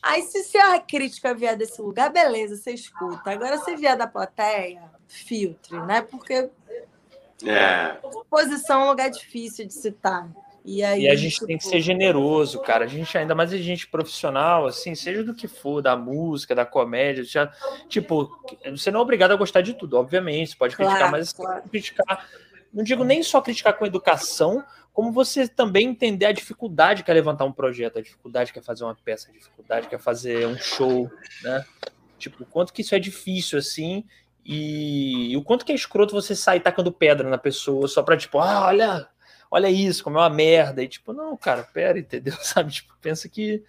[0.01, 3.31] Aí, se, se a crítica vier desse lugar, beleza, você escuta.
[3.31, 6.01] Agora, se vier da plateia, filtre, né?
[6.01, 6.49] Porque
[7.45, 7.97] é.
[8.29, 10.29] posição é um lugar difícil de citar.
[10.63, 11.47] E, aí, e a gente tipo...
[11.47, 12.85] tem que ser generoso, cara.
[12.85, 16.65] A gente, ainda mais a gente profissional, assim, seja do que for, da música, da
[16.65, 17.51] comédia, já,
[17.87, 18.29] tipo,
[18.69, 20.51] você não é obrigado a gostar de tudo, obviamente.
[20.51, 21.63] Você pode criticar, claro, mas claro.
[21.69, 22.29] criticar.
[22.73, 24.63] Não digo nem só criticar com educação,
[24.93, 28.61] como você também entender a dificuldade que é levantar um projeto, a dificuldade que é
[28.61, 31.09] fazer uma peça, a dificuldade que é fazer um show,
[31.43, 31.65] né?
[32.17, 34.03] Tipo, o quanto que isso é difícil, assim,
[34.45, 38.17] e, e o quanto que é escroto você sair tacando pedra na pessoa só pra,
[38.17, 39.07] tipo, ah, olha,
[39.49, 42.33] olha isso, como é uma merda, e tipo, não, cara, pera, entendeu?
[42.41, 42.71] Sabe?
[42.71, 43.63] Tipo, pensa que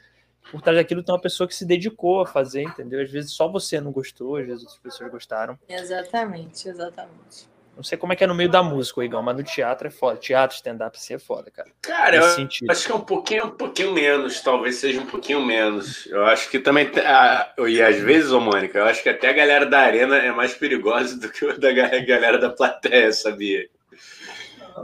[0.50, 3.00] por trás daquilo tem uma pessoa que se dedicou a fazer, entendeu?
[3.00, 5.58] Às vezes só você não gostou, às vezes outras pessoas gostaram.
[5.68, 7.48] Exatamente, exatamente.
[7.80, 9.90] Não sei como é que é no meio da música, Igão, mas no teatro é
[9.90, 10.18] foda.
[10.18, 11.70] Teatro, stand-up, assim é foda, cara.
[11.80, 12.70] Cara, eu sentido.
[12.70, 16.04] acho que é um pouquinho, um pouquinho menos, talvez seja um pouquinho menos.
[16.04, 16.90] Eu acho que também.
[17.02, 20.30] Ah, e às vezes, ô Mônica, eu acho que até a galera da arena é
[20.30, 23.66] mais perigosa do que a da galera da plateia, sabia?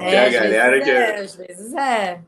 [0.01, 0.91] É, a galera que.
[0.91, 2.19] É, às vezes é.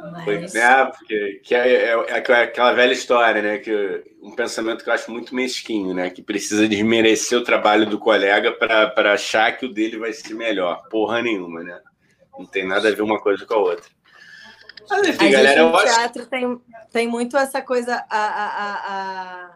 [0.00, 0.52] Mas...
[0.52, 0.84] Né?
[0.86, 3.58] Porque que é, é, é, aquela velha história, né?
[3.58, 6.10] Que um pensamento que eu acho muito mesquinho, né?
[6.10, 10.82] Que precisa desmerecer o trabalho do colega para achar que o dele vai ser melhor.
[10.88, 11.80] Porra nenhuma, né?
[12.38, 13.90] Não tem nada a ver uma coisa com a outra.
[14.90, 16.30] Mas enfim, a galera, gente, teatro acho...
[16.30, 16.60] tem,
[16.92, 18.04] tem muito essa coisa.
[18.10, 19.54] A, a, a, a...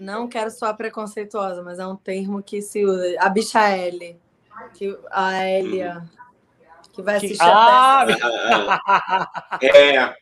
[0.00, 3.16] Não quero soar preconceituosa, mas é um termo que se usa.
[3.18, 4.18] A bicha L.
[4.74, 5.98] Que a Elia.
[5.98, 6.21] Uhum
[6.92, 8.30] que vai assistir ah, a peça.
[9.62, 10.14] É.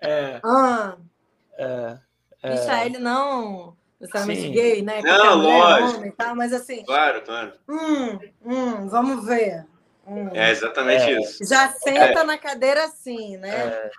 [0.00, 0.40] É.
[0.44, 0.96] Ah.
[1.58, 1.98] É.
[2.42, 2.50] é.
[2.50, 5.02] Michael não necessariamente gay, né?
[5.02, 5.98] Não, lógico.
[5.98, 6.34] Homem, tá?
[6.34, 6.84] Mas assim.
[6.84, 7.52] Claro, claro.
[7.68, 9.66] Hum, hum, vamos ver.
[10.06, 10.30] Hum.
[10.34, 11.20] É exatamente é.
[11.20, 11.44] isso.
[11.44, 12.24] Já senta é.
[12.24, 13.50] na cadeira assim, né?
[13.50, 13.90] É.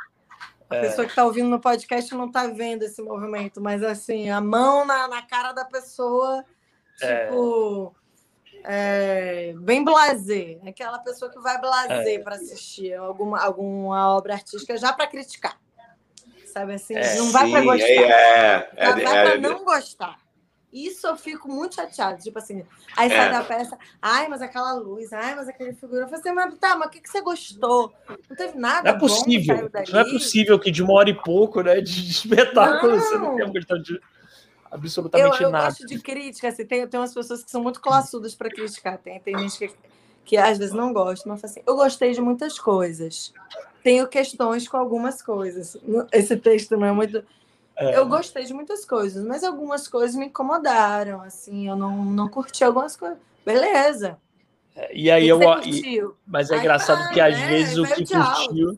[0.69, 4.41] A pessoa que está ouvindo no podcast não está vendo esse movimento, mas assim, a
[4.41, 6.43] mão na, na cara da pessoa,
[7.01, 7.25] é.
[7.25, 7.95] tipo
[8.63, 12.19] é, bem blazer, aquela pessoa que vai blazer é.
[12.19, 15.57] para assistir alguma, alguma obra artística já para criticar.
[16.45, 16.95] Sabe assim?
[16.95, 17.85] É, não vai para gostar.
[17.85, 20.17] É, é, vai para é, não gostar.
[20.71, 22.21] Isso eu fico muito chateado.
[22.21, 22.63] Tipo assim,
[22.95, 26.01] aí sai da peça, ai, mas aquela luz, ai, mas aquele figura.
[26.01, 27.93] Eu falei assim, mas tá, mas o que, que você gostou?
[28.29, 28.89] Não teve nada.
[28.89, 29.71] Não é possível.
[29.91, 31.79] Não é possível que de uma hora e pouco, né?
[31.79, 32.99] De espetáculo, não.
[32.99, 33.99] você não tenha gostado de
[34.71, 35.65] absolutamente eu, eu nada.
[35.65, 38.97] Eu gosto de crítica, assim, tem, tem umas pessoas que são muito classudas para criticar,
[38.97, 39.75] tem, tem gente que,
[40.25, 43.33] que às vezes não gosta, mas assim, eu gostei de muitas coisas.
[43.83, 45.77] Tenho questões com algumas coisas.
[46.11, 47.23] Esse texto não é muito.
[47.75, 47.97] É.
[47.97, 52.63] Eu gostei de muitas coisas, mas algumas coisas me incomodaram, assim, eu não, não curti
[52.63, 53.17] algumas coisas.
[53.45, 54.17] Beleza.
[54.75, 55.39] É, e aí eu.
[55.63, 57.47] E, mas é Ai, engraçado que às né?
[57.47, 58.77] vezes o que curtiu.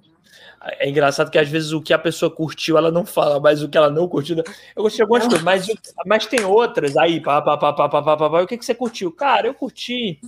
[0.61, 3.69] É engraçado que às vezes o que a pessoa curtiu, ela não fala, mas o
[3.69, 4.38] que ela não curtiu.
[4.76, 5.68] Eu gostei de algumas coisas, mas,
[6.06, 8.41] mas tem outras aí, pá, pá, pá, pá, pá, pá, pá, pá.
[8.41, 9.11] o que, que você curtiu?
[9.11, 10.19] Cara, eu curti.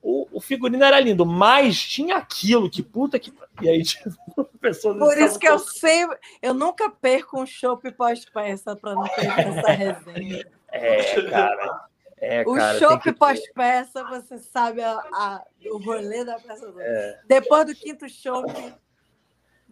[0.00, 3.32] O, o figurino era lindo, mas tinha aquilo, que puta que.
[3.62, 4.12] E aí, tipo,
[4.60, 4.98] pessoas.
[4.98, 6.18] Por isso que eu sempre.
[6.40, 10.46] Eu nunca perco um show pós-peça para não perder essa resenha.
[10.76, 11.86] É, cara.
[12.16, 16.72] É, o cara, chopp pós-peça, você sabe a, a, o rolê da peça.
[16.78, 17.20] É.
[17.28, 18.08] Depois do quinto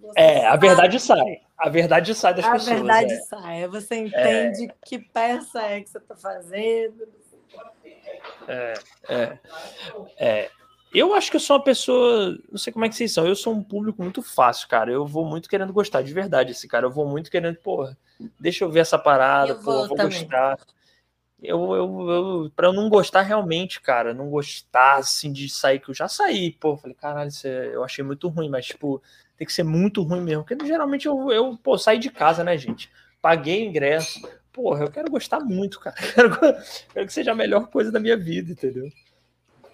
[0.03, 1.41] show, é, a verdade sai.
[1.59, 2.71] A verdade sai das a pessoas.
[2.71, 3.21] A verdade é.
[3.21, 3.69] sai.
[3.69, 4.75] Você entende é.
[4.85, 7.09] que peça é que você está fazendo.
[8.49, 8.75] É,
[9.09, 9.39] é,
[10.19, 10.51] é.
[10.95, 12.39] Eu acho que eu sou uma pessoa.
[12.51, 13.27] Não sei como é que vocês são.
[13.27, 14.91] Eu sou um público muito fácil, cara.
[14.91, 16.87] Eu vou muito querendo gostar, de verdade, esse cara.
[16.87, 17.97] Eu vou muito querendo, porra,
[18.39, 20.59] deixa eu ver essa parada, eu pô, vou, vou gostar.
[21.43, 25.91] Eu, eu, eu, pra eu não gostar realmente, cara, não gostar assim de sair, que
[25.91, 29.03] eu já saí, pô, falei, caralho, isso é, eu achei muito ruim, mas, tipo,
[29.37, 30.45] tem que ser muito ruim mesmo.
[30.45, 32.91] Porque geralmente eu, eu pô, saí de casa, né, gente?
[33.21, 34.21] Paguei o ingresso.
[34.53, 35.97] Porra, eu quero gostar muito, cara.
[36.15, 36.39] Quero,
[36.93, 38.91] quero que seja a melhor coisa da minha vida, entendeu?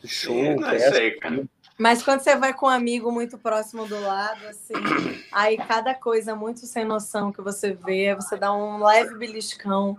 [0.05, 1.45] Show, é, aí, cara.
[1.77, 4.75] Mas quando você vai com um amigo muito próximo do lado, assim,
[5.31, 9.97] aí cada coisa muito sem noção que você vê, você dá um leve beliscão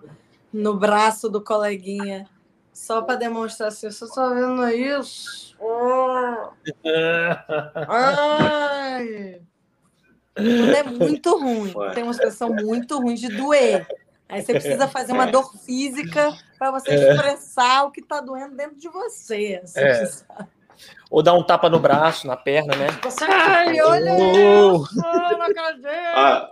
[0.52, 2.28] no braço do coleguinha,
[2.74, 5.56] só para demonstrar assim, você está vendo isso?
[5.60, 6.50] Oh.
[7.88, 9.42] Ai.
[10.76, 11.74] É muito ruim.
[11.94, 13.88] Tem uma expressão muito ruim de doer.
[14.28, 17.14] Aí você precisa fazer uma dor física para você é.
[17.14, 19.60] expressar o que está doendo dentro de você.
[19.64, 20.10] Assim, é.
[21.10, 22.88] Ou dar um tapa no braço, na perna, né?
[23.04, 24.84] Você, Ai, olha oh.
[24.84, 25.88] isso, não acredito.
[25.88, 26.52] Ah,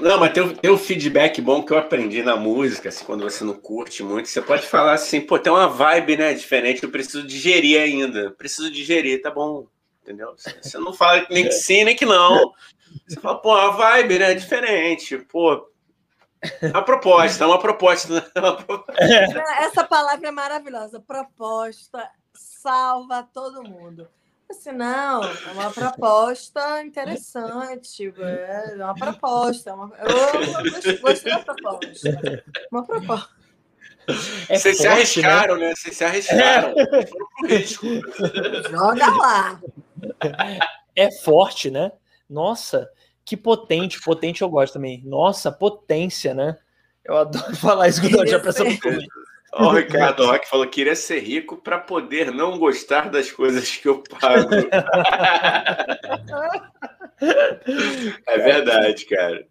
[0.00, 3.44] não, mas tem, tem um feedback bom que eu aprendi na música, assim, quando você
[3.44, 7.22] não curte muito, você pode falar assim, pô, tem uma vibe, né, diferente, eu preciso
[7.22, 9.66] digerir ainda, preciso digerir, tá bom,
[10.02, 10.34] entendeu?
[10.36, 12.52] Você não fala nem que sim, nem que não.
[13.06, 15.70] Você fala, pô, a vibe, né, é diferente, pô,
[16.72, 18.14] a proposta, uma proposta.
[18.14, 18.22] Né?
[18.36, 18.94] Uma proposta.
[19.60, 21.00] Essa palavra é maravilhosa.
[21.00, 24.08] Proposta salva todo mundo.
[24.50, 29.70] Assim, não, é uma proposta interessante, é uma proposta.
[29.70, 29.94] É uma...
[29.96, 32.42] Eu gostei da proposta.
[32.72, 33.30] Uma proposta.
[34.48, 35.68] É Vocês forte, se arriscaram, né?
[35.68, 35.74] né?
[35.76, 36.74] Vocês se arriscaram.
[37.48, 37.58] É.
[38.68, 39.60] Joga lá.
[40.96, 41.92] É forte, né?
[42.30, 42.88] Nossa,
[43.24, 45.02] que potente, potente eu gosto também.
[45.04, 46.56] Nossa, potência, né?
[47.04, 48.78] Eu adoro falar isso quando eu já pensou no
[49.52, 53.76] Ó, o Ricardo Roque falou que queria ser rico para poder não gostar das coisas
[53.76, 54.48] que eu pago.
[58.26, 59.44] é verdade, cara.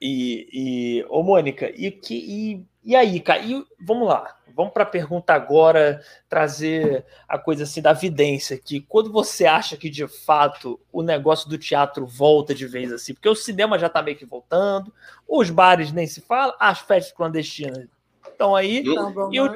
[0.00, 3.40] E, e ô Mônica, e, que, e, e aí, cara?
[3.40, 8.80] E, vamos lá, vamos para a pergunta agora, trazer a coisa assim da vidência, que
[8.80, 13.28] quando você acha que de fato o negócio do teatro volta de vez assim, porque
[13.28, 14.92] o cinema já está meio que voltando,
[15.26, 17.86] os bares nem se fala, as festas clandestinas
[18.26, 18.90] estão aí, tá
[19.32, 19.48] e, o,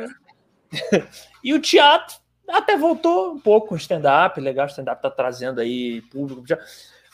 [1.45, 2.17] e o teatro
[2.49, 6.59] até voltou um pouco com stand-up, legal, o stand-up tá trazendo aí público, já,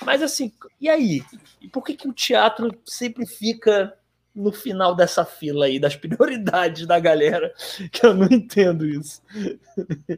[0.02, 1.23] mas assim, e aí?
[1.61, 3.97] E por que, que o teatro sempre fica
[4.35, 7.52] no final dessa fila aí das prioridades da galera,
[7.93, 9.23] que eu não entendo isso.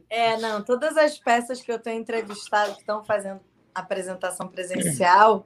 [0.09, 3.39] É, não, todas as peças que eu tenho entrevistado que estão fazendo
[3.73, 5.45] apresentação presencial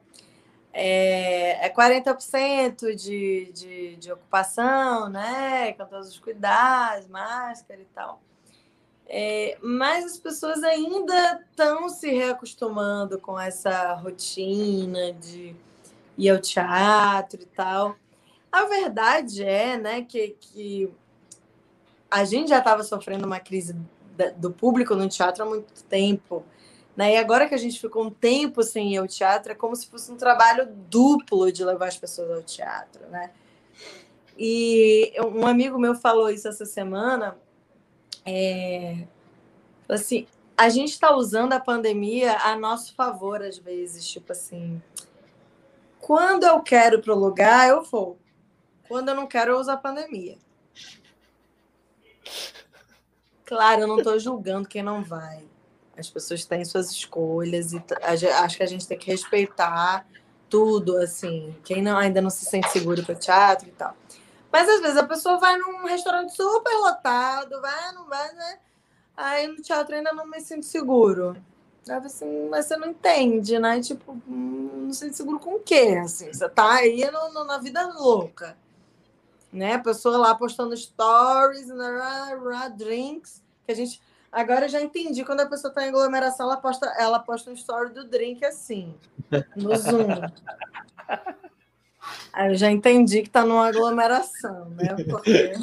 [0.73, 5.73] é, é 40% de, de, de ocupação, né?
[5.73, 8.21] Com todos os cuidados, máscara e tal.
[9.07, 15.53] É, mas as pessoas ainda estão se reacostumando com essa rotina de
[16.17, 17.97] ir ao teatro e tal.
[18.51, 20.93] A verdade é né, que, que
[22.09, 23.75] a gente já estava sofrendo uma crise
[24.37, 26.43] do público no teatro há muito tempo.
[26.95, 27.13] Né?
[27.13, 29.87] E agora que a gente ficou um tempo sem ir ao teatro, é como se
[29.87, 33.07] fosse um trabalho duplo de levar as pessoas ao teatro.
[33.09, 33.31] Né?
[34.37, 37.37] E um amigo meu falou isso essa semana.
[38.25, 39.05] É,
[39.87, 44.05] assim, a gente está usando a pandemia a nosso favor, às vezes.
[44.07, 44.81] Tipo assim,
[45.99, 48.17] quando eu quero para o lugar, eu vou.
[48.91, 50.37] Quando eu não quero, eu uso a pandemia.
[53.45, 55.47] Claro, eu não estou julgando quem não vai.
[55.97, 57.81] As pessoas têm suas escolhas e
[58.43, 60.05] acho que a gente tem que respeitar
[60.49, 61.55] tudo, assim.
[61.63, 63.95] Quem não, ainda não se sente seguro para teatro e tal.
[64.51, 68.59] Mas às vezes a pessoa vai num restaurante super lotado, vai, não vai, né?
[69.15, 71.37] Aí no teatro ainda não me sinto seguro.
[71.87, 73.79] Aí assim, mas você não entende, né?
[73.79, 75.97] Tipo, hum, não sente seguro com o quê?
[76.03, 78.59] Assim, você tá aí no, no, na vida louca
[79.51, 79.73] né?
[79.73, 82.71] A pessoa lá postando stories, né?
[82.77, 84.01] drinks, que a gente
[84.31, 87.53] agora eu já entendi quando a pessoa está em aglomeração, ela posta, ela posta um
[87.53, 88.95] story do drink assim,
[89.55, 90.07] no Zoom.
[92.33, 94.95] Aí eu já entendi que está numa aglomeração, né?
[95.09, 95.53] Porque...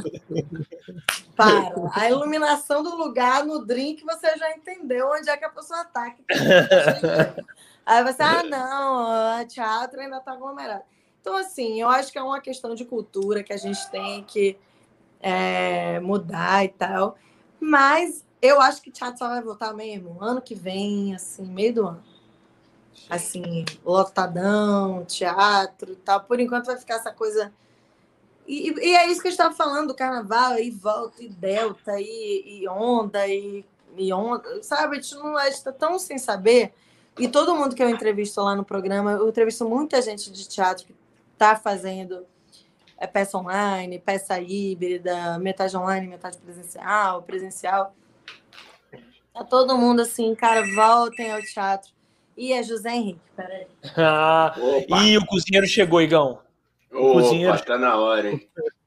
[1.34, 1.72] Para.
[1.94, 6.14] A iluminação do lugar no drink, você já entendeu onde é que a pessoa está.
[7.86, 10.82] Aí você, ah, não, teatro ainda está aglomerado.
[11.28, 14.56] Então, assim, eu acho que é uma questão de cultura que a gente tem que
[15.20, 17.18] é, mudar e tal.
[17.60, 21.86] Mas eu acho que teatro só vai voltar mesmo ano que vem, assim, meio do
[21.86, 22.02] ano.
[23.10, 26.22] Assim, lotadão, teatro e tal.
[26.22, 27.52] Por enquanto vai ficar essa coisa.
[28.46, 32.00] E, e é isso que a gente estava falando do carnaval, e volta, e delta,
[32.00, 33.66] e, e onda, e
[33.98, 34.96] e ontem, sabe?
[34.96, 36.72] A gente não a gente tá tão sem saber.
[37.18, 40.86] E todo mundo que eu entrevisto lá no programa, eu entrevisto muita gente de teatro
[40.86, 40.94] que
[41.38, 42.26] está fazendo
[42.98, 47.94] é, peça online, peça híbrida, metade online, metade presencial, presencial.
[49.32, 51.92] Tá todo mundo assim, cara, voltem ao teatro.
[52.36, 53.66] E é José Henrique, peraí.
[53.96, 54.52] Ah,
[55.04, 56.40] e o cozinheiro chegou, Igão.
[56.90, 57.64] O Opa, cozinheiro.
[57.64, 58.48] tá na hora, hein?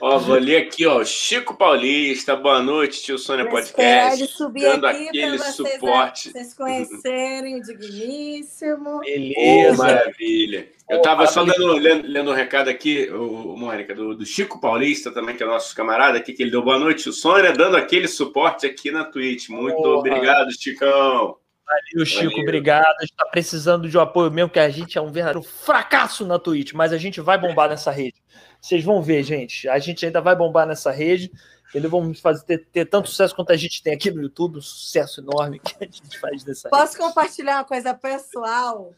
[0.00, 1.04] ó, vou ler aqui, ó.
[1.04, 4.26] Chico Paulista, boa noite, tio Sônia Podcast.
[4.28, 6.32] Subir dando aquele vocês, suporte.
[6.32, 9.00] Vocês conhecerem o Digníssimo.
[9.00, 9.72] Beleza.
[9.72, 10.68] Oh, maravilha.
[10.88, 15.10] Eu estava só dando, lendo, lendo um recado aqui, o, Mônica, do, do, Chico Paulista
[15.10, 18.06] também, que é nosso camarada aqui, que ele deu boa noite, tio Sônia, dando aquele
[18.06, 19.48] suporte aqui na Twitch.
[19.48, 21.36] Muito oh, obrigado, Chicão.
[21.66, 22.42] Valeu, Chico, Valeu.
[22.42, 22.96] obrigado.
[22.98, 26.24] A gente está precisando de um apoio mesmo, que a gente é um verdadeiro fracasso
[26.24, 28.22] na Twitch, mas a gente vai bombar nessa rede.
[28.60, 29.68] Vocês vão ver, gente.
[29.68, 31.30] A gente ainda vai bombar nessa rede.
[31.74, 34.62] Eles vão fazer ter, ter, tanto sucesso quanto a gente tem aqui no YouTube, um
[34.62, 37.04] sucesso enorme que a gente faz nessa Posso rede.
[37.04, 38.94] compartilhar uma coisa pessoal?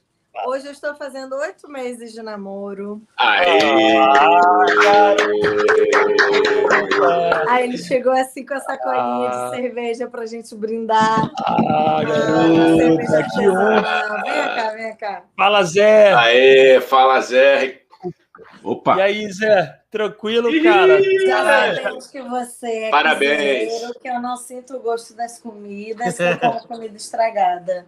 [0.47, 3.03] Hoje eu estou fazendo oito meses de namoro.
[3.17, 3.97] Aê!
[7.49, 9.51] Aí ele chegou assim com a sacolinha ah.
[9.51, 11.31] de cerveja pra gente brindar.
[11.45, 14.23] Ah, garota, que honra!
[14.23, 15.23] Vem cá, vem cá.
[15.37, 16.13] Fala, Zé!
[16.15, 17.83] Aê, fala, Zé!
[18.63, 18.97] Opa!
[18.97, 19.79] E aí, Zé?
[19.91, 20.99] Tranquilo, cara?
[21.27, 23.73] Parabéns que você é Parabéns.
[23.73, 27.87] Cozinheiro, que eu não sinto o gosto das comidas, que eu como comida estragada.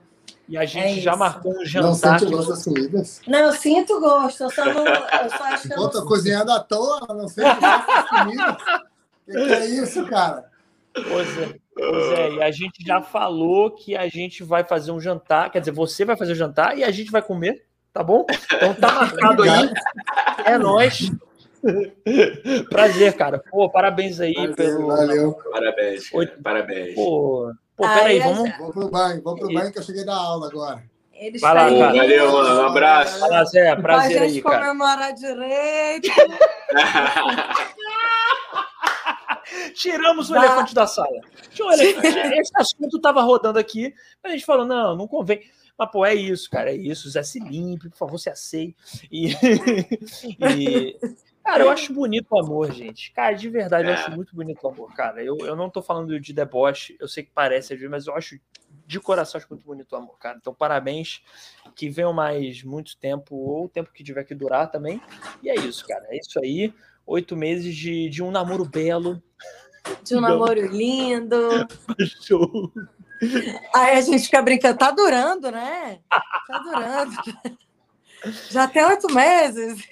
[0.51, 1.89] E a gente é já marcou um jantar.
[1.89, 3.23] Não sente gosto das comidas?
[3.25, 4.43] Não, eu sinto gosto.
[4.43, 6.09] Eu só, não, eu só acho que Enquanto eu não...
[6.09, 8.57] cozinhando à toa, não sente gosto das comidas.
[9.29, 10.51] O que, que, é isso, cara?
[10.93, 15.01] Pois é, pois é, e a gente já falou que a gente vai fazer um
[15.01, 15.53] jantar.
[15.53, 18.27] Quer dizer, você vai fazer o jantar e a gente vai comer, tá bom?
[18.53, 19.73] Então tá marcado aí.
[20.45, 21.13] É nós.
[22.69, 23.39] Prazer, cara.
[23.39, 24.87] Pô, parabéns aí valeu, pelo.
[24.89, 25.33] Valeu.
[25.53, 26.11] Parabéns.
[26.43, 26.95] Parabéns.
[26.97, 28.51] Pô, Pô, peraí, vamos.
[28.59, 30.85] Vamos pro banho, vamos pro banho que eu cheguei da aula agora.
[31.15, 31.97] Eles Vai lá, cara.
[31.97, 32.61] Valeu, mano.
[32.61, 33.21] Um abraço.
[33.21, 33.75] Fala, Zé.
[33.77, 34.67] Prazer aí, cara.
[34.67, 36.11] comemorar direito.
[39.75, 41.23] Tiramos o elefante da sala.
[41.51, 45.41] Esse assunto estava rodando aqui, a gente falou: não, não convém.
[45.79, 47.09] Mas, pô, é isso, cara, é isso.
[47.09, 48.77] Zé, se limpe, por favor, se aceite.
[49.11, 49.33] E,
[50.55, 50.99] e,
[51.45, 53.13] Cara, eu acho bonito o amor, gente.
[53.13, 54.15] Cara, de verdade, eu acho é.
[54.15, 55.23] muito bonito o amor, cara.
[55.23, 58.15] Eu, eu não tô falando de deboche, eu sei que parece às vezes, mas eu
[58.15, 58.39] acho
[58.87, 60.37] de coração acho muito bonito o amor, cara.
[60.41, 61.23] Então, parabéns.
[61.75, 65.01] Que venham mais muito tempo, ou o tempo que tiver que durar também.
[65.43, 66.05] E é isso, cara.
[66.09, 66.75] É isso aí.
[67.07, 69.23] Oito meses de, de um namoro belo.
[70.05, 71.67] De um namoro lindo.
[72.23, 72.71] Show.
[73.75, 76.01] Aí a gente fica brincando, tá durando, né?
[76.09, 77.59] Tá durando.
[78.51, 79.89] Já tem oito meses.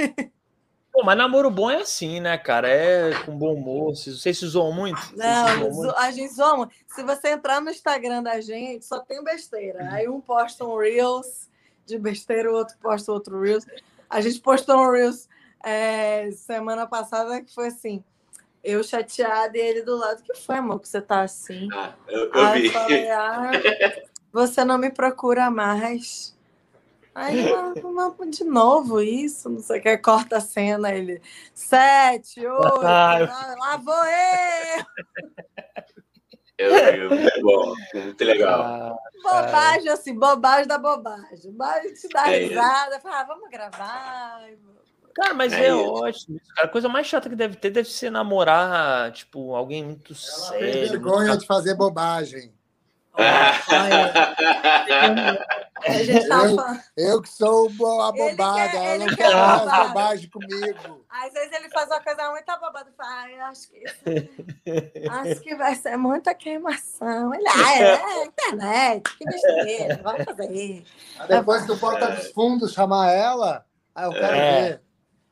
[0.98, 2.68] Pô, mas namoro bom é assim, né, cara?
[2.68, 3.94] É com bom humor.
[3.94, 5.00] Vocês se zoam muito?
[5.16, 5.94] Não, muito?
[5.96, 6.74] a gente zoa muito.
[6.88, 9.92] Se você entrar no Instagram da gente, só tem besteira.
[9.92, 11.48] Aí um posta um Reels
[11.86, 13.64] de besteira, o outro posta outro Reels.
[14.10, 15.28] A gente postou um Reels
[15.62, 18.02] é, semana passada que foi assim.
[18.64, 20.20] Eu chateada e ele do lado.
[20.24, 21.68] que foi, amor, que você tá assim?
[21.72, 22.66] Ah, eu, eu Aí vi.
[22.66, 23.50] Eu falei, ah,
[24.32, 26.36] você não me procura mais.
[27.18, 27.44] Aí
[28.30, 31.20] de novo isso, não sei o que, corta a cena, ele.
[31.52, 34.84] Sete, oito, ah, lá vou eu!
[36.58, 38.60] Eu, muito bom, muito legal.
[38.60, 41.52] Ah, bobagem, assim, bobagem da bobagem.
[41.56, 44.40] Mas te dá é risada, fala, ah, vamos gravar.
[45.14, 46.40] Cara, mas é, é ótimo.
[46.56, 50.48] Cara, a coisa mais chata que deve ter deve ser namorar, tipo, alguém muito Ela
[50.48, 50.72] sério.
[50.72, 52.52] Tem vergonha de fazer bobagem.
[56.96, 57.68] Eu, eu, que sou
[58.00, 61.04] a bobada, ela não quer mais bobagem comigo.
[61.10, 63.84] Às vezes ele faz uma coisa muito bobada e fala, ah, acho que,
[65.10, 67.34] acho que vai ser muita queimação.
[67.34, 70.84] Ele, ah, é, é internet, que besteira, vamos fazer.
[71.28, 74.62] Depois do Porta dos Fundos chamar ela, aí eu quero é.
[74.62, 74.80] ver.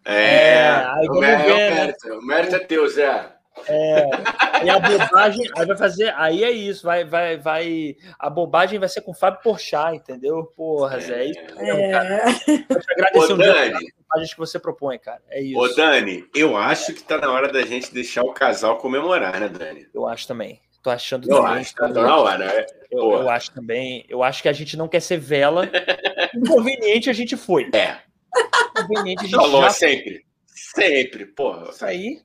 [0.09, 1.95] É, é aí o, mérito, ver, né?
[2.17, 3.36] o mérito é teu, Zé.
[3.69, 8.79] É, e a bobagem, aí vai fazer, aí é isso, vai, vai, vai, a bobagem
[8.79, 10.45] vai ser com o Fábio Porchat, entendeu?
[10.57, 11.91] Porra, Zé, é isso é.
[11.91, 12.25] cara.
[12.47, 15.59] Eu te agradecer Ô, Dani, bobagens que você propõe, cara, é isso.
[15.59, 19.49] Ô, Dani, eu acho que tá na hora da gente deixar o casal comemorar, né,
[19.49, 19.89] Dani?
[19.93, 20.61] Eu acho também.
[20.83, 21.59] Tô achando eu também.
[21.59, 22.67] Acho, tá na hora, é.
[22.93, 24.05] eu, eu, acho também.
[24.09, 25.69] Eu acho que a gente não quer ser vela.
[26.33, 27.69] Inconveniente a gente foi.
[27.75, 27.99] É.
[28.79, 29.71] Inconveniente a gente Falou já...
[29.71, 30.25] sempre.
[30.47, 31.71] Sempre, porra.
[31.71, 32.21] Isso aí.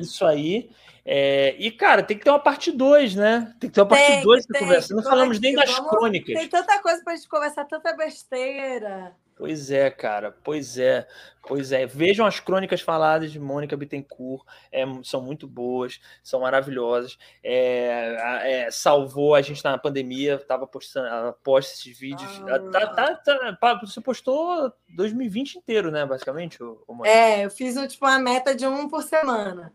[0.00, 0.70] Isso aí.
[1.04, 3.54] É, e, cara, tem que ter uma parte 2, né?
[3.58, 4.94] Tem que ter uma parte 2 da conversa.
[4.94, 6.34] Não falamos nem das vamos, crônicas.
[6.34, 9.14] Tem tanta coisa pra gente conversar, tanta besteira.
[9.40, 11.08] Pois é, cara, pois é,
[11.48, 11.86] pois é.
[11.86, 17.16] Vejam as crônicas faladas de Mônica Bittencourt, é, são muito boas, são maravilhosas.
[17.42, 22.30] É, é, salvou a gente na pandemia, tava postando, ela posta esses vídeos.
[22.46, 22.58] Ah.
[22.58, 26.62] Tá, tá, tá, você postou 2020 inteiro, né, basicamente?
[26.62, 29.72] O, o é, eu fiz tipo, uma meta de um por semana.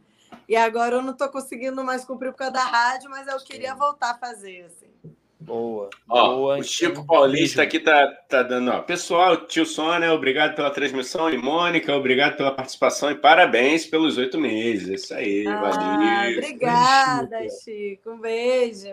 [0.48, 3.74] E agora eu não estou conseguindo mais cumprir por causa da rádio, mas eu queria
[3.76, 4.86] voltar a fazer, assim.
[5.46, 5.92] Boa.
[6.10, 6.58] Ó, boa.
[6.58, 8.82] O Chico Paulista aqui tá, tá dando, ó.
[8.82, 11.30] Pessoal, tio Sônia, obrigado pela transmissão.
[11.30, 15.04] E Mônica, obrigado pela participação e parabéns pelos oito meses.
[15.04, 16.38] Isso aí, ah, valeu.
[16.40, 18.12] Obrigada, Chico.
[18.12, 18.88] Um beijo.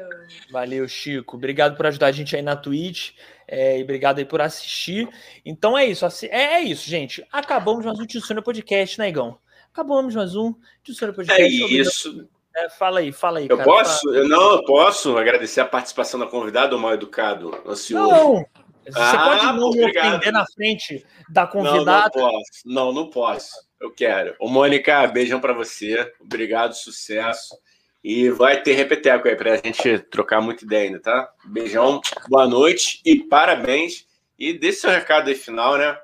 [0.51, 1.37] Valeu, Chico.
[1.37, 3.13] Obrigado por ajudar a gente aí na Twitch.
[3.49, 5.09] É, e obrigado aí por assistir.
[5.47, 6.05] Então é isso.
[6.27, 7.27] É, é isso, gente.
[7.33, 9.39] Acabamos mais um Tio Sônia Podcast, né, Igão?
[9.73, 10.55] Acabamos mais um
[10.85, 11.43] Tio Sônia Podcast.
[11.43, 12.29] É isso.
[12.55, 13.47] É, fala aí, fala aí.
[13.49, 14.01] Eu cara, posso?
[14.03, 14.17] Fala.
[14.19, 18.11] Eu não, eu posso agradecer a participação da convidada, o mal educado, ansioso.
[18.11, 18.47] Não,
[18.87, 22.11] você ah, pode não me ofender na frente da convidada.
[22.15, 22.51] Não, não posso.
[22.67, 23.51] Não, não posso.
[23.81, 24.37] Eu quero.
[24.39, 26.13] Ô, Mônica, beijão para você.
[26.21, 27.57] Obrigado, sucesso.
[28.05, 31.31] E vai ter repeteco aí para a gente trocar muita ideia ainda, tá?
[31.47, 34.07] Beijão, boa noite e parabéns.
[34.39, 35.97] E dê seu recado aí final, né?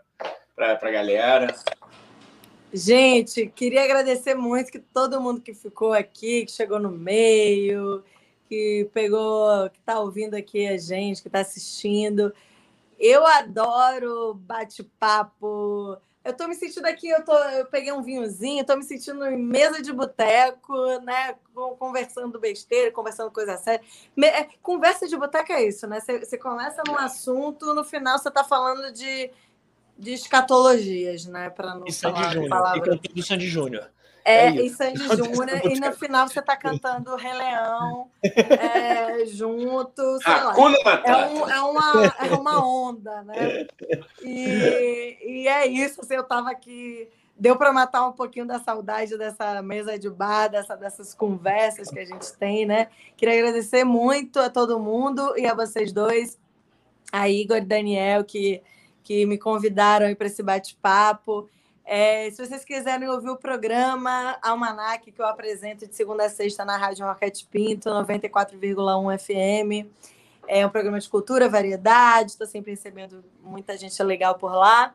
[0.56, 1.54] Para a galera.
[2.72, 8.04] Gente, queria agradecer muito que todo mundo que ficou aqui, que chegou no meio,
[8.46, 12.32] que pegou, que está ouvindo aqui a gente, que está assistindo.
[12.98, 15.96] Eu adoro bate-papo.
[16.22, 19.38] Eu estou me sentindo aqui, eu, tô, eu peguei um vinhozinho, estou me sentindo em
[19.38, 21.36] mesa de boteco, né?
[21.78, 23.82] Conversando besteira, conversando coisa séria.
[24.22, 26.00] É, conversa de boteco é isso, né?
[26.00, 29.30] Você, você começa num assunto, no final você está falando de
[29.98, 31.50] de escatologias, né?
[31.50, 32.48] Para não e Sandy Júnior.
[32.48, 33.00] Palavra...
[33.14, 33.90] E Sandy Júnior.
[34.24, 40.02] É, é e Sandy Júnior, e no final você está cantando Rei Leão é, junto,
[40.22, 40.54] sei lá.
[41.04, 43.66] É, um, é, uma, é uma onda, né?
[44.22, 47.08] E, e é isso, assim, eu estava aqui.
[47.40, 51.98] Deu para matar um pouquinho da saudade dessa mesa de bar, dessa, dessas conversas que
[51.98, 52.88] a gente tem, né?
[53.16, 56.38] Queria agradecer muito a todo mundo e a vocês dois,
[57.12, 58.60] a Igor e Daniel, que
[59.08, 61.48] que me convidaram para esse bate-papo.
[61.82, 66.62] É, se vocês quiserem ouvir o programa Almanac, que eu apresento de segunda a sexta
[66.62, 69.88] na Rádio Rocket Pinto, 94,1 FM.
[70.46, 74.94] É um programa de cultura, variedade, estou sempre recebendo muita gente legal por lá.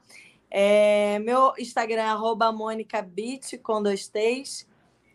[0.52, 4.68] É, meu Instagram é MônicaBit, com dois T's.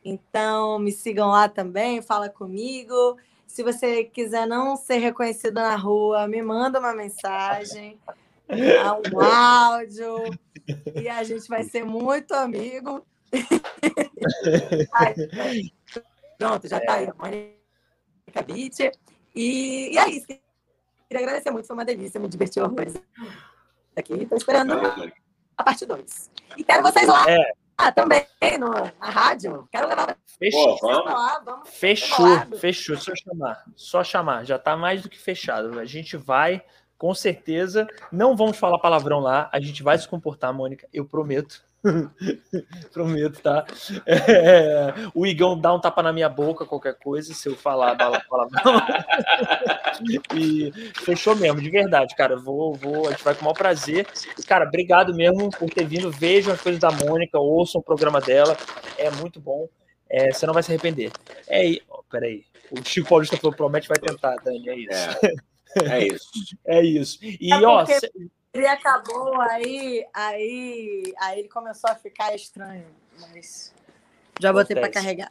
[0.05, 3.17] Então, me sigam lá também, fala comigo.
[3.47, 7.97] Se você quiser não ser reconhecido na rua, me manda uma mensagem
[9.15, 10.25] um áudio
[10.95, 13.07] e a gente vai ser muito amigo.
[14.93, 15.73] Aí,
[16.39, 18.91] pronto, já está aí, Mônica Beach.
[19.35, 20.27] E, e é isso.
[20.27, 22.95] Queria agradecer muito, foi uma delícia, me divertiu horrores
[23.97, 24.15] aqui.
[24.15, 24.75] Estou esperando
[25.57, 26.31] a parte 2.
[26.57, 27.25] E quero vocês lá.
[27.31, 27.53] É.
[27.77, 28.27] Ah, também
[28.59, 29.69] no, na rádio.
[29.71, 30.79] Quero levar Fechou.
[30.79, 31.45] Pô, vamos.
[31.45, 32.97] vamos fechou, fechou.
[32.97, 33.65] Só chamar.
[33.77, 34.45] Só chamar.
[34.45, 35.79] Já está mais do que fechado.
[35.79, 36.63] A gente vai
[36.99, 37.87] com certeza.
[38.13, 41.63] Não vamos falar palavrão lá, a gente vai se comportar, Mônica, eu prometo.
[42.93, 43.65] prometo, tá?
[44.05, 48.83] É, o Igão dá um tapa na minha boca, qualquer coisa, se eu falar palavrão.
[50.35, 52.37] e fechou mesmo, de verdade, cara.
[52.37, 54.07] Vou, vou, a gente vai com o maior prazer.
[54.37, 56.11] E, cara, obrigado mesmo por ter vindo.
[56.11, 58.57] Vejam as coisas da Mônica, ouçam o programa dela,
[58.99, 59.69] é muito bom.
[60.11, 61.13] É, você não vai se arrepender.
[61.49, 62.45] É, oh, peraí.
[62.71, 65.27] O Chico Paulista falou: promete, vai tentar, Dani, é isso.
[65.27, 65.33] É.
[65.87, 66.31] É isso.
[66.67, 67.19] é isso.
[67.23, 67.85] E, é ó.
[68.55, 72.87] Ele acabou, aí, aí, aí ele começou a ficar estranho,
[73.21, 73.73] mas
[74.41, 75.31] já botei para carregar.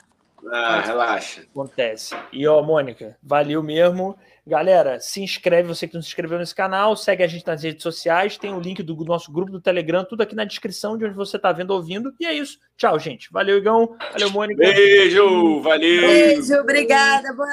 [0.52, 1.42] Ah, relaxa.
[1.42, 2.16] Acontece.
[2.32, 4.18] E ó, Mônica, valeu mesmo.
[4.46, 7.84] Galera, se inscreve, você que não se inscreveu nesse canal, segue a gente nas redes
[7.84, 11.16] sociais, tem o link do nosso grupo do Telegram, tudo aqui na descrição de onde
[11.16, 12.14] você está vendo ouvindo.
[12.20, 12.58] E é isso.
[12.78, 13.30] Tchau, gente.
[13.32, 13.98] Valeu, Igão.
[14.14, 14.60] Valeu, Mônica.
[14.60, 16.08] Beijo, valeu.
[16.08, 17.34] Beijo, obrigada.
[17.34, 17.50] Boa